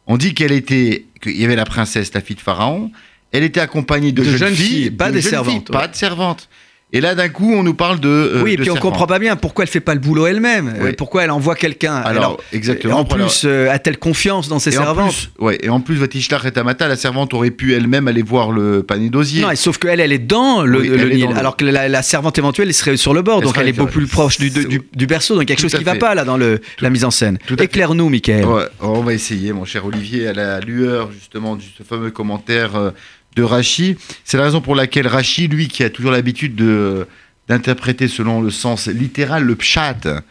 On 0.06 0.16
dit 0.16 0.34
qu'elle 0.34 0.52
était, 0.52 1.06
qu'il 1.20 1.36
y 1.36 1.44
avait 1.44 1.56
la 1.56 1.64
princesse, 1.64 2.12
la 2.14 2.20
fille 2.20 2.36
de 2.36 2.40
Pharaon. 2.40 2.90
Elle 3.34 3.42
était 3.44 3.60
accompagnée 3.60 4.12
de, 4.12 4.22
De 4.22 4.28
jeunes, 4.28 4.38
jeunes 4.38 4.54
filles, 4.54 4.66
filles, 4.82 4.90
pas 4.92 5.08
de 5.10 5.14
des 5.16 5.22
servantes, 5.22 5.50
filles, 5.52 5.62
pas 5.72 5.88
de 5.88 5.94
servantes. 5.96 6.48
Et 6.92 7.00
là, 7.00 7.16
d'un 7.16 7.28
coup, 7.28 7.52
on 7.52 7.64
nous 7.64 7.74
parle 7.74 7.98
de. 7.98 8.08
euh, 8.08 8.42
oui, 8.44 8.52
et 8.52 8.56
puis 8.56 8.70
on 8.70 8.74
servantes. 8.74 8.92
comprend 8.92 9.06
pas 9.08 9.18
bien 9.18 9.34
pourquoi 9.34 9.64
elle 9.64 9.68
fait 9.70 9.80
pas 9.80 9.94
le 9.94 10.00
boulot 10.00 10.28
elle-même. 10.28 10.74
Oui. 10.80 10.90
Euh, 10.90 10.92
Pourquoi 10.96 11.24
elle 11.24 11.32
envoie 11.32 11.56
quelqu'un 11.56 11.96
Alors, 11.96 12.40
exactement. 12.52 13.00
En 13.00 13.04
plus, 13.04 13.42
euh, 13.44 13.68
a-t-elle 13.72 13.98
confiance 13.98 14.46
dans 14.48 14.60
ses 14.60 14.74
et 14.76 14.78
en 14.78 14.82
servantes 14.84 15.12
plus, 15.34 15.44
ouais, 15.44 15.58
et 15.60 15.70
en 15.70 15.80
plus, 15.80 15.96
Vatishlach 15.96 16.44
et 16.44 16.52
Tamata, 16.52 16.86
la 16.86 16.94
servante 16.94 17.34
aurait 17.34 17.50
pu 17.50 17.74
elle-même 17.74 18.06
aller 18.06 18.22
voir 18.22 18.52
le 18.52 18.84
panier 18.84 19.10
d'osier. 19.10 19.42
Non, 19.42 19.50
et 19.50 19.56
sauf 19.56 19.78
qu'elle, 19.78 19.98
elle 19.98 20.12
est 20.12 20.18
dans 20.20 20.62
le, 20.62 20.78
Oui, 20.82 20.88
le 20.88 21.08
Nil, 21.10 21.26
dans 21.30 21.34
alors 21.34 21.56
que 21.56 21.64
la, 21.64 21.88
la 21.88 22.02
servante 22.02 22.38
éventuelle 22.38 22.68
elle 22.68 22.74
serait 22.74 22.96
sur 22.96 23.12
le 23.12 23.22
bord, 23.22 23.38
Elle 23.38 23.44
donc 23.46 23.58
elle 23.58 23.66
est 23.66 23.72
beaucoup 23.72 23.90
plus 23.90 24.06
proche 24.06 24.38
du, 24.38 24.50
du, 24.50 24.80
du 24.94 25.06
berceau, 25.08 25.34
donc 25.34 25.46
quelque 25.46 25.62
chose 25.62 25.74
qui 25.74 25.82
va 25.82 25.94
fait. 25.94 25.98
pas 25.98 26.14
là 26.14 26.24
dans 26.24 26.36
le, 26.36 26.60
la 26.80 26.90
mise 26.90 27.04
en 27.04 27.10
scène. 27.10 27.38
Éclaire-nous, 27.58 28.08
Michael. 28.08 28.44
Ouais, 28.44 28.66
on 28.80 29.00
va 29.00 29.14
essayer, 29.14 29.52
mon 29.52 29.64
cher 29.64 29.84
Olivier, 29.84 30.28
à 30.28 30.32
la 30.32 30.60
lueur 30.60 31.10
justement 31.10 31.56
de 31.56 31.62
ce 31.76 31.82
fameux 31.82 32.12
commentaire 32.12 32.92
de 33.36 33.42
Rachi. 33.42 33.96
C'est 34.24 34.36
la 34.36 34.44
raison 34.44 34.60
pour 34.60 34.74
laquelle 34.74 35.06
Rachi, 35.08 35.48
lui, 35.48 35.68
qui 35.68 35.82
a 35.84 35.90
toujours 35.90 36.10
l'habitude 36.12 36.54
de 36.54 37.06
d'interpréter 37.48 38.08
selon 38.08 38.40
le 38.40 38.50
sens 38.50 38.86
littéral 38.86 39.44
le 39.44 39.54
pshat, 39.54 40.22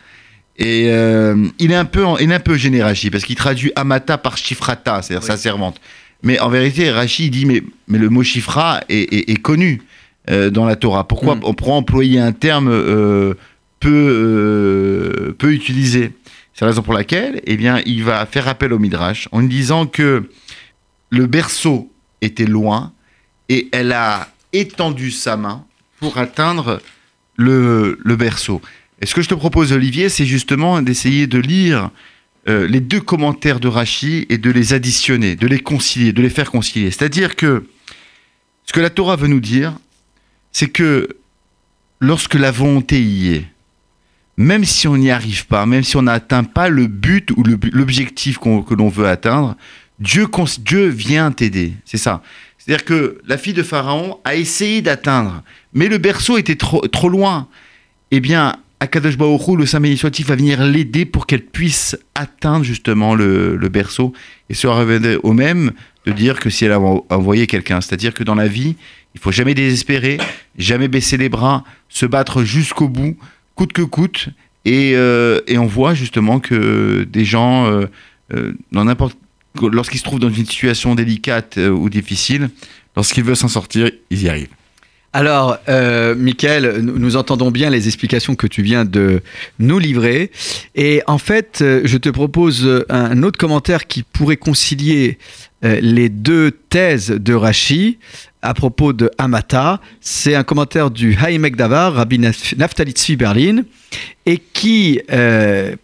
et 0.58 0.88
euh, 0.90 1.46
il 1.60 1.72
est 1.72 1.76
un 1.76 1.86
peu, 1.86 2.04
en- 2.04 2.18
il 2.18 2.32
est 2.32 2.34
un 2.34 2.40
peu 2.40 2.58
gêné 2.58 2.82
Rachi 2.82 3.12
parce 3.12 3.24
qu'il 3.24 3.36
traduit 3.36 3.72
amata 3.76 4.18
par 4.18 4.36
chifrata, 4.38 5.02
c'est-à-dire 5.04 5.22
Oui. 5.24 5.28
sa 5.28 5.38
servante. 5.38 5.80
Mais 6.24 6.40
en 6.40 6.50
vérité, 6.50 6.90
Rachi 6.90 7.30
dit 7.30 7.46
mais 7.46 7.62
mais 7.88 8.00
le 8.00 8.10
mot 8.10 8.24
chifra 8.24 8.82
est, 8.90 9.14
est- 9.14 9.30
est 9.30 9.36
connu 9.42 9.82
euh, 10.32 10.50
dans 10.50 10.66
la 10.66 10.76
Torah. 10.76 11.08
Pourquoi 11.08 11.36
Mm. 11.36 11.42
on 11.44 11.54
pourrait 11.54 11.72
employer 11.74 12.20
un 12.20 12.32
terme 12.32 12.70
euh, 12.72 13.36
peu 13.80 15.36
peu 15.38 15.52
utilisé? 15.54 16.12
C'est 16.56 16.66
la 16.66 16.72
raison 16.72 16.82
pour 16.82 16.94
laquelle, 16.94 17.42
eh 17.46 17.58
bien, 17.58 17.82
il 17.86 18.04
va 18.04 18.26
faire 18.26 18.48
appel 18.48 18.74
au 18.74 18.80
Midrash 18.80 19.28
en 19.32 19.42
disant 19.42 19.86
que 19.88 20.30
le 21.10 21.26
berceau 21.28 21.92
était 22.24 22.46
loin 22.46 22.94
et 23.50 23.70
elle 23.72 23.92
a 23.92 24.30
étendu 24.54 25.12
sa 25.12 25.38
main 25.38 25.66
pour 26.00 26.18
atteindre 26.18 26.82
le, 27.36 27.98
berceau. 28.18 28.62
Et 29.02 29.06
ce 29.06 29.14
que 29.14 29.22
je 29.22 29.30
te 29.30 29.34
propose, 29.34 29.74
Olivier, 29.74 30.10
c'est 30.10 30.26
justement 30.26 30.82
d'essayer 30.82 31.28
de 31.28 31.40
lire 31.40 31.90
euh, 32.48 32.68
les 32.68 32.80
deux 32.80 33.02
commentaires 33.02 33.60
de 33.60 33.68
Rachi 33.68 34.26
et 34.30 34.38
de 34.38 34.52
les 34.52 34.74
additionner, 34.74 35.36
de 35.36 35.48
les 35.48 35.60
concilier, 35.60 36.14
de 36.14 36.22
les 36.22 36.30
faire 36.30 36.52
concilier. 36.52 36.92
C'est-à-dire 36.92 37.36
que 37.36 37.66
ce 38.66 38.74
que 38.74 38.80
la 38.80 38.90
Torah 38.90 39.16
veut 39.16 39.28
nous 39.28 39.40
dire, 39.40 39.74
c'est 40.52 40.70
que 40.70 41.10
lorsque 42.00 42.36
la 42.36 42.52
volonté 42.52 43.02
y 43.02 43.34
est, 43.34 43.46
même 44.38 44.66
si 44.66 44.88
on 44.88 44.98
n'y 44.98 45.12
arrive 45.12 45.48
pas, 45.48 45.66
même 45.66 45.84
si 45.84 45.96
on 45.96 46.04
n'atteint 46.04 46.44
pas 46.44 46.70
le 46.70 46.88
but 46.88 47.32
ou 47.32 47.44
l'objectif 47.44 48.40
que 48.40 48.74
l'on 48.74 48.90
veut 48.90 49.08
atteindre, 49.08 49.56
Dieu, 50.00 50.28
vient 50.88 51.32
t'aider. 51.32 51.74
C'est 51.86 51.98
ça. 51.98 52.22
C'est-à-dire 52.58 52.86
que 52.86 53.20
la 53.28 53.38
fille 53.38 53.54
de 53.54 53.64
Pharaon 53.64 54.20
a 54.24 54.36
essayé 54.36 54.82
d'atteindre, 54.82 55.44
mais 55.74 55.88
le 55.88 55.98
berceau 55.98 56.38
était 56.38 56.56
trop, 56.56 56.88
trop 56.88 57.10
loin. 57.10 57.48
Eh 58.12 58.20
bien, 58.20 58.56
Akadosh 58.80 59.16
Hu, 59.16 59.58
le 59.58 59.66
Saint 59.66 59.80
béni 59.80 59.98
soit-il, 59.98 60.26
va 60.26 60.36
venir 60.36 60.64
l'aider 60.64 61.06
pour 61.06 61.26
qu'elle 61.26 61.46
puisse 61.46 61.98
atteindre 62.16 62.64
justement 62.64 63.16
le, 63.16 63.58
berceau. 63.70 64.14
Et 64.50 64.54
cela 64.54 64.74
revenait 64.74 65.16
au 65.24 65.34
même 65.34 65.72
de 66.06 66.12
dire 66.12 66.40
que 66.40 66.50
si 66.50 66.66
elle 66.66 66.74
a 66.74 66.80
envo- 66.80 67.06
envoyé 67.10 67.48
quelqu'un, 67.48 67.82
c'est-à-dire 67.82 68.14
que 68.14 68.24
dans 68.24 68.36
la 68.36 68.48
vie, 68.48 68.76
il 69.16 69.22
faut 69.22 69.32
jamais 69.32 69.54
désespérer, 69.54 70.18
jamais 70.58 70.88
baisser 70.88 71.18
les 71.18 71.30
bras, 71.30 71.64
se 71.88 72.06
battre 72.06 72.44
jusqu'au 72.44 72.90
bout, 72.90 73.18
coûte 73.56 73.74
que 73.74 73.84
coûte. 73.84 74.30
Et, 74.66 74.94
euh, 74.96 75.40
on 75.50 75.66
voit 75.66 75.94
justement 75.94 76.40
que 76.40 77.04
des 77.04 77.26
gens, 77.26 77.68
euh, 77.68 77.86
euh, 78.34 78.54
dans 78.72 78.86
n'importe 78.86 79.18
lorsqu'ils 79.62 80.00
se 80.00 80.04
trouvent 80.04 80.20
dans 80.20 80.30
une 80.30 80.46
situation 80.46 80.96
délicate 80.96 81.58
euh, 81.58 81.70
ou 81.70 81.90
difficile, 81.90 82.50
lorsqu'ils 82.96 83.24
veulent 83.24 83.36
s'en 83.36 83.48
sortir, 83.48 83.90
ils 84.10 84.24
y 84.24 84.30
arrivent. 84.30 84.50
Alors, 85.16 85.58
euh, 85.70 86.16
Michael, 86.16 86.82
nous, 86.82 87.16
entendons 87.18 87.52
bien 87.52 87.70
les 87.70 87.86
explications 87.86 88.34
que 88.34 88.48
tu 88.48 88.64
viens 88.64 88.84
de 88.84 89.22
nous 89.60 89.78
livrer. 89.78 90.32
Et 90.74 91.04
en 91.06 91.20
fait, 91.20 91.60
euh, 91.62 91.82
je 91.86 91.98
te 91.98 92.10
propose 92.10 92.84
un 92.90 93.22
autre 93.22 93.38
commentaire 93.38 93.86
qui 93.86 94.02
pourrait 94.02 94.38
concilier 94.38 95.20
les 95.62 96.10
deux 96.10 96.52
thèses 96.52 97.10
de 97.12 97.34
Rashi 97.34 98.00
à 98.42 98.54
propos 98.54 98.92
de 98.92 99.10
Amata. 99.18 99.80
C'est 100.02 100.36
un 100.36 100.44
commentaire 100.44 100.92
du 100.92 101.16
Haïmek 101.16 101.56
Davar, 101.56 101.94
Rabbi 101.94 102.18
Naf- 102.18 102.58
Naftali 102.58 102.92
Tzvi 102.92 103.16
Berlin, 103.16 103.62
et 104.26 104.40
qui 104.40 105.00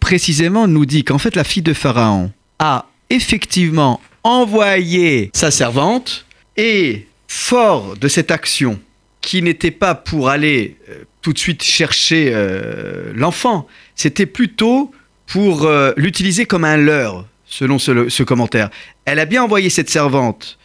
précisément 0.00 0.66
nous 0.66 0.84
dit 0.84 1.02
qu'en 1.04 1.16
fait, 1.18 1.34
la 1.34 1.44
fille 1.44 1.62
de 1.62 1.72
Pharaon 1.72 2.30
a 2.58 2.89
effectivement 3.10 4.00
envoyé 4.22 5.30
sa 5.34 5.50
servante 5.50 6.26
et 6.56 7.06
fort 7.28 7.96
de 7.96 8.08
cette 8.08 8.30
action 8.30 8.80
qui 9.20 9.42
n'était 9.42 9.70
pas 9.70 9.94
pour 9.94 10.28
aller 10.28 10.76
euh, 10.88 11.04
tout 11.22 11.32
de 11.32 11.38
suite 11.38 11.62
chercher 11.62 12.30
euh, 12.32 13.12
l'enfant, 13.14 13.66
c'était 13.94 14.26
plutôt 14.26 14.90
pour 15.26 15.64
euh, 15.64 15.92
l'utiliser 15.96 16.46
comme 16.46 16.64
un 16.64 16.76
leurre, 16.76 17.26
selon 17.44 17.78
ce, 17.78 18.22
commentaire. 18.22 18.70
Elle 19.04 19.18
a 19.18 19.26
bien 19.26 19.42
envoyé 19.42 19.70
cette 19.70 19.90
servante 19.90 20.56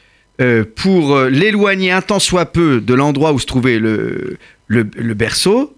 pour 0.75 1.17
l'éloigner 1.17 1.91
un 1.91 2.01
tant 2.01 2.19
soit 2.19 2.45
peu 2.45 2.81
de 2.81 2.93
l'endroit 2.93 3.31
où 3.31 3.39
se 3.39 3.45
trouvait 3.45 3.79
le 3.79 5.13
berceau, 5.13 5.73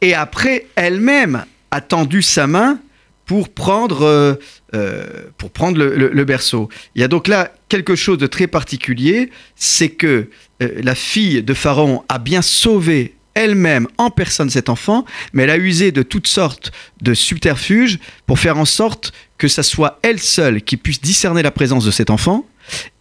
et 0.00 0.14
après 0.14 0.66
elle-même 0.74 1.44
a 1.70 1.80
tendu 1.80 2.20
sa 2.20 2.48
main 2.48 2.80
pour 3.24 3.48
prendre, 3.48 4.40
euh, 4.74 5.04
pour 5.38 5.50
prendre 5.50 5.78
le 5.78 6.24
berceau. 6.24 6.68
Il 6.94 7.00
y 7.00 7.04
a 7.04 7.08
donc 7.08 7.28
là 7.28 7.52
quelque 7.68 7.96
chose 7.96 8.18
de 8.18 8.26
très 8.26 8.46
particulier, 8.46 9.30
c'est 9.56 9.88
que 9.88 10.28
euh, 10.62 10.68
la 10.82 10.94
fille 10.94 11.42
de 11.42 11.54
Pharaon 11.54 12.04
a 12.08 12.18
bien 12.18 12.42
sauvé 12.42 13.14
elle-même 13.34 13.86
en 13.96 14.10
personne 14.10 14.50
cet 14.50 14.68
enfant, 14.68 15.04
mais 15.32 15.44
elle 15.44 15.50
a 15.50 15.56
usé 15.56 15.92
de 15.92 16.02
toutes 16.02 16.26
sortes 16.26 16.72
de 17.00 17.14
subterfuges 17.14 17.98
pour 18.26 18.38
faire 18.38 18.58
en 18.58 18.64
sorte 18.64 19.12
que 19.38 19.48
ça 19.48 19.62
soit 19.62 19.98
elle 20.02 20.18
seule 20.18 20.62
qui 20.62 20.76
puisse 20.76 21.00
discerner 21.00 21.42
la 21.42 21.50
présence 21.50 21.84
de 21.84 21.90
cet 21.90 22.10
enfant 22.10 22.46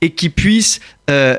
et 0.01 0.12
qui 0.12 0.29
puisse 0.29 0.79
euh, 1.10 1.38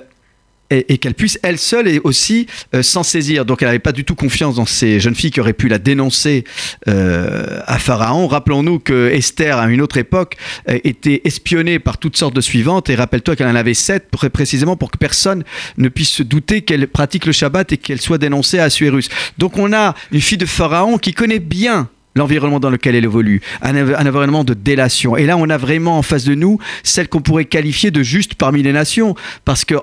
et, 0.70 0.92
et 0.92 0.98
qu'elle 0.98 1.14
puisse 1.14 1.38
elle 1.42 1.58
seule 1.58 1.88
et 1.88 2.00
aussi 2.04 2.46
euh, 2.74 2.82
s'en 2.82 3.02
saisir. 3.02 3.44
Donc 3.44 3.62
elle 3.62 3.68
n'avait 3.68 3.78
pas 3.78 3.92
du 3.92 4.04
tout 4.04 4.14
confiance 4.14 4.56
dans 4.56 4.66
ces 4.66 5.00
jeunes 5.00 5.14
filles 5.14 5.30
qui 5.30 5.40
auraient 5.40 5.52
pu 5.52 5.68
la 5.68 5.78
dénoncer 5.78 6.44
euh, 6.88 7.60
à 7.66 7.78
Pharaon. 7.78 8.26
Rappelons-nous 8.26 8.78
que 8.78 9.10
Esther, 9.12 9.58
à 9.58 9.68
une 9.68 9.80
autre 9.80 9.96
époque, 9.96 10.36
euh, 10.68 10.78
était 10.84 11.22
espionnée 11.24 11.78
par 11.78 11.98
toutes 11.98 12.16
sortes 12.16 12.34
de 12.34 12.40
suivantes. 12.40 12.90
Et 12.90 12.94
rappelle-toi 12.94 13.36
qu'elle 13.36 13.48
en 13.48 13.54
avait 13.54 13.74
sept, 13.74 14.10
pré- 14.10 14.30
précisément 14.30 14.76
pour 14.76 14.90
que 14.90 14.98
personne 14.98 15.44
ne 15.76 15.88
puisse 15.88 16.10
se 16.10 16.22
douter 16.22 16.62
qu'elle 16.62 16.86
pratique 16.88 17.26
le 17.26 17.32
Shabbat 17.32 17.72
et 17.72 17.76
qu'elle 17.76 18.00
soit 18.00 18.18
dénoncée 18.18 18.58
à 18.58 18.64
Assuérus. 18.64 19.08
Donc 19.38 19.58
on 19.58 19.72
a 19.72 19.94
une 20.12 20.20
fille 20.20 20.38
de 20.38 20.46
Pharaon 20.46 20.98
qui 20.98 21.12
connaît 21.12 21.38
bien 21.38 21.88
l'environnement 22.16 22.58
dans 22.58 22.70
lequel 22.70 22.96
elle 22.96 23.04
évolue, 23.04 23.40
un, 23.62 23.76
un 23.76 24.06
environnement 24.06 24.42
de 24.42 24.52
délation. 24.52 25.16
Et 25.16 25.26
là, 25.26 25.36
on 25.36 25.48
a 25.48 25.56
vraiment 25.56 25.96
en 25.96 26.02
face 26.02 26.24
de 26.24 26.34
nous 26.34 26.58
celle 26.82 27.08
qu'on 27.08 27.20
pourrait 27.20 27.44
qualifier 27.44 27.92
de 27.92 28.02
juste 28.02 28.34
parmi 28.34 28.64
les 28.64 28.72
nations, 28.72 29.14
parce 29.44 29.64
que 29.64 29.76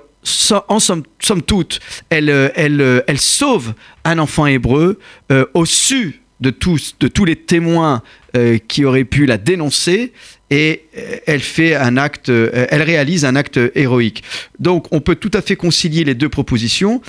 en 0.68 0.80
somme, 0.80 1.04
somme 1.20 1.42
toute, 1.42 1.80
elle, 2.10 2.30
euh, 2.30 2.50
elle, 2.56 2.82
euh, 2.82 3.02
elle 3.08 3.20
sauve 3.20 3.74
un 4.04 4.20
enfant 4.20 4.46
hébreu 4.46 5.00
euh, 5.32 5.46
au 5.54 5.66
su 5.66 6.22
de 6.40 6.50
tous, 6.50 6.96
de 7.00 7.08
tous 7.08 7.26
les 7.26 7.36
témoins 7.36 8.04
euh, 8.36 8.58
qui 8.68 8.86
auraient 8.86 9.04
pu 9.04 9.26
la 9.26 9.38
dénoncer 9.38 10.14
et 10.50 10.84
elle 11.26 11.42
fait 11.42 11.76
un 11.76 11.98
acte, 11.98 12.30
elle 12.30 12.82
réalise 12.82 13.26
un 13.26 13.36
acte 13.36 13.60
héroïque. 13.76 14.24
Donc 14.60 14.88
on 14.92 15.02
peut 15.02 15.16
tout 15.16 15.32
à 15.34 15.42
fait 15.42 15.58
concilier 15.58 16.06
les 16.06 16.16
deux 16.16 16.30
propositions. 16.30 17.02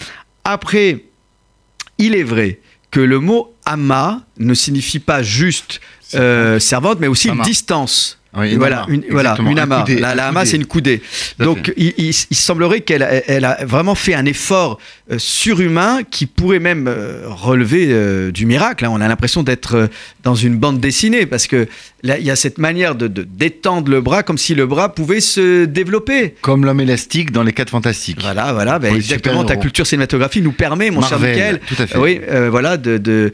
Après, 0.42 1.04
il 1.98 2.16
est 2.16 2.24
vrai 2.24 2.58
que 2.90 2.98
le 3.00 3.20
mot 3.20 3.54
ama 3.64 4.22
ne 4.38 4.54
signifie 4.54 4.98
pas 4.98 5.22
juste 5.22 5.80
euh, 6.14 6.58
servante, 6.58 6.98
mais 7.00 7.06
aussi 7.06 7.28
Ama. 7.28 7.42
une 7.42 7.48
distance. 7.48 8.17
Oui, 8.36 8.52
une 8.52 8.58
voilà, 8.58 8.82
ama, 8.82 8.92
une, 8.92 9.04
voilà, 9.10 9.36
une 9.40 9.58
ama. 9.58 9.84
la, 9.88 10.14
la 10.14 10.28
ama, 10.28 10.44
c'est 10.44 10.56
une 10.56 10.66
coudée. 10.66 11.02
Donc, 11.38 11.72
il, 11.78 11.94
il- 11.96 12.14
il 12.30 12.36
semblerait 12.36 12.82
qu'elle 12.82 13.02
a- 13.02 13.26
elle 13.28 13.44
a 13.46 13.58
vraiment 13.64 13.94
fait 13.94 14.14
un 14.14 14.26
effort 14.26 14.78
surhumain 15.16 16.00
qui 16.10 16.26
pourrait 16.26 16.58
même 16.58 16.86
euh, 16.86 17.22
relever 17.26 17.86
euh, 17.90 18.30
du 18.30 18.44
miracle. 18.44 18.84
hein. 18.84 18.90
On 18.92 19.00
a 19.00 19.08
l'impression 19.08 19.42
d'être 19.42 19.74
euh, 19.76 19.86
dans 20.22 20.34
une 20.34 20.56
bande 20.56 20.80
dessinée 20.80 21.24
parce 21.24 21.46
que 21.46 21.66
là, 22.02 22.18
il 22.18 22.24
y 22.26 22.30
a 22.30 22.36
cette 22.36 22.58
manière 22.58 22.94
de 22.94 23.08
d'étendre 23.08 23.90
le 23.90 24.02
bras 24.02 24.22
comme 24.22 24.36
si 24.36 24.54
le 24.54 24.66
bras 24.66 24.94
pouvait 24.94 25.20
se 25.20 25.64
développer. 25.64 26.34
Comme 26.42 26.64
l'homme 26.66 26.80
élastique 26.80 27.32
dans 27.32 27.42
les 27.42 27.52
quatre 27.54 27.70
fantastiques. 27.70 28.18
Voilà, 28.20 28.52
voilà, 28.52 28.78
ben 28.78 28.94
exactement. 28.94 29.44
Ta 29.44 29.56
culture 29.56 29.86
cinématographique 29.86 30.44
nous 30.44 30.52
permet, 30.52 30.90
mon 30.90 31.00
cher 31.00 31.18
Michael, 31.18 31.60
tout 31.66 31.80
à 31.82 31.86
fait. 31.86 31.96
oui, 31.98 32.20
euh, 32.28 32.50
voilà, 32.50 32.76
de, 32.76 32.98
de, 32.98 33.32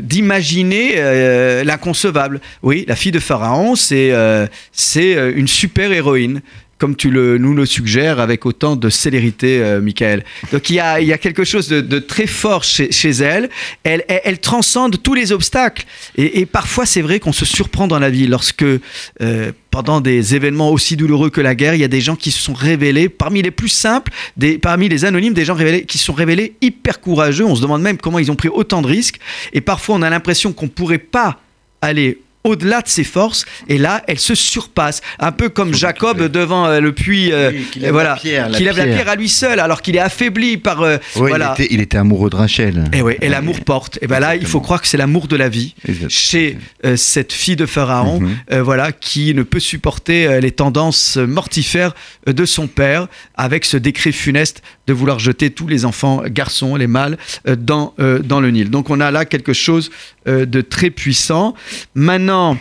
d'imaginer 0.00 0.92
euh, 0.96 1.64
l'inconcevable. 1.64 2.40
Oui, 2.62 2.84
la 2.88 2.96
fille 2.96 3.12
de 3.12 3.18
Pharaon, 3.18 3.74
c'est, 3.74 4.12
euh, 4.12 4.46
c'est 4.72 5.16
euh, 5.16 5.32
une 5.34 5.48
super 5.48 5.90
héroïne 5.92 6.40
comme 6.80 6.96
tu 6.96 7.10
le, 7.10 7.36
nous 7.36 7.54
le 7.54 7.66
suggères, 7.66 8.20
avec 8.20 8.46
autant 8.46 8.74
de 8.74 8.88
célérité, 8.88 9.60
euh, 9.62 9.82
Michael. 9.82 10.24
Donc 10.50 10.70
il 10.70 10.76
y 10.76 10.80
a, 10.80 10.98
y 11.00 11.12
a 11.12 11.18
quelque 11.18 11.44
chose 11.44 11.68
de, 11.68 11.98
très 11.98 12.26
fort 12.26 12.64
chez, 12.64 12.90
chez 12.90 13.10
elle. 13.10 13.50
Elle, 13.84 14.02
elle. 14.08 14.38
transcende 14.40 15.02
tous 15.02 15.12
les 15.12 15.30
obstacles. 15.30 15.84
Et, 16.16 16.46
parfois, 16.46 16.86
c'est 16.86 17.02
vrai 17.02 17.20
qu'on 17.20 17.34
se 17.34 17.44
surprend 17.44 17.86
dans 17.86 17.98
la 17.98 18.08
vie 18.08 18.26
lorsque, 18.26 18.64
euh, 18.64 19.52
pendant 19.70 20.00
des 20.00 20.34
événements 20.34 20.70
aussi 20.70 20.96
douloureux 20.96 21.28
que 21.28 21.42
la 21.42 21.54
guerre, 21.54 21.74
il 21.74 21.82
y 21.82 21.84
a 21.84 21.88
des 21.88 22.00
gens 22.00 22.16
qui 22.16 22.30
se 22.30 22.40
sont 22.40 22.54
révélés, 22.54 23.10
parmi 23.10 23.42
les 23.42 23.50
plus 23.50 23.68
simples, 23.68 24.10
des, 24.38 24.56
parmi 24.56 24.88
les 24.88 25.04
anonymes, 25.04 25.34
des 25.34 25.44
gens 25.44 25.54
révélés, 25.54 25.84
qui 25.84 25.98
se 25.98 26.04
sont 26.04 26.14
révélés 26.14 26.54
hyper 26.62 27.02
courageux. 27.02 27.44
On 27.44 27.54
se 27.54 27.60
demande 27.60 27.82
même 27.82 27.98
comment 27.98 28.18
ils 28.18 28.30
ont 28.30 28.36
pris 28.36 28.48
autant 28.48 28.80
de 28.80 28.86
risques. 28.86 29.20
Et 29.52 29.60
parfois, 29.60 29.96
on 29.96 30.02
a 30.02 30.08
l'impression 30.08 30.54
qu'on 30.54 30.68
pourrait 30.68 30.98
pas 30.98 31.40
aller 31.82 32.20
au-delà 32.44 32.80
de 32.80 32.88
ses 32.88 33.04
forces 33.04 33.44
et 33.68 33.76
là 33.78 34.02
elle 34.06 34.18
se 34.18 34.34
surpasse 34.34 35.00
un 35.18 35.32
peu 35.32 35.48
comme 35.50 35.74
Jacob 35.74 36.22
devant 36.28 36.66
euh, 36.66 36.80
le 36.80 36.92
puits 36.92 37.32
euh, 37.32 37.50
Oui, 37.52 37.66
qui 37.70 37.80
lève 37.80 37.92
voilà 37.92 38.10
la 38.10 38.16
pierre, 38.16 38.48
la 38.48 38.56
qui 38.58 38.64
lève 38.64 38.76
la 38.78 38.84
pierre. 38.84 39.08
à 39.08 39.16
lui 39.16 39.28
seul 39.28 39.60
alors 39.60 39.82
qu'il 39.82 39.96
est 39.96 40.00
affaibli 40.00 40.56
par 40.56 40.80
euh, 40.82 40.96
voilà 41.16 41.54
il, 41.58 41.62
était, 41.64 41.74
il 41.74 41.80
était 41.80 41.98
amoureux 41.98 42.30
de 42.30 42.36
Rachel. 42.36 42.84
et 42.92 43.02
ouais 43.02 43.18
et 43.20 43.28
l'amour 43.28 43.60
porte 43.60 43.98
et 44.00 44.06
ben 44.06 44.20
là 44.20 44.36
il 44.36 44.46
faut 44.46 44.60
croire 44.60 44.80
que 44.80 44.88
c'est 44.88 44.96
l'amour 44.96 45.28
de 45.28 45.36
la 45.36 45.48
vie 45.48 45.74
chez 46.08 46.56
euh, 46.86 46.96
cette 46.96 47.32
fille 47.32 47.56
de 47.56 47.66
Pharaon, 47.66 48.20
Mhm. 48.20 48.36
euh, 48.52 48.62
voilà, 48.62 48.92
qui 48.92 49.34
ne 49.34 49.42
peut 49.42 49.60
supporter 49.60 50.26
euh, 50.26 50.40
les 50.40 50.50
tendances 50.50 51.16
mortifères 51.16 51.94
de 52.26 52.44
son 52.44 52.66
père, 52.66 53.06
avec 53.34 53.64
ce 53.64 53.76
décret 53.76 54.12
funeste 54.12 54.62
de 54.90 54.94
vouloir 54.94 55.20
jeter 55.20 55.50
tous 55.50 55.68
les 55.68 55.84
enfants 55.84 56.24
garçons, 56.26 56.74
les 56.74 56.88
mâles, 56.88 57.16
euh, 57.46 57.54
dans, 57.54 57.94
euh, 58.00 58.18
dans 58.18 58.40
le 58.40 58.50
Nil. 58.50 58.70
Donc 58.70 58.90
on 58.90 58.98
a 58.98 59.12
là 59.12 59.24
quelque 59.24 59.52
chose 59.52 59.92
euh, 60.26 60.46
de 60.46 60.62
très 60.62 60.90
puissant. 60.90 61.54
Maintenant, 61.94 62.58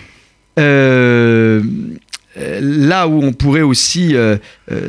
là 0.56 1.62
où 3.08 3.24
on 3.24 3.34
pourrait 3.34 3.62
aussi 3.62 4.14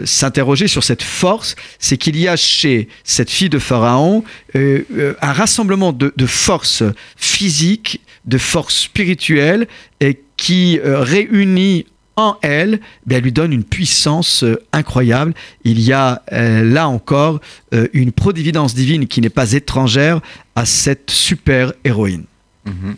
s'interroger 0.05 0.67
sur 0.67 0.83
cette 0.83 1.03
force, 1.03 1.55
c'est 1.79 1.97
qu'il 1.97 2.19
y 2.19 2.27
a 2.27 2.35
chez 2.35 2.89
cette 3.05 3.31
fille 3.31 3.49
de 3.49 3.61
Pharaon 3.61 4.25
un 4.55 5.33
rassemblement 5.33 5.93
de, 5.93 6.13
de 6.17 6.27
forces 6.27 6.83
physiques, 7.17 8.01
de 8.25 8.37
forces 8.37 8.81
spirituelles, 8.81 9.69
et 10.01 10.19
qui 10.37 10.81
réunit 10.83 11.87
en 12.21 12.37
elle, 12.43 12.81
ben, 13.07 13.17
elle 13.17 13.25
lui 13.25 13.33
donne 13.33 13.53
une 13.53 13.65
puissance 13.65 14.45
euh, 14.45 14.63
incroyable. 14.73 15.35
Il 15.65 15.81
y 15.81 15.93
a 15.93 16.23
euh, 16.33 16.63
là 16.63 16.89
encore 16.89 17.41
euh, 17.75 17.89
une 17.93 18.13
providence 18.13 18.75
divine 18.75 19.07
qui 19.07 19.21
n'est 19.21 19.31
pas 19.31 19.53
étrangère 19.53 20.21
à 20.55 20.65
cette 20.67 21.11
super 21.11 21.73
héroïne. 21.85 22.25
Mhm. 22.65 22.97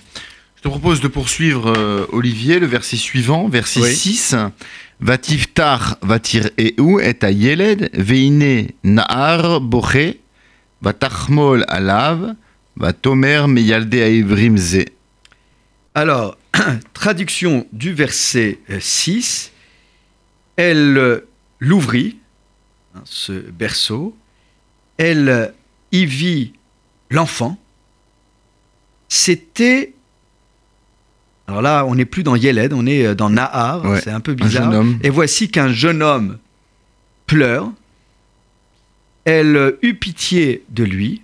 Je 0.57 0.63
te 0.63 0.69
propose 0.69 1.01
de 1.01 1.09
poursuivre, 1.09 1.73
euh, 1.77 2.07
Olivier, 2.13 2.61
le 2.61 2.67
verset 2.67 2.97
suivant, 2.97 3.49
verset 3.49 3.81
Oui. 3.81 3.95
6. 3.95 4.37
Vatiftar 5.01 5.97
vatir 6.03 6.51
EU 6.57 7.01
et 7.01 7.25
a 7.25 7.31
yeled 7.33 7.91
veine 7.93 8.69
naar 8.85 9.61
boche 9.61 10.15
vatachmol 10.79 11.65
alav 11.67 12.37
vatomer 12.79 13.49
meyalde 13.49 13.99
aivrim 13.99 14.57
ze. 14.57 14.87
Alors, 15.95 16.37
traduction 16.95 17.67
du 17.73 17.93
verset 17.93 18.59
euh, 18.71 18.81
6, 18.81 19.53
elle 20.57 20.97
euh, 20.97 21.29
l'ouvrit, 21.61 22.19
hein, 22.95 23.03
ce 23.05 23.33
berceau, 23.33 24.17
elle 24.97 25.29
euh, 25.29 25.47
y 25.93 26.07
vit 26.07 26.53
l'enfant. 27.11 27.59
C'était. 29.09 29.93
Alors 31.47 31.61
là, 31.63 31.85
on 31.87 31.95
n'est 31.95 32.05
plus 32.05 32.23
dans 32.23 32.37
Yeled, 32.37 32.73
on 32.73 32.87
est 32.87 33.07
euh, 33.07 33.15
dans 33.15 33.31
Nahar, 33.31 33.85
Ouais, 33.85 34.01
c'est 34.01 34.11
un 34.11 34.21
peu 34.21 34.35
bizarre. 34.35 34.73
Et 35.03 35.11
voici 35.11 35.51
qu'un 35.51 35.69
jeune 35.69 36.03
homme 36.03 36.39
pleure. 37.27 37.71
Elle 39.25 39.57
euh, 39.57 39.79
eut 39.83 39.95
pitié 39.95 40.65
de 40.71 40.83
lui 40.83 41.23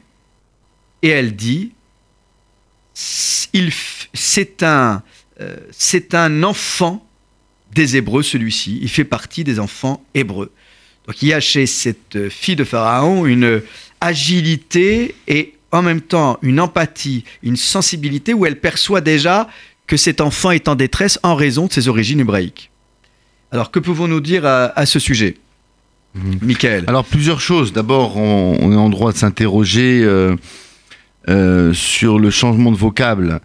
et 1.03 1.09
elle 1.09 1.35
dit 1.35 1.73
c'est 3.01 4.63
un, 4.63 5.03
euh, 5.41 5.57
c'est 5.71 6.15
un 6.15 6.43
enfant 6.43 7.07
des 7.73 7.97
Hébreux, 7.97 8.23
celui-ci. 8.23 8.79
Il 8.83 8.89
fait 8.89 9.05
partie 9.05 9.45
des 9.45 9.61
enfants 9.61 10.03
hébreux. 10.15 10.51
Donc 11.07 11.23
il 11.23 11.29
y 11.29 11.33
a 11.33 11.41
chez 11.41 11.67
cette 11.67 12.17
euh, 12.17 12.29
fille 12.29 12.57
de 12.57 12.65
Pharaon 12.65 13.25
une 13.25 13.63
agilité 14.01 15.15
et 15.29 15.55
en 15.71 15.83
même 15.83 16.01
temps 16.01 16.39
une 16.43 16.61
empathie, 16.61 17.25
une 17.43 17.57
sensibilité 17.57 18.35
où 18.35 18.47
elle 18.47 18.59
perçoit 18.59 19.01
déjà 19.01 19.49
que 19.87 19.97
cet 19.97 20.21
enfant 20.21 20.51
est 20.51 20.67
en 20.67 20.75
détresse 20.75 21.19
en 21.23 21.35
raison 21.35 21.67
de 21.67 21.73
ses 21.73 21.89
origines 21.89 22.21
hébraïques. 22.21 22.71
Alors 23.53 23.71
que 23.71 23.79
pouvons-nous 23.79 24.21
dire 24.21 24.45
à, 24.45 24.67
à 24.79 24.87
ce 24.87 24.99
sujet? 24.99 25.37
Mhm. 26.15 26.39
Michael 26.43 26.85
Alors 26.89 27.05
plusieurs 27.05 27.41
choses. 27.41 27.73
D'abord, 27.73 28.17
on, 28.17 28.59
on 28.61 28.73
est 28.73 28.77
en 28.77 28.89
droit 28.89 29.13
de 29.13 29.19
s'interroger 29.19 30.03
euh, 30.03 30.37
euh, 31.29 31.73
sur 31.73 32.19
le 32.19 32.31
changement 32.31 32.71
de 32.73 32.77
vocable 32.77 33.41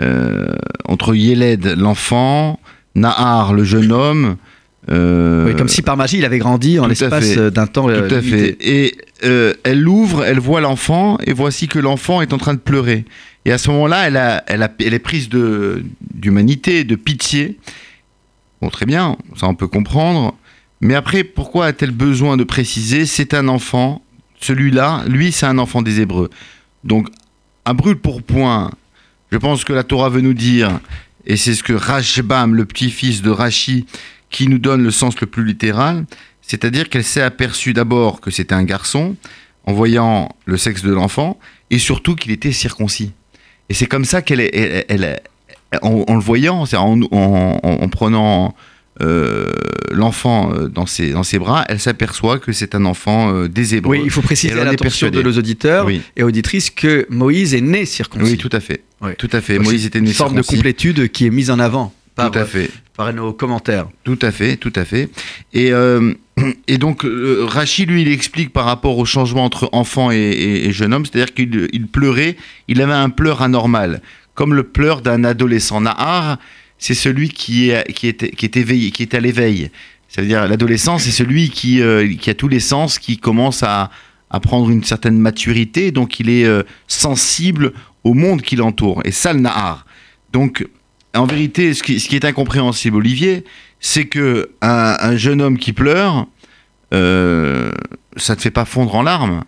euh, 0.00 0.54
entre 0.86 1.14
Yeled, 1.14 1.74
l'enfant, 1.78 2.60
Nahar, 2.94 3.52
le 3.54 3.64
jeune 3.64 3.90
homme. 3.92 4.36
euh, 4.90 5.46
Oui, 5.46 5.56
comme 5.56 5.68
si 5.68 5.82
par 5.82 5.96
magie 5.96 6.18
il 6.18 6.24
avait 6.24 6.38
grandi 6.38 6.78
en 6.78 6.86
l'espace 6.86 7.36
d'un 7.36 7.66
temps 7.66 7.86
Tout 7.86 8.14
à 8.14 8.20
fait. 8.22 8.56
Et 8.60 8.96
elle 9.64 9.80
l'ouvre, 9.80 10.24
elle 10.24 10.38
voit 10.40 10.60
l'enfant, 10.60 11.18
et 11.26 11.32
voici 11.32 11.66
que 11.68 11.78
l'enfant 11.78 12.20
est 12.20 12.32
en 12.32 12.38
train 12.38 12.54
de 12.54 12.58
pleurer. 12.60 13.04
Et 13.46 13.52
à 13.52 13.58
ce 13.58 13.70
moment-là, 13.70 14.06
elle, 14.06 14.16
a, 14.16 14.42
elle, 14.46 14.62
a, 14.62 14.70
elle 14.80 14.94
est 14.94 14.98
prise 14.98 15.28
de- 15.28 15.84
d'humanité, 16.14 16.84
de 16.84 16.94
pitié. 16.96 17.58
Bon, 18.62 18.68
très 18.70 18.86
bien, 18.86 19.16
ça 19.36 19.46
on 19.48 19.54
peut 19.54 19.66
comprendre. 19.68 20.34
Mais 20.80 20.94
après, 20.94 21.24
pourquoi 21.24 21.66
a-t-elle 21.66 21.90
besoin 21.90 22.36
de 22.36 22.44
préciser 22.44 23.06
c'est 23.06 23.32
un 23.34 23.48
enfant 23.48 24.02
Celui-là, 24.40 25.04
lui, 25.08 25.32
c'est 25.32 25.46
un 25.46 25.58
enfant 25.58 25.82
des 25.82 26.00
Hébreux. 26.00 26.30
Donc, 26.84 27.08
à 27.64 27.72
brûle 27.72 27.96
pour 27.96 28.22
point, 28.22 28.70
je 29.32 29.38
pense 29.38 29.64
que 29.64 29.72
la 29.72 29.84
Torah 29.84 30.08
veut 30.08 30.20
nous 30.20 30.34
dire, 30.34 30.80
et 31.26 31.36
c'est 31.36 31.54
ce 31.54 31.62
que 31.62 31.72
Rashbam, 31.72 32.54
le 32.54 32.64
petit-fils 32.64 33.22
de 33.22 33.30
Rashi, 33.30 33.86
qui 34.30 34.48
nous 34.48 34.58
donne 34.58 34.82
le 34.82 34.90
sens 34.90 35.20
le 35.20 35.26
plus 35.26 35.44
littéral, 35.44 36.04
c'est-à-dire 36.42 36.88
qu'elle 36.90 37.04
s'est 37.04 37.22
aperçue 37.22 37.72
d'abord 37.72 38.20
que 38.20 38.30
c'était 38.30 38.54
un 38.54 38.64
garçon, 38.64 39.16
en 39.66 39.72
voyant 39.72 40.28
le 40.44 40.56
sexe 40.58 40.82
de 40.82 40.92
l'enfant, 40.92 41.38
et 41.70 41.78
surtout 41.78 42.14
qu'il 42.16 42.32
était 42.32 42.52
circoncis. 42.52 43.12
Et 43.70 43.74
c'est 43.74 43.86
comme 43.86 44.04
ça 44.04 44.20
qu'elle 44.20 44.40
est, 44.40 44.84
elle, 44.88 45.20
en, 45.82 46.14
le 46.14 46.20
voyant, 46.20 46.64
en- 46.74 47.02
en- 47.10 47.58
en 47.62 47.88
prenant 47.88 48.54
euh, 49.02 49.50
l'enfant 49.90 50.52
euh, 50.54 50.68
dans 50.68 50.86
ses, 50.86 51.10
dans 51.12 51.22
ses 51.24 51.38
bras, 51.38 51.64
elle 51.68 51.80
s'aperçoit 51.80 52.38
que 52.38 52.52
c'est 52.52 52.74
un 52.74 52.84
enfant 52.84 53.34
euh, 53.34 53.48
des 53.48 53.74
Hébreux. 53.74 53.96
Oui, 53.96 54.02
il 54.04 54.10
faut 54.10 54.22
préciser 54.22 54.58
à 54.58 54.64
l'attention 54.64 55.10
de 55.10 55.20
nos 55.22 55.32
auditeurs 55.36 55.86
Oui. 55.86 56.00
et 56.16 56.22
auditrices 56.22 56.70
que 56.70 57.06
Moïse 57.10 57.54
est 57.54 57.60
né 57.60 57.86
circoncis. 57.86 58.32
Oui, 58.32 58.38
tout 58.38 58.50
à 58.52 58.60
fait. 58.60 58.82
Ouais. 59.00 59.14
Tout 59.16 59.28
à 59.32 59.40
fait. 59.40 59.56
Donc, 59.56 59.64
Moïse 59.66 59.84
était 59.86 60.00
né 60.00 60.08
une 60.08 60.14
forme 60.14 60.36
de 60.36 60.42
circoncis. 60.42 60.56
complétude 60.56 61.08
qui 61.10 61.26
est 61.26 61.30
mise 61.30 61.50
en 61.50 61.58
avant 61.58 61.92
par, 62.14 62.30
Tout 62.30 62.38
à 62.38 62.44
fait. 62.44 62.70
par 62.96 63.12
nos 63.12 63.32
commentaires. 63.32 63.86
Tout 64.04 64.18
à 64.22 64.30
fait, 64.30 64.56
tout 64.56 64.72
à 64.76 64.84
fait. 64.84 65.08
Et, 65.52 65.72
euh, 65.72 66.12
et 66.68 66.78
donc, 66.78 67.04
euh, 67.04 67.44
Rachid, 67.44 67.90
lui, 67.90 68.02
il 68.02 68.08
explique 68.08 68.52
par 68.52 68.64
rapport 68.64 68.96
au 68.98 69.04
changement 69.04 69.44
entre 69.44 69.68
enfant 69.72 70.12
et, 70.12 70.16
et- 70.16 70.66
et 70.68 70.72
jeune 70.72 70.94
homme, 70.94 71.04
c'est-à-dire 71.04 71.34
qu'il 71.34 71.68
il 71.72 71.88
pleurait, 71.88 72.36
il 72.68 72.80
avait 72.80 72.92
un 72.92 73.10
pleur 73.10 73.42
anormal, 73.42 74.00
comme 74.34 74.54
le 74.54 74.62
pleur 74.62 75.00
d'un 75.00 75.24
adolescent. 75.24 75.80
Nahar, 75.80 76.38
c'est 76.78 76.94
celui 76.94 77.28
qui 77.28 77.70
est, 77.70 77.92
qui, 77.92 78.08
est, 78.08 78.34
qui 78.34 78.44
est 78.44 78.56
éveillé, 78.56 78.90
qui 78.90 79.02
est 79.02 79.14
à 79.14 79.20
l'éveil. 79.20 79.70
Ça 80.08 80.22
veut 80.22 80.28
dire, 80.28 80.46
l'adolescent, 80.46 80.98
c'est 80.98 81.10
celui 81.10 81.50
qui, 81.50 81.80
euh, 81.80 82.14
qui 82.14 82.30
a 82.30 82.34
tous 82.34 82.48
les 82.48 82.60
sens, 82.60 82.98
qui 82.98 83.18
commence 83.18 83.62
à, 83.62 83.90
à 84.30 84.40
prendre 84.40 84.70
une 84.70 84.84
certaine 84.84 85.18
maturité, 85.18 85.90
donc 85.90 86.20
il 86.20 86.28
est 86.28 86.44
euh, 86.44 86.62
sensible 86.86 87.72
au 88.04 88.14
monde 88.14 88.42
qui 88.42 88.56
l'entoure. 88.56 89.00
Et 89.04 89.10
ça, 89.10 89.32
le 89.32 89.40
Nahar. 89.40 89.86
Donc, 90.32 90.66
en 91.14 91.26
vérité, 91.26 91.74
ce 91.74 91.82
qui, 91.82 92.16
est 92.16 92.24
incompréhensible, 92.24 92.96
Olivier, 92.96 93.44
c'est 93.80 94.06
que 94.06 94.50
un, 94.60 94.96
un 95.00 95.16
jeune 95.16 95.40
homme 95.40 95.58
qui 95.58 95.72
pleure, 95.72 96.26
euh, 96.92 97.72
ça 98.16 98.34
ne 98.34 98.40
fait 98.40 98.50
pas 98.50 98.64
fondre 98.64 98.94
en 98.94 99.02
larmes. 99.02 99.44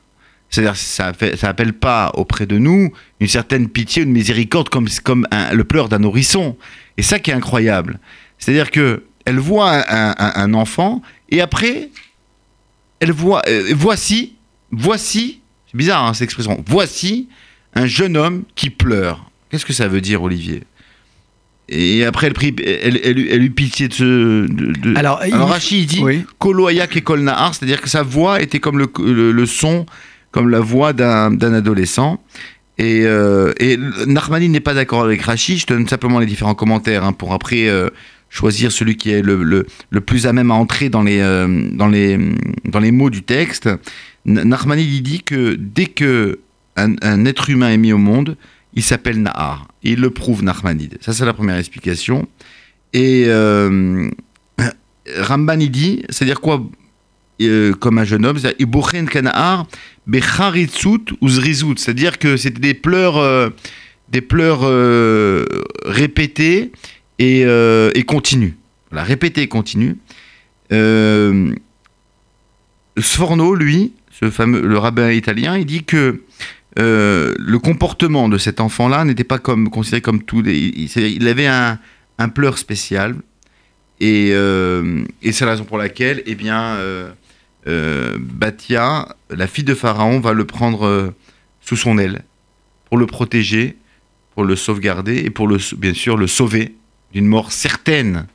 C'est-à-dire, 0.49 0.77
ça, 0.77 1.13
fait, 1.13 1.37
ça 1.37 1.49
appelle 1.49 1.73
pas 1.73 2.13
auprès 2.15 2.47
de 2.47 2.57
nous 2.59 2.93
une 3.21 3.29
certaine 3.29 3.69
pitié, 3.69 4.03
une 4.05 4.13
miséricorde 4.13 4.69
comme, 4.69 4.89
comme 5.03 5.27
un- 5.31 5.53
le 5.53 5.65
pleur 5.65 5.89
d'un 5.89 5.99
nourrisson. 5.99 6.57
Et 6.97 7.03
ça 7.03 7.19
qui 7.19 7.31
est 7.31 7.35
incroyable. 7.35 7.99
C'est-à-dire 8.39 8.71
que 8.71 9.05
elle 9.25 9.39
voit 9.39 9.73
un, 9.93 10.11
un- 10.19 10.33
un 10.37 10.55
enfant 10.55 11.03
et 11.31 11.41
après, 11.41 11.91
elle 13.01 13.13
voit, 13.13 13.43
euh, 13.49 13.73
voici, 13.77 14.35
voici, 14.71 15.41
c'est 15.71 15.77
bizarre 15.77 16.05
hein, 16.07 16.15
cette 16.15 16.23
expression, 16.23 16.63
voici 16.67 17.29
un 17.75 17.87
jeune 17.87 18.17
homme 18.17 18.45
qui 18.55 18.71
pleure. 18.71 19.31
Qu'est-ce 19.51 19.67
que 19.67 19.73
ça 19.73 19.89
veut 19.89 20.01
dire, 20.01 20.23
Olivier? 20.23 20.63
Et 21.69 22.05
après, 22.05 22.29
elle, 22.29 22.33
prie, 22.33 22.55
elle, 22.65 23.01
elle, 23.03 23.19
elle 23.29 23.43
eut 23.43 23.51
pitié 23.51 23.89
de 23.89 23.93
ce. 23.95 24.05
de- 24.47 24.73
de- 24.73 24.97
Alors, 24.97 25.21
il- 25.27 25.35
Rachid 25.35 25.81
il 25.81 25.87
dit 25.87 26.01
Oui. 26.01 26.25
Et 26.95 27.01
Kol 27.03 27.21
Nahar, 27.23 27.55
c'est-à-dire 27.55 27.81
que 27.83 27.89
sa 27.89 28.05
voix 28.05 28.41
était 28.41 28.61
comme 28.61 28.79
le, 28.79 28.87
le, 29.01 29.33
le 29.33 29.47
son, 29.47 29.85
comme 30.37 30.51
la 30.51 30.61
voix 30.61 30.93
d'un 30.93 31.55
adolescent. 31.55 32.21
Et, 32.77 33.07
euh, 33.07 33.55
et 33.59 33.79
Narmani 34.07 34.51
n'est 34.51 34.61
pas 34.61 34.75
d'accord 34.75 35.03
avec 35.03 35.23
Rachid, 35.23 35.57
je 35.57 35.65
te 35.65 35.73
donne 35.73 35.89
simplement 35.89 36.19
les 36.19 36.27
différents 36.27 36.55
commentaires 36.55 37.05
hein, 37.05 37.15
pour 37.15 37.33
après 37.33 37.69
euh, 37.69 37.89
choisir 38.29 38.71
celui 38.71 38.99
qui 38.99 39.11
est 39.11 39.23
le, 39.23 39.43
le, 39.43 39.67
le 39.89 40.01
plus 40.03 40.27
à 40.27 40.35
même 40.35 40.51
à 40.51 40.55
entrer 40.55 40.91
dans 40.91 41.03
les, 41.03 41.21
euh, 41.21 41.71
dans 41.73 41.89
les, 41.89 42.19
dans 42.67 42.81
les 42.81 42.91
mots 42.93 43.09
du 43.09 43.23
texte. 43.23 43.65
N- 44.27 44.43
Narmanide 44.43 44.93
il 44.93 45.03
dit 45.03 45.23
que 45.23 45.57
dès 45.59 45.87
que 45.87 46.41
un, 46.77 46.97
un 47.01 47.25
être 47.25 47.49
humain 47.49 47.71
est 47.71 47.79
mis 47.79 47.95
au 47.95 47.99
monde, 47.99 48.37
il 48.75 48.83
s'appelle 48.83 49.23
Nahar. 49.23 49.69
Il 49.83 50.03
le 50.03 50.11
prouve, 50.11 50.45
Narmanide. 50.45 50.99
Ça, 51.01 51.15
c'est 51.15 51.25
la 51.25 51.33
première 51.33 51.57
explication. 51.57 52.29
Et 52.93 53.25
euh, 53.29 54.11
Ramban, 55.17 55.61
il 55.61 55.71
dit, 55.71 56.03
c'est-à-dire 56.11 56.43
quoi 56.43 56.63
euh, 57.43 57.73
comme 57.75 57.99
un 57.99 58.05
jeune 58.05 58.25
homme, 58.25 58.39
c'est-à-dire 58.39 59.07
Kanahar, 59.11 59.67
Becharitzut 60.07 61.13
ou 61.21 61.29
Zrizut, 61.29 61.79
c'est-à-dire 61.79 62.19
que 62.19 62.37
c'était 62.37 62.61
des 62.61 62.75
pleurs, 62.75 63.19
euh, 63.19 63.51
des 64.09 64.21
pleurs 64.21 64.61
euh, 64.63 65.45
répétés 65.85 66.73
et, 67.19 67.45
euh, 67.45 67.91
et 67.95 68.05
continues. 68.05 68.57
Voilà, 68.91 69.05
répétés 69.05 69.43
et 69.43 69.49
continues. 69.49 69.97
Euh, 70.73 71.53
Sforno, 72.99 73.55
lui, 73.55 73.93
ce 74.11 74.31
fameux, 74.31 74.63
le 74.63 74.79
rabbin 74.79 75.11
italien, 75.11 75.57
il 75.59 75.67
dit 75.67 75.85
que 75.85 76.23
le 76.79 77.57
comportement 77.57 78.29
de 78.29 78.39
cet 78.39 78.61
enfant-là 78.61 79.05
n'était 79.05 79.25
pas 79.25 79.39
comme 79.39 79.71
considéré 79.71 80.03
comme 80.03 80.23
les. 80.45 80.57
Il, 80.97 81.27
avait 81.27 81.47
un, 81.47 81.79
un 82.19 82.29
pleur 82.29 82.59
spécial, 82.59 83.17
et, 84.01 84.29
et 84.29 85.33
c'est 85.33 85.45
la 85.47 85.53
raison 85.53 85.65
pour 85.65 85.79
laquelle, 85.79 86.23
eh 86.27 86.35
bien, 86.35 86.79
Batia, 87.67 89.17
la 89.31 89.47
fille 89.47 89.65
de 89.65 89.75
Pharaon, 89.75 90.21
va 90.21 90.33
le 90.33 90.45
prendre 90.45 90.87
euh, 90.87 91.15
sous 91.61 91.77
son 91.77 91.99
aile 91.99 92.23
pour 92.87 92.97
le 92.97 93.07
protéger, 93.07 93.77
pour 94.35 94.45
le 94.45 94.57
sauvegarder 94.57 95.19
et 95.19 95.31
pour 95.31 95.49
le, 95.49 95.59
bien 95.77 95.95
sûr 95.95 96.17
le 96.17 96.27
sauver 96.27 96.75
d'une 97.13 97.27
mort 97.27 97.53
certaine. 97.53 98.27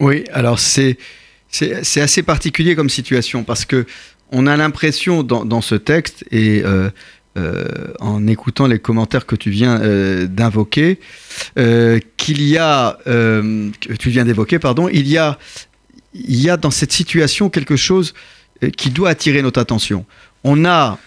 Oui, 0.00 0.24
alors 0.32 0.58
c'est 0.58 0.98
c'est 1.50 2.00
assez 2.00 2.24
particulier 2.24 2.74
comme 2.74 2.90
situation 2.90 3.44
parce 3.44 3.64
que 3.64 3.86
on 4.32 4.48
a 4.48 4.56
l'impression 4.56 5.22
dans, 5.22 5.60
ce 5.60 5.76
texte 5.76 6.24
et 6.32 6.62
euh, 6.64 6.90
euh, 7.36 7.92
en 8.00 8.26
écoutant 8.26 8.66
les 8.66 8.80
commentaires 8.80 9.26
que 9.26 9.36
tu 9.36 9.50
viens 9.50 9.80
euh, 9.80 10.26
d'invoquer 10.26 10.98
euh, 11.58 12.00
qu'il 12.16 12.42
y 12.42 12.58
a 12.58 12.98
euh, 13.06 13.70
que 13.80 13.94
tu 13.94 14.10
viens 14.10 14.24
d'évoquer 14.24 14.58
pardon 14.58 14.88
il 14.88 15.06
y 15.06 15.18
a 15.18 15.38
il 16.14 16.40
y 16.40 16.48
a 16.50 16.56
dans 16.56 16.70
cette 16.70 16.92
situation 16.92 17.50
quelque 17.50 17.76
chose 17.76 18.14
euh, 18.62 18.70
qui 18.70 18.90
doit 18.90 19.10
attirer 19.10 19.42
notre 19.42 19.60
attention. 19.60 20.04
On 20.44 20.64
a 20.64 20.98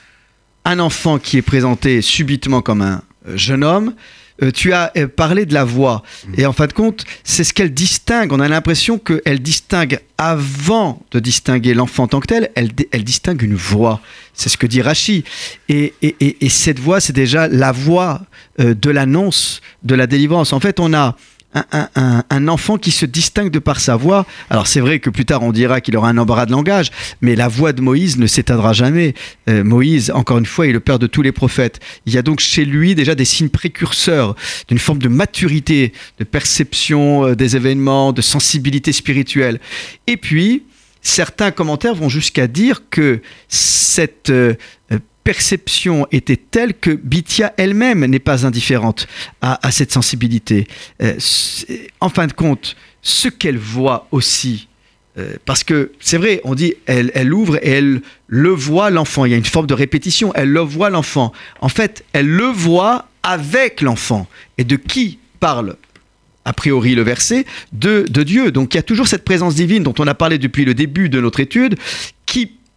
un 0.66 0.80
enfant 0.80 1.18
qui 1.20 1.38
est 1.38 1.42
présenté 1.42 2.02
subitement 2.02 2.62
comme 2.62 2.82
un 2.82 3.02
euh, 3.28 3.38
jeune 3.38 3.64
homme. 3.64 3.94
Euh, 4.44 4.52
tu 4.52 4.72
as 4.72 4.92
parlé 5.16 5.48
de 5.48 5.54
la 5.56 5.64
voix. 5.64 6.04
Et 6.38 6.46
en 6.46 6.54
fin 6.54 6.68
de 6.68 6.74
compte, 6.74 7.06
c'est 7.24 7.44
ce 7.44 7.54
qu'elle 7.56 7.74
distingue. 7.74 8.32
On 8.32 8.40
a 8.40 8.48
l'impression 8.48 9.00
qu'elle 9.00 9.40
distingue, 9.42 10.00
avant 10.20 11.02
de 11.10 11.20
distinguer 11.20 11.74
l'enfant 11.74 12.04
en 12.04 12.08
tant 12.08 12.20
que 12.20 12.28
tel, 12.28 12.52
elle, 12.54 12.70
elle 12.92 13.04
distingue 13.04 13.42
une 13.42 13.56
voix. 13.56 14.00
C'est 14.36 14.50
ce 14.50 14.58
que 14.58 14.68
dit 14.68 14.82
Rachi. 14.84 15.24
Et, 15.70 15.96
et- 16.04 16.16
et- 16.20 16.46
et 16.46 16.50
cette 16.50 16.78
voix, 16.80 17.00
c'est 17.00 17.14
déjà 17.14 17.48
la 17.48 17.72
voix 17.72 18.22
euh, 18.60 18.76
de 18.76 18.90
l'annonce 18.92 19.62
de 19.82 19.96
la 19.96 20.06
délivrance. 20.06 20.54
En 20.54 20.60
fait, 20.60 20.80
on 20.80 20.94
a 20.94 21.16
un, 21.72 22.48
enfant 22.48 22.78
qui 22.78 22.92
se 22.92 23.06
distingue 23.06 23.52
de 23.52 23.60
par 23.60 23.80
sa 23.80 23.96
voix. 23.96 24.26
Alors 24.50 24.68
c'est 24.68 24.80
vrai 24.80 25.00
que 25.00 25.10
plus 25.10 25.26
tard 25.26 25.44
on 25.44 25.52
dira 25.52 25.82
qu'il 25.82 25.96
aura 25.98 26.10
un 26.10 26.18
embarras 26.18 26.46
de 26.46 26.52
langage, 26.52 26.92
mais 27.22 27.36
la 27.36 27.48
voix 27.48 27.74
de 27.74 27.82
Moïse 27.82 28.18
ne 28.18 28.28
s'éteindra 28.28 28.74
jamais. 28.74 29.14
Euh, 29.50 29.64
Moïse, 29.64 30.12
encore 30.12 30.38
une 30.38 30.46
fois, 30.46 30.68
est 30.68 30.72
le 30.72 30.80
père 30.80 31.00
de 31.00 31.08
tous 31.08 31.22
les 31.22 31.32
prophètes. 31.32 31.80
Il 32.06 32.14
y 32.14 32.18
a 32.18 32.22
donc 32.22 32.40
chez 32.40 32.66
lui 32.66 32.96
déjà 32.96 33.16
des 33.16 33.26
signes 33.26 33.50
précurseurs 33.50 34.36
d'une 34.68 34.80
forme 34.80 35.00
de 35.00 35.10
maturité, 35.10 35.94
de 36.20 36.24
perception 36.24 37.28
euh, 37.28 37.36
des 37.36 37.56
événements, 37.56 38.14
de 38.14 38.22
sensibilité 38.22 38.92
spirituelle. 38.92 39.60
Et 40.08 40.18
puis, 40.18 40.64
certains 41.02 41.52
commentaires 41.52 41.96
vont 41.96 42.10
jusqu'à 42.10 42.48
dire 42.48 42.84
que 42.90 43.22
cette 43.48 44.30
euh, 44.30 44.56
perception 45.28 46.08
était 46.14 46.38
telle 46.38 46.74
que 46.74 46.90
Bithia 46.90 47.54
elle-même 47.58 48.06
n'est 48.06 48.18
pas 48.18 48.46
indifférente 48.46 49.10
à, 49.42 49.72
cette 49.72 49.92
sensibilité. 49.92 50.70
Euh, 51.02 51.16
en 52.00 52.08
fin 52.08 52.28
de 52.28 52.32
compte, 52.32 52.78
ce 53.02 53.28
qu'elle 53.28 53.58
voit 53.58 54.08
aussi, 54.12 54.70
euh, 55.18 55.34
parce 55.44 55.66
que 55.66 55.92
c'est 56.00 56.18
vrai, 56.18 56.40
on 56.46 56.56
dit 56.56 56.76
elle, 56.86 57.12
elle 57.14 57.34
ouvre 57.34 57.58
et 57.58 57.72
elle 57.72 58.02
le 58.28 58.52
voit 58.52 58.90
l'enfant. 58.90 59.26
Il 59.26 59.32
y 59.32 59.34
a 59.34 59.38
une 59.38 59.44
forme 59.44 59.68
de 59.68 59.74
répétition. 59.74 60.32
Elle 60.34 60.50
le 60.54 60.62
voit 60.62 60.90
l'enfant. 60.90 61.34
En 61.60 61.68
fait, 61.68 62.06
elle 62.14 62.30
le 62.30 62.46
voit 62.46 63.10
avec 63.22 63.82
l'enfant. 63.82 64.28
Et 64.58 64.64
de 64.64 64.78
qui 64.78 65.20
parle 65.42 65.76
a 66.46 66.54
priori 66.54 66.96
le 66.96 67.02
verset, 67.02 67.46
de, 67.74 68.06
de 68.10 68.24
Dieu. 68.24 68.52
Donc 68.54 68.74
il 68.74 68.78
y 68.78 68.80
a 68.80 68.84
toujours 68.84 69.10
cette 69.10 69.26
présence 69.26 69.56
divine 69.56 69.84
dont 69.84 69.94
on 70.00 70.08
a 70.08 70.14
parlé 70.14 70.38
depuis 70.38 70.64
le 70.64 70.74
début 70.74 71.10
de 71.10 71.20
notre 71.20 71.42
étude, 71.42 71.76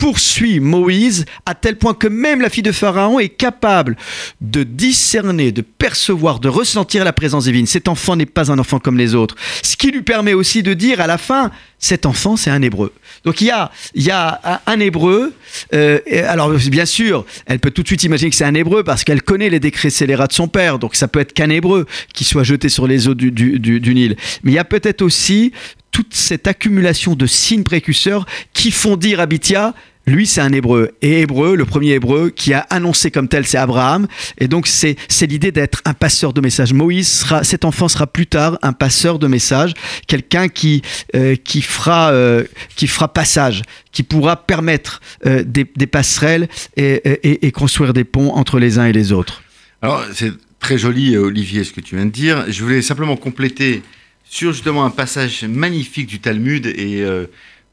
poursuit 0.01 0.59
Moïse 0.61 1.27
à 1.47 1.55
tel 1.55 1.77
point 1.77 1.95
que 1.95 2.09
même 2.09 2.41
la 2.41 2.49
fille 2.49 2.63
de 2.65 2.73
Pharaon 2.73 3.21
est 3.21 3.29
capable 3.29 3.97
de 4.41 4.65
discerner, 4.65 5.53
de 5.53 5.61
percevoir, 5.63 6.41
de 6.41 6.49
ressentir 6.49 7.05
la 7.05 7.13
présence 7.13 7.45
divine. 7.45 7.67
Cet 7.67 7.87
enfant 7.87 8.17
n'est 8.17 8.27
pas 8.27 8.51
un 8.51 8.59
enfant 8.59 8.79
comme 8.81 8.97
les 8.99 9.15
autres. 9.15 9.37
Ce 9.63 9.77
qui 9.77 9.91
lui 9.93 10.03
permet 10.03 10.33
aussi 10.33 10.63
de 10.63 10.73
dire 10.75 11.01
à 11.03 11.07
la 11.07 11.19
fin, 11.19 11.51
cet 11.79 12.07
enfant 12.07 12.37
c'est 12.37 12.51
un 12.51 12.63
hébreu. 12.63 12.93
Donc 13.25 13.43
il 13.43 13.49
y 13.49 13.51
a, 13.51 13.71
il 13.95 14.03
y 14.03 14.11
a 14.11 14.63
un, 14.67 14.81
hébreu, 14.81 15.35
euh, 15.75 15.99
alors 16.27 16.51
bien 16.51 16.87
sûr, 16.87 17.27
elle 17.47 17.59
peut 17.59 17.71
tout 17.71 17.83
de 17.83 17.87
suite 17.87 18.03
imaginer 18.03 18.31
que 18.31 18.37
c'est 18.37 18.45
un 18.45 18.55
hébreu 18.55 18.83
parce 18.83 19.05
qu'elle 19.05 19.23
connaît 19.23 19.51
les 19.51 19.61
décrets 19.61 19.91
scélérats 19.91 20.27
de 20.29 20.33
son 20.33 20.49
père, 20.49 20.79
donc 20.79 20.95
ça 20.97 21.09
peut 21.09 21.21
être 21.21 21.35
qu'un 21.35 21.51
hébreu 21.51 21.87
qui 22.15 22.25
soit 22.25 22.43
jeté 22.43 22.71
sur 22.71 22.87
les 22.87 23.07
eaux 23.07 23.15
du, 23.15 23.31
du- 23.31 23.59
du- 23.59 23.81
du 23.81 23.95
Nil. 23.95 24.17
Mais 24.43 24.53
il 24.53 24.55
y 24.55 24.59
a 24.59 24.65
peut-être 24.65 25.03
aussi 25.03 25.53
toute 25.93 26.15
cette 26.15 26.47
accumulation 26.47 27.15
de 27.17 27.27
signes 27.27 27.65
précurseurs 27.65 28.25
qui 28.55 28.71
font 28.71 28.97
dire 28.97 29.19
à 29.21 29.27
Bithia, 29.27 29.75
lui, 30.07 30.27
c'est 30.27 30.41
un 30.41 30.53
hébreu. 30.53 30.91
Et 31.03 31.21
hébreu, 31.21 31.57
le 31.57 31.65
premier 31.65 31.91
hébreu 31.91 32.31
qui 32.31 32.53
a 32.53 32.61
annoncé 32.71 33.11
comme 33.11 33.29
tel, 33.29 33.47
c'est 33.47 33.59
Abraham. 33.59 34.09
Et 34.39 34.49
donc, 34.49 34.67
c'est 34.67 34.97
l'idée 35.23 35.53
d'être 35.53 35.83
un 35.85 35.95
passeur 35.95 36.33
de 36.33 36.41
messages. 36.41 36.73
Moïse, 36.73 37.09
sera, 37.09 37.45
cet 37.45 37.65
enfant 37.65 37.89
sera 37.89 38.07
plus 38.07 38.27
tard 38.27 38.59
un 38.63 38.73
passeur 38.73 39.19
de 39.19 39.27
messages, 39.27 39.73
quelqu'un 40.07 40.49
qui, 40.49 40.83
euh, 41.15 41.37
qui, 41.37 41.63
fera, 41.63 42.11
euh, 42.13 42.45
qui 42.77 42.87
fera 42.87 43.13
passage, 43.13 43.63
qui 43.93 44.03
pourra 44.03 44.37
permettre 44.37 45.01
euh, 45.27 45.45
des, 45.47 45.65
passerelles 45.87 46.49
et, 46.77 47.47
et- 47.47 47.53
construire 47.53 47.93
des 47.93 48.05
ponts 48.05 48.33
entre 48.33 48.59
les 48.59 48.79
uns 48.79 48.87
et 48.87 48.93
les 48.93 49.13
autres. 49.13 49.43
Alors, 49.83 50.05
c'est 50.15 50.33
très 50.61 50.79
joli, 50.79 51.17
Olivier, 51.17 51.65
ce 51.65 51.73
que 51.73 51.81
tu 51.81 51.97
viens 51.97 52.07
de 52.07 52.11
dire. 52.11 52.45
Je 52.49 52.63
voulais 52.63 52.83
simplement 52.83 53.17
compléter 53.17 53.83
sur 54.25 54.53
justement 54.53 54.85
un 54.85 54.91
passage 54.91 55.45
magnifique 55.45 56.07
du 56.07 56.21
Talmud 56.21 56.67
et 56.67 57.05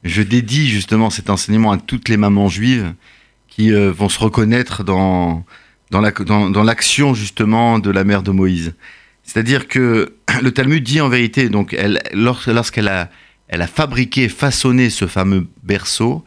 je 0.04 0.22
dédie 0.22 0.68
justement 0.68 1.10
cet 1.10 1.30
enseignement 1.30 1.72
à 1.72 1.78
toutes 1.78 2.08
les 2.08 2.16
mamans 2.16 2.48
juives 2.48 2.94
qui 3.48 3.72
euh, 3.72 3.90
vont 3.90 4.08
se 4.08 4.18
reconnaître 4.18 4.84
dans, 4.84 5.44
dans, 5.90 6.00
la, 6.00 6.10
dans, 6.12 6.50
dans 6.50 6.62
l'action 6.62 7.14
justement 7.14 7.78
de 7.78 7.90
la 7.90 8.04
mère 8.04 8.22
de 8.22 8.30
Moïse. 8.30 8.74
C'est-à-dire 9.24 9.68
que 9.68 10.14
le 10.42 10.50
Talmud 10.52 10.82
dit 10.82 11.00
en 11.00 11.08
vérité, 11.08 11.48
donc, 11.48 11.74
elle, 11.74 12.00
lors- 12.12 12.44
lorsqu'elle 12.46 12.88
a, 12.88 13.10
a 13.50 13.66
fabriqué, 13.66 14.28
façonné 14.28 14.90
ce 14.90 15.06
fameux 15.06 15.48
berceau, 15.62 16.24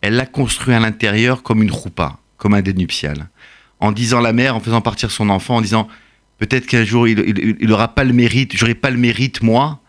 elle 0.00 0.14
l'a 0.16 0.26
construit 0.26 0.74
à 0.74 0.80
l'intérieur 0.80 1.42
comme 1.42 1.62
une 1.62 1.70
roupa, 1.70 2.18
comme 2.36 2.54
un 2.54 2.62
dénuptial 2.62 3.28
en 3.80 3.92
disant 3.92 4.20
la 4.20 4.32
mère, 4.32 4.56
en 4.56 4.60
faisant 4.60 4.80
partir 4.80 5.10
son 5.10 5.28
enfant, 5.28 5.56
en 5.56 5.60
disant 5.60 5.88
peut-être 6.38 6.66
qu'un 6.66 6.84
jour 6.84 7.06
il, 7.06 7.18
il, 7.26 7.56
il 7.60 7.72
aura 7.72 7.88
pas 7.94 8.04
le 8.04 8.12
mérite, 8.14 8.56
j'aurai 8.56 8.74
pas 8.74 8.90
le 8.90 8.96
mérite 8.96 9.42
moi 9.42 9.80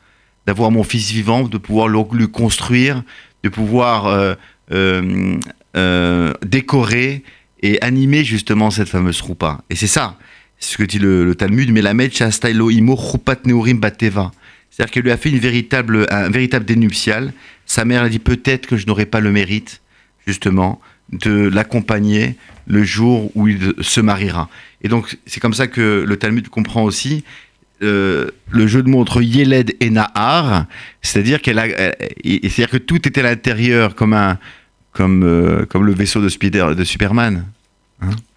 d'avoir 0.45 0.71
mon 0.71 0.83
fils 0.83 1.11
vivant, 1.11 1.43
de 1.43 1.57
pouvoir 1.57 1.87
le, 1.87 1.99
lui 2.13 2.29
construire, 2.29 3.03
de 3.43 3.49
pouvoir 3.49 4.07
euh, 4.07 4.35
euh, 4.71 5.37
euh, 5.75 6.33
décorer 6.45 7.23
et 7.61 7.81
animer 7.81 8.23
justement 8.23 8.71
cette 8.71 8.89
fameuse 8.89 9.21
roupa. 9.21 9.61
Et 9.69 9.75
c'est 9.75 9.87
ça, 9.87 10.17
c'est 10.59 10.73
ce 10.73 10.77
que 10.77 10.83
dit 10.83 10.99
le, 10.99 11.33
Talmud, 11.35 11.71
mais 11.71 11.81
la 11.81 11.93
Shastailo 12.09 12.69
imo 12.69 12.95
roupat 12.95 13.37
neurim 13.45 13.79
bateva. 13.79 14.31
C'est-à-dire 14.69 14.91
qu'elle 14.91 15.03
lui 15.03 15.11
a 15.11 15.17
fait 15.17 15.29
une 15.29 15.39
véritable, 15.39 16.05
un 16.09 16.29
véritable 16.29 16.65
dénuptial. 16.65 17.33
Sa 17.65 17.85
mère 17.85 18.03
a 18.03 18.09
dit 18.09 18.19
peut-être 18.19 18.67
que 18.67 18.77
je 18.77 18.85
n'aurai 18.87 19.05
pas 19.05 19.21
le 19.21 19.31
mérite, 19.31 19.81
justement, 20.27 20.81
de 21.11 21.47
l'accompagner 21.47 22.35
le 22.67 22.83
jour 22.83 23.31
où 23.35 23.47
il 23.47 23.73
se 23.79 24.01
mariera. 24.01 24.49
Et 24.81 24.87
donc, 24.87 25.17
c'est 25.25 25.39
comme 25.39 25.53
ça 25.53 25.67
que 25.67 26.03
le 26.05 26.17
Talmud 26.17 26.49
comprend 26.49 26.83
aussi 26.83 27.23
euh, 27.85 28.31
le 28.49 28.67
jeu 28.67 28.83
de 28.83 28.89
mots 28.89 29.01
entre 29.01 29.21
Yeled 29.21 29.75
et 29.79 29.89
Nahar, 29.89 30.65
c'est-à-dire 31.01 31.39
c'est-à-dire 31.41 32.69
que 32.69 32.77
tout 32.77 33.07
était 33.07 33.21
à 33.21 33.23
l'intérieur 33.23 33.95
comme 33.95 34.13
un, 34.13 34.37
comme, 34.91 35.23
euh, 35.23 35.65
comme 35.65 35.85
le 35.85 35.93
vaisseau 35.93 36.21
de, 36.21 36.29
Spider, 36.29 36.67
de 36.75 36.83
Superman. 36.83 37.45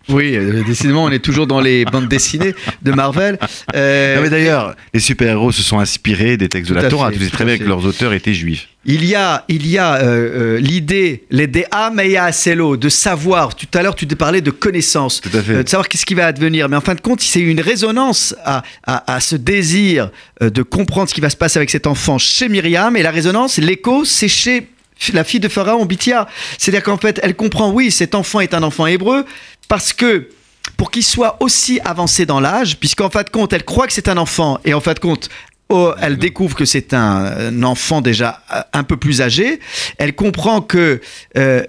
Oui, 0.09 0.37
euh, 0.37 0.63
décidément, 0.65 1.05
on 1.05 1.11
est 1.11 1.19
toujours 1.19 1.47
dans 1.47 1.61
les 1.61 1.85
bandes 1.85 2.09
dessinées 2.09 2.55
de 2.83 2.93
Marvel. 2.93 3.39
Euh, 3.75 4.17
Non, 4.17 4.23
mais 4.23 4.31
d'ailleurs, 4.31 4.75
les 4.95 5.01
super-héros 5.01 5.53
se 5.53 5.63
sont 5.63 5.79
inspirés 5.79 6.37
des 6.37 6.49
textes 6.49 6.71
de 6.71 6.75
la 6.77 6.89
Torah. 6.89 7.11
Tu 7.13 7.19
sais 7.21 7.31
très 7.31 7.45
bien 7.45 7.59
que 7.59 7.65
leurs 7.65 7.85
auteurs 7.85 8.13
étaient 8.13 8.33
juifs. 8.35 8.69
Il 8.87 9.05
y 9.05 9.15
a, 9.15 9.45
il 9.49 9.67
y 9.67 9.77
a 9.77 9.97
euh, 9.97 10.57
euh, 10.57 10.59
l'idée, 10.61 11.25
l'idée 11.31 11.67
Ameya 11.71 12.33
Selo, 12.33 12.77
de 12.79 12.89
savoir. 12.89 13.55
Tout 13.55 13.67
à 13.75 13.83
l'heure, 13.83 13.95
tu 13.95 14.07
t'es 14.07 14.17
parlé 14.17 14.41
de 14.41 14.51
connaissance, 14.51 15.21
Tout 15.21 15.37
à 15.37 15.43
fait. 15.43 15.63
de 15.63 15.69
savoir 15.69 15.89
qu'est-ce 15.89 16.07
qui 16.07 16.15
va 16.15 16.27
advenir. 16.27 16.69
Mais 16.71 16.77
en 16.77 16.81
fin 16.81 16.95
de 16.95 17.01
compte, 17.03 17.21
c'est 17.21 17.41
une 17.41 17.61
résonance 17.61 18.35
à, 18.45 18.63
à- 18.87 19.15
à 19.15 19.21
ce 19.21 19.37
désir 19.37 20.11
de 20.41 20.63
comprendre 20.63 21.09
ce 21.11 21.15
qui 21.15 21.21
va 21.21 21.29
se 21.29 21.37
passer 21.37 21.59
avec 21.59 21.69
cet 21.71 21.87
enfant 21.87 22.17
chez 22.17 22.49
Myriam. 22.49 22.97
Et 22.97 23.03
la 23.03 23.11
résonance, 23.11 23.59
l'écho, 23.59 24.07
c'est 24.07 24.29
chez 24.29 24.69
la 25.13 25.23
fille 25.23 25.39
de 25.41 25.49
Pharaon, 25.49 25.85
Bithia. 25.85 26.27
C'est-à-dire 26.57 26.83
qu'en 26.83 26.97
fait, 26.97 27.21
elle 27.23 27.37
comprend, 27.37 27.71
oui, 27.71 27.91
cet 27.91 28.15
enfant 28.15 28.41
est 28.41 28.55
un 28.55 28.63
enfant 28.63 28.87
hébreu, 28.87 29.25
parce 29.69 29.93
que 29.93 30.29
pour 30.77 30.91
qu'il 30.91 31.05
soit 31.05 31.37
aussi 31.41 31.81
avancé 31.85 32.27
dans 32.27 32.41
l'âge, 32.41 32.79
puisqu'en 32.79 33.11
fin 33.11 33.23
de 33.23 33.31
compte, 33.31 33.53
elle 33.53 33.65
croit 33.65 33.87
que 33.87 33.93
c'est 33.93 34.09
un 34.09 34.17
enfant, 34.17 34.59
et 34.65 34.75
en 34.75 34.81
fin 34.81 34.93
de 34.93 34.99
compte, 34.99 35.29
oh, 35.71 35.93
elle 36.01 36.19
découvre 36.19 36.55
que 36.57 36.65
c'est 36.65 36.95
un, 36.95 37.63
enfant 37.63 38.01
déjà 38.01 38.43
euh, 38.55 38.61
un 38.73 38.85
peu 38.85 38.97
plus 38.97 39.21
âgé. 39.23 39.61
Elle 39.99 40.15
comprend 40.15 40.61
que 40.61 41.01
euh, 41.37 41.63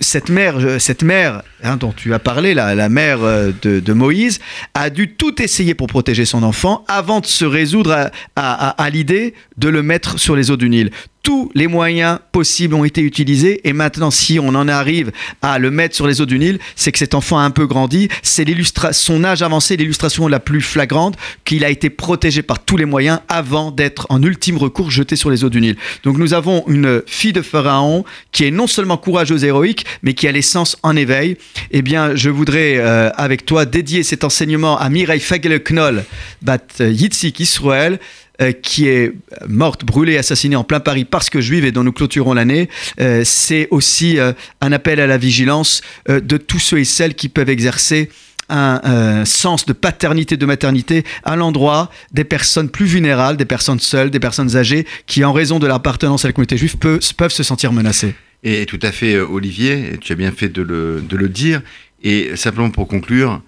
cette 0.00 0.28
mère, 0.30 0.56
euh, 0.58 0.78
cette 0.78 1.02
mère 1.02 1.42
hein, 1.62 1.76
dont 1.76 1.92
tu 1.92 2.12
as 2.14 2.18
parlé, 2.18 2.54
la, 2.54 2.74
la 2.74 2.88
mère 2.88 3.18
de, 3.20 3.80
de 3.80 3.92
Moïse, 3.92 4.40
a 4.74 4.90
dû 4.90 5.14
tout 5.14 5.40
essayer 5.42 5.74
pour 5.74 5.86
protéger 5.86 6.24
son 6.24 6.42
enfant 6.42 6.84
avant 6.88 7.20
de 7.20 7.26
se 7.26 7.44
résoudre 7.44 7.92
à, 7.92 8.10
à- 8.36 8.68
à- 8.68 8.82
à 8.84 8.90
l'idée 8.90 9.34
de 9.58 9.68
le 9.68 9.82
mettre 9.82 10.18
sur 10.18 10.34
les 10.36 10.50
eaux 10.50 10.56
du 10.56 10.68
Nil. 10.68 10.90
Tous 11.26 11.50
les 11.56 11.66
moyens 11.66 12.20
possibles 12.30 12.76
ont 12.76 12.84
été 12.84 13.00
utilisés 13.00 13.60
et 13.68 13.72
maintenant, 13.72 14.12
si 14.12 14.38
on 14.38 14.50
en 14.50 14.68
arrive 14.68 15.10
à 15.42 15.58
le 15.58 15.72
mettre 15.72 15.96
sur 15.96 16.06
les 16.06 16.20
eaux 16.20 16.24
du 16.24 16.38
Nil, 16.38 16.60
c'est 16.76 16.92
que 16.92 16.98
cet 16.98 17.14
enfant 17.14 17.36
a 17.36 17.42
un 17.42 17.50
peu 17.50 17.66
grandi. 17.66 18.08
C'est 18.22 18.46
son 18.92 19.24
âge 19.24 19.42
avancé, 19.42 19.76
l'illustration 19.76 20.28
la 20.28 20.38
plus 20.38 20.60
flagrante, 20.60 21.16
qu'il 21.44 21.64
a 21.64 21.70
été 21.70 21.90
protégé 21.90 22.42
par 22.42 22.64
tous 22.64 22.76
les 22.76 22.84
moyens 22.84 23.18
avant 23.26 23.72
d'être 23.72 24.06
en 24.08 24.22
ultime 24.22 24.56
recours 24.56 24.92
jeté 24.92 25.16
sur 25.16 25.28
les 25.28 25.42
eaux 25.42 25.50
du 25.50 25.60
Nil. 25.60 25.74
Donc 26.04 26.16
nous 26.16 26.32
avons 26.32 26.62
une 26.68 27.02
fille 27.08 27.32
de 27.32 27.42
Pharaon 27.42 28.04
qui 28.30 28.44
est 28.44 28.52
non 28.52 28.68
seulement 28.68 28.96
courageuse 28.96 29.42
et 29.42 29.48
héroïque, 29.48 29.84
mais 30.04 30.14
qui 30.14 30.28
a 30.28 30.32
l'essence 30.32 30.76
en 30.84 30.94
éveil. 30.94 31.38
Eh 31.72 31.82
bien, 31.82 32.14
je 32.14 32.30
voudrais 32.30 32.76
euh, 32.76 33.10
avec 33.16 33.44
toi 33.44 33.64
dédier 33.64 34.04
cet 34.04 34.22
enseignement 34.22 34.78
à 34.78 34.88
Mireille 34.90 35.18
Fagele-Knoll, 35.18 36.04
bat 36.42 36.58
Yitzhak 36.78 37.40
Israël, 37.40 37.98
euh, 38.40 38.52
qui 38.52 38.88
est 38.88 39.12
morte, 39.48 39.84
brûlée, 39.84 40.18
assassinée 40.18 40.56
en 40.56 40.64
plein 40.64 40.80
Paris 40.80 41.04
parce 41.04 41.30
que 41.30 41.40
juive 41.40 41.64
et 41.64 41.72
dont 41.72 41.84
nous 41.84 41.92
clôturons 41.92 42.34
l'année, 42.34 42.68
euh, 43.00 43.22
c'est 43.24 43.68
aussi 43.70 44.18
euh, 44.18 44.32
un 44.60 44.72
appel 44.72 45.00
à 45.00 45.06
la 45.06 45.18
vigilance 45.18 45.80
de 46.08 46.36
tous 46.36 46.58
ceux 46.58 46.78
et 46.78 46.84
celles 46.84 47.14
qui 47.14 47.28
peuvent 47.28 47.48
exercer 47.50 48.10
un 48.48 49.24
sens 49.24 49.66
de 49.66 49.72
paternité, 49.72 50.36
de 50.36 50.46
maternité 50.46 51.02
à 51.24 51.34
l'endroit 51.34 51.90
des 52.12 52.22
personnes 52.22 52.68
plus 52.70 52.86
vulnérables, 52.86 53.36
des 53.36 53.44
personnes 53.44 53.80
seules, 53.80 54.10
des 54.10 54.20
personnes 54.20 54.56
âgées 54.56 54.86
qui, 55.06 55.24
en 55.24 55.32
raison 55.32 55.58
de 55.58 55.66
leur 55.66 55.76
appartenance 55.76 56.24
à 56.24 56.28
la 56.28 56.32
communauté 56.32 56.56
juive, 56.56 56.76
peut- 56.78 57.00
peuvent 57.16 57.32
se 57.32 57.42
sentir 57.42 57.72
menacées. 57.72 58.14
Et 58.44 58.64
tout 58.66 58.78
à 58.82 58.92
fait, 58.92 59.18
Olivier, 59.18 59.98
tu 60.00 60.12
as 60.12 60.16
bien 60.16 60.30
fait 60.30 60.48
de 60.48 60.62
le, 60.62 61.00
de 61.00 61.16
le 61.16 61.28
dire. 61.28 61.60
Et 62.04 62.36
simplement 62.36 62.70
pour 62.70 62.86
conclure, 62.86 63.42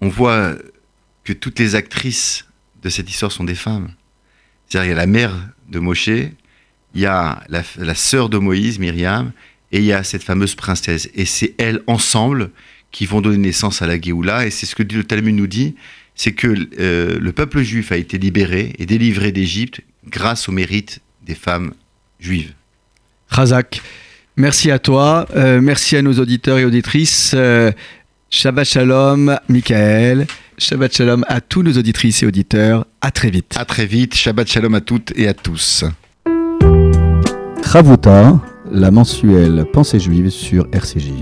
on 0.00 0.08
voit 0.08 0.54
que 1.24 1.34
toutes 1.34 1.58
les 1.58 1.74
actrices 1.74 2.46
de 2.82 2.88
cette 2.88 3.10
histoire 3.10 3.32
sont 3.32 3.44
des 3.44 3.54
femmes. 3.56 3.88
C'est-à-dire, 4.68 4.92
il 4.92 4.94
y 4.94 4.98
a 4.98 5.00
la 5.00 5.06
mère 5.06 5.32
de 5.68 5.78
Moshe, 5.78 6.08
il 6.08 7.00
y 7.00 7.06
a 7.06 7.42
la, 7.48 7.94
sœur 7.94 8.28
de 8.28 8.38
Moïse, 8.38 8.78
Myriam, 8.78 9.32
et 9.72 9.78
il 9.78 9.84
y 9.84 9.92
a 9.92 10.02
cette 10.02 10.22
fameuse 10.22 10.54
princesse. 10.54 11.08
Et 11.14 11.24
c'est 11.24 11.54
elles 11.58 11.82
ensemble 11.86 12.50
qui 12.90 13.06
vont 13.06 13.20
donner 13.20 13.38
naissance 13.38 13.82
à 13.82 13.86
la 13.86 14.00
Géoula. 14.00 14.46
Et 14.46 14.50
c'est 14.50 14.66
ce 14.66 14.74
que 14.74 14.82
le 14.82 15.04
Talmud 15.04 15.34
nous 15.34 15.46
dit, 15.46 15.74
c'est 16.14 16.32
que 16.32 16.68
euh, 16.80 17.18
le 17.20 17.32
peuple 17.32 17.62
juif 17.62 17.92
a 17.92 17.96
été 17.96 18.18
libéré 18.18 18.74
et 18.78 18.86
délivré 18.86 19.30
d'Égypte 19.30 19.82
grâce 20.06 20.48
au 20.48 20.52
mérite 20.52 21.00
des 21.24 21.34
femmes 21.34 21.74
juives. 22.18 22.52
Razak, 23.28 23.82
merci 24.36 24.70
à 24.70 24.78
toi, 24.78 25.28
euh, 25.36 25.60
merci 25.60 25.96
à 25.96 26.02
nos 26.02 26.14
auditeurs 26.18 26.58
et 26.58 26.64
auditrices. 26.64 27.32
Euh, 27.34 27.70
Shabbat 28.30 28.66
Shalom, 28.66 29.38
Michael. 29.48 30.26
Shabbat 30.58 30.92
Shalom 30.92 31.24
à 31.28 31.40
tous 31.40 31.62
nos 31.62 31.72
auditrices 31.72 32.24
et 32.24 32.26
auditeurs. 32.26 32.84
À 33.00 33.12
très 33.12 33.30
vite. 33.30 33.54
À 33.56 33.64
très 33.64 33.86
vite, 33.86 34.14
Shabbat 34.14 34.48
Shalom 34.48 34.74
à 34.74 34.80
toutes 34.80 35.12
et 35.16 35.28
à 35.28 35.34
tous. 35.34 35.84
Ravuta, 37.62 38.40
la 38.70 38.90
mensuelle 38.90 39.64
Pensée 39.72 40.00
juive 40.00 40.30
sur 40.30 40.66
RCJ. 40.72 41.12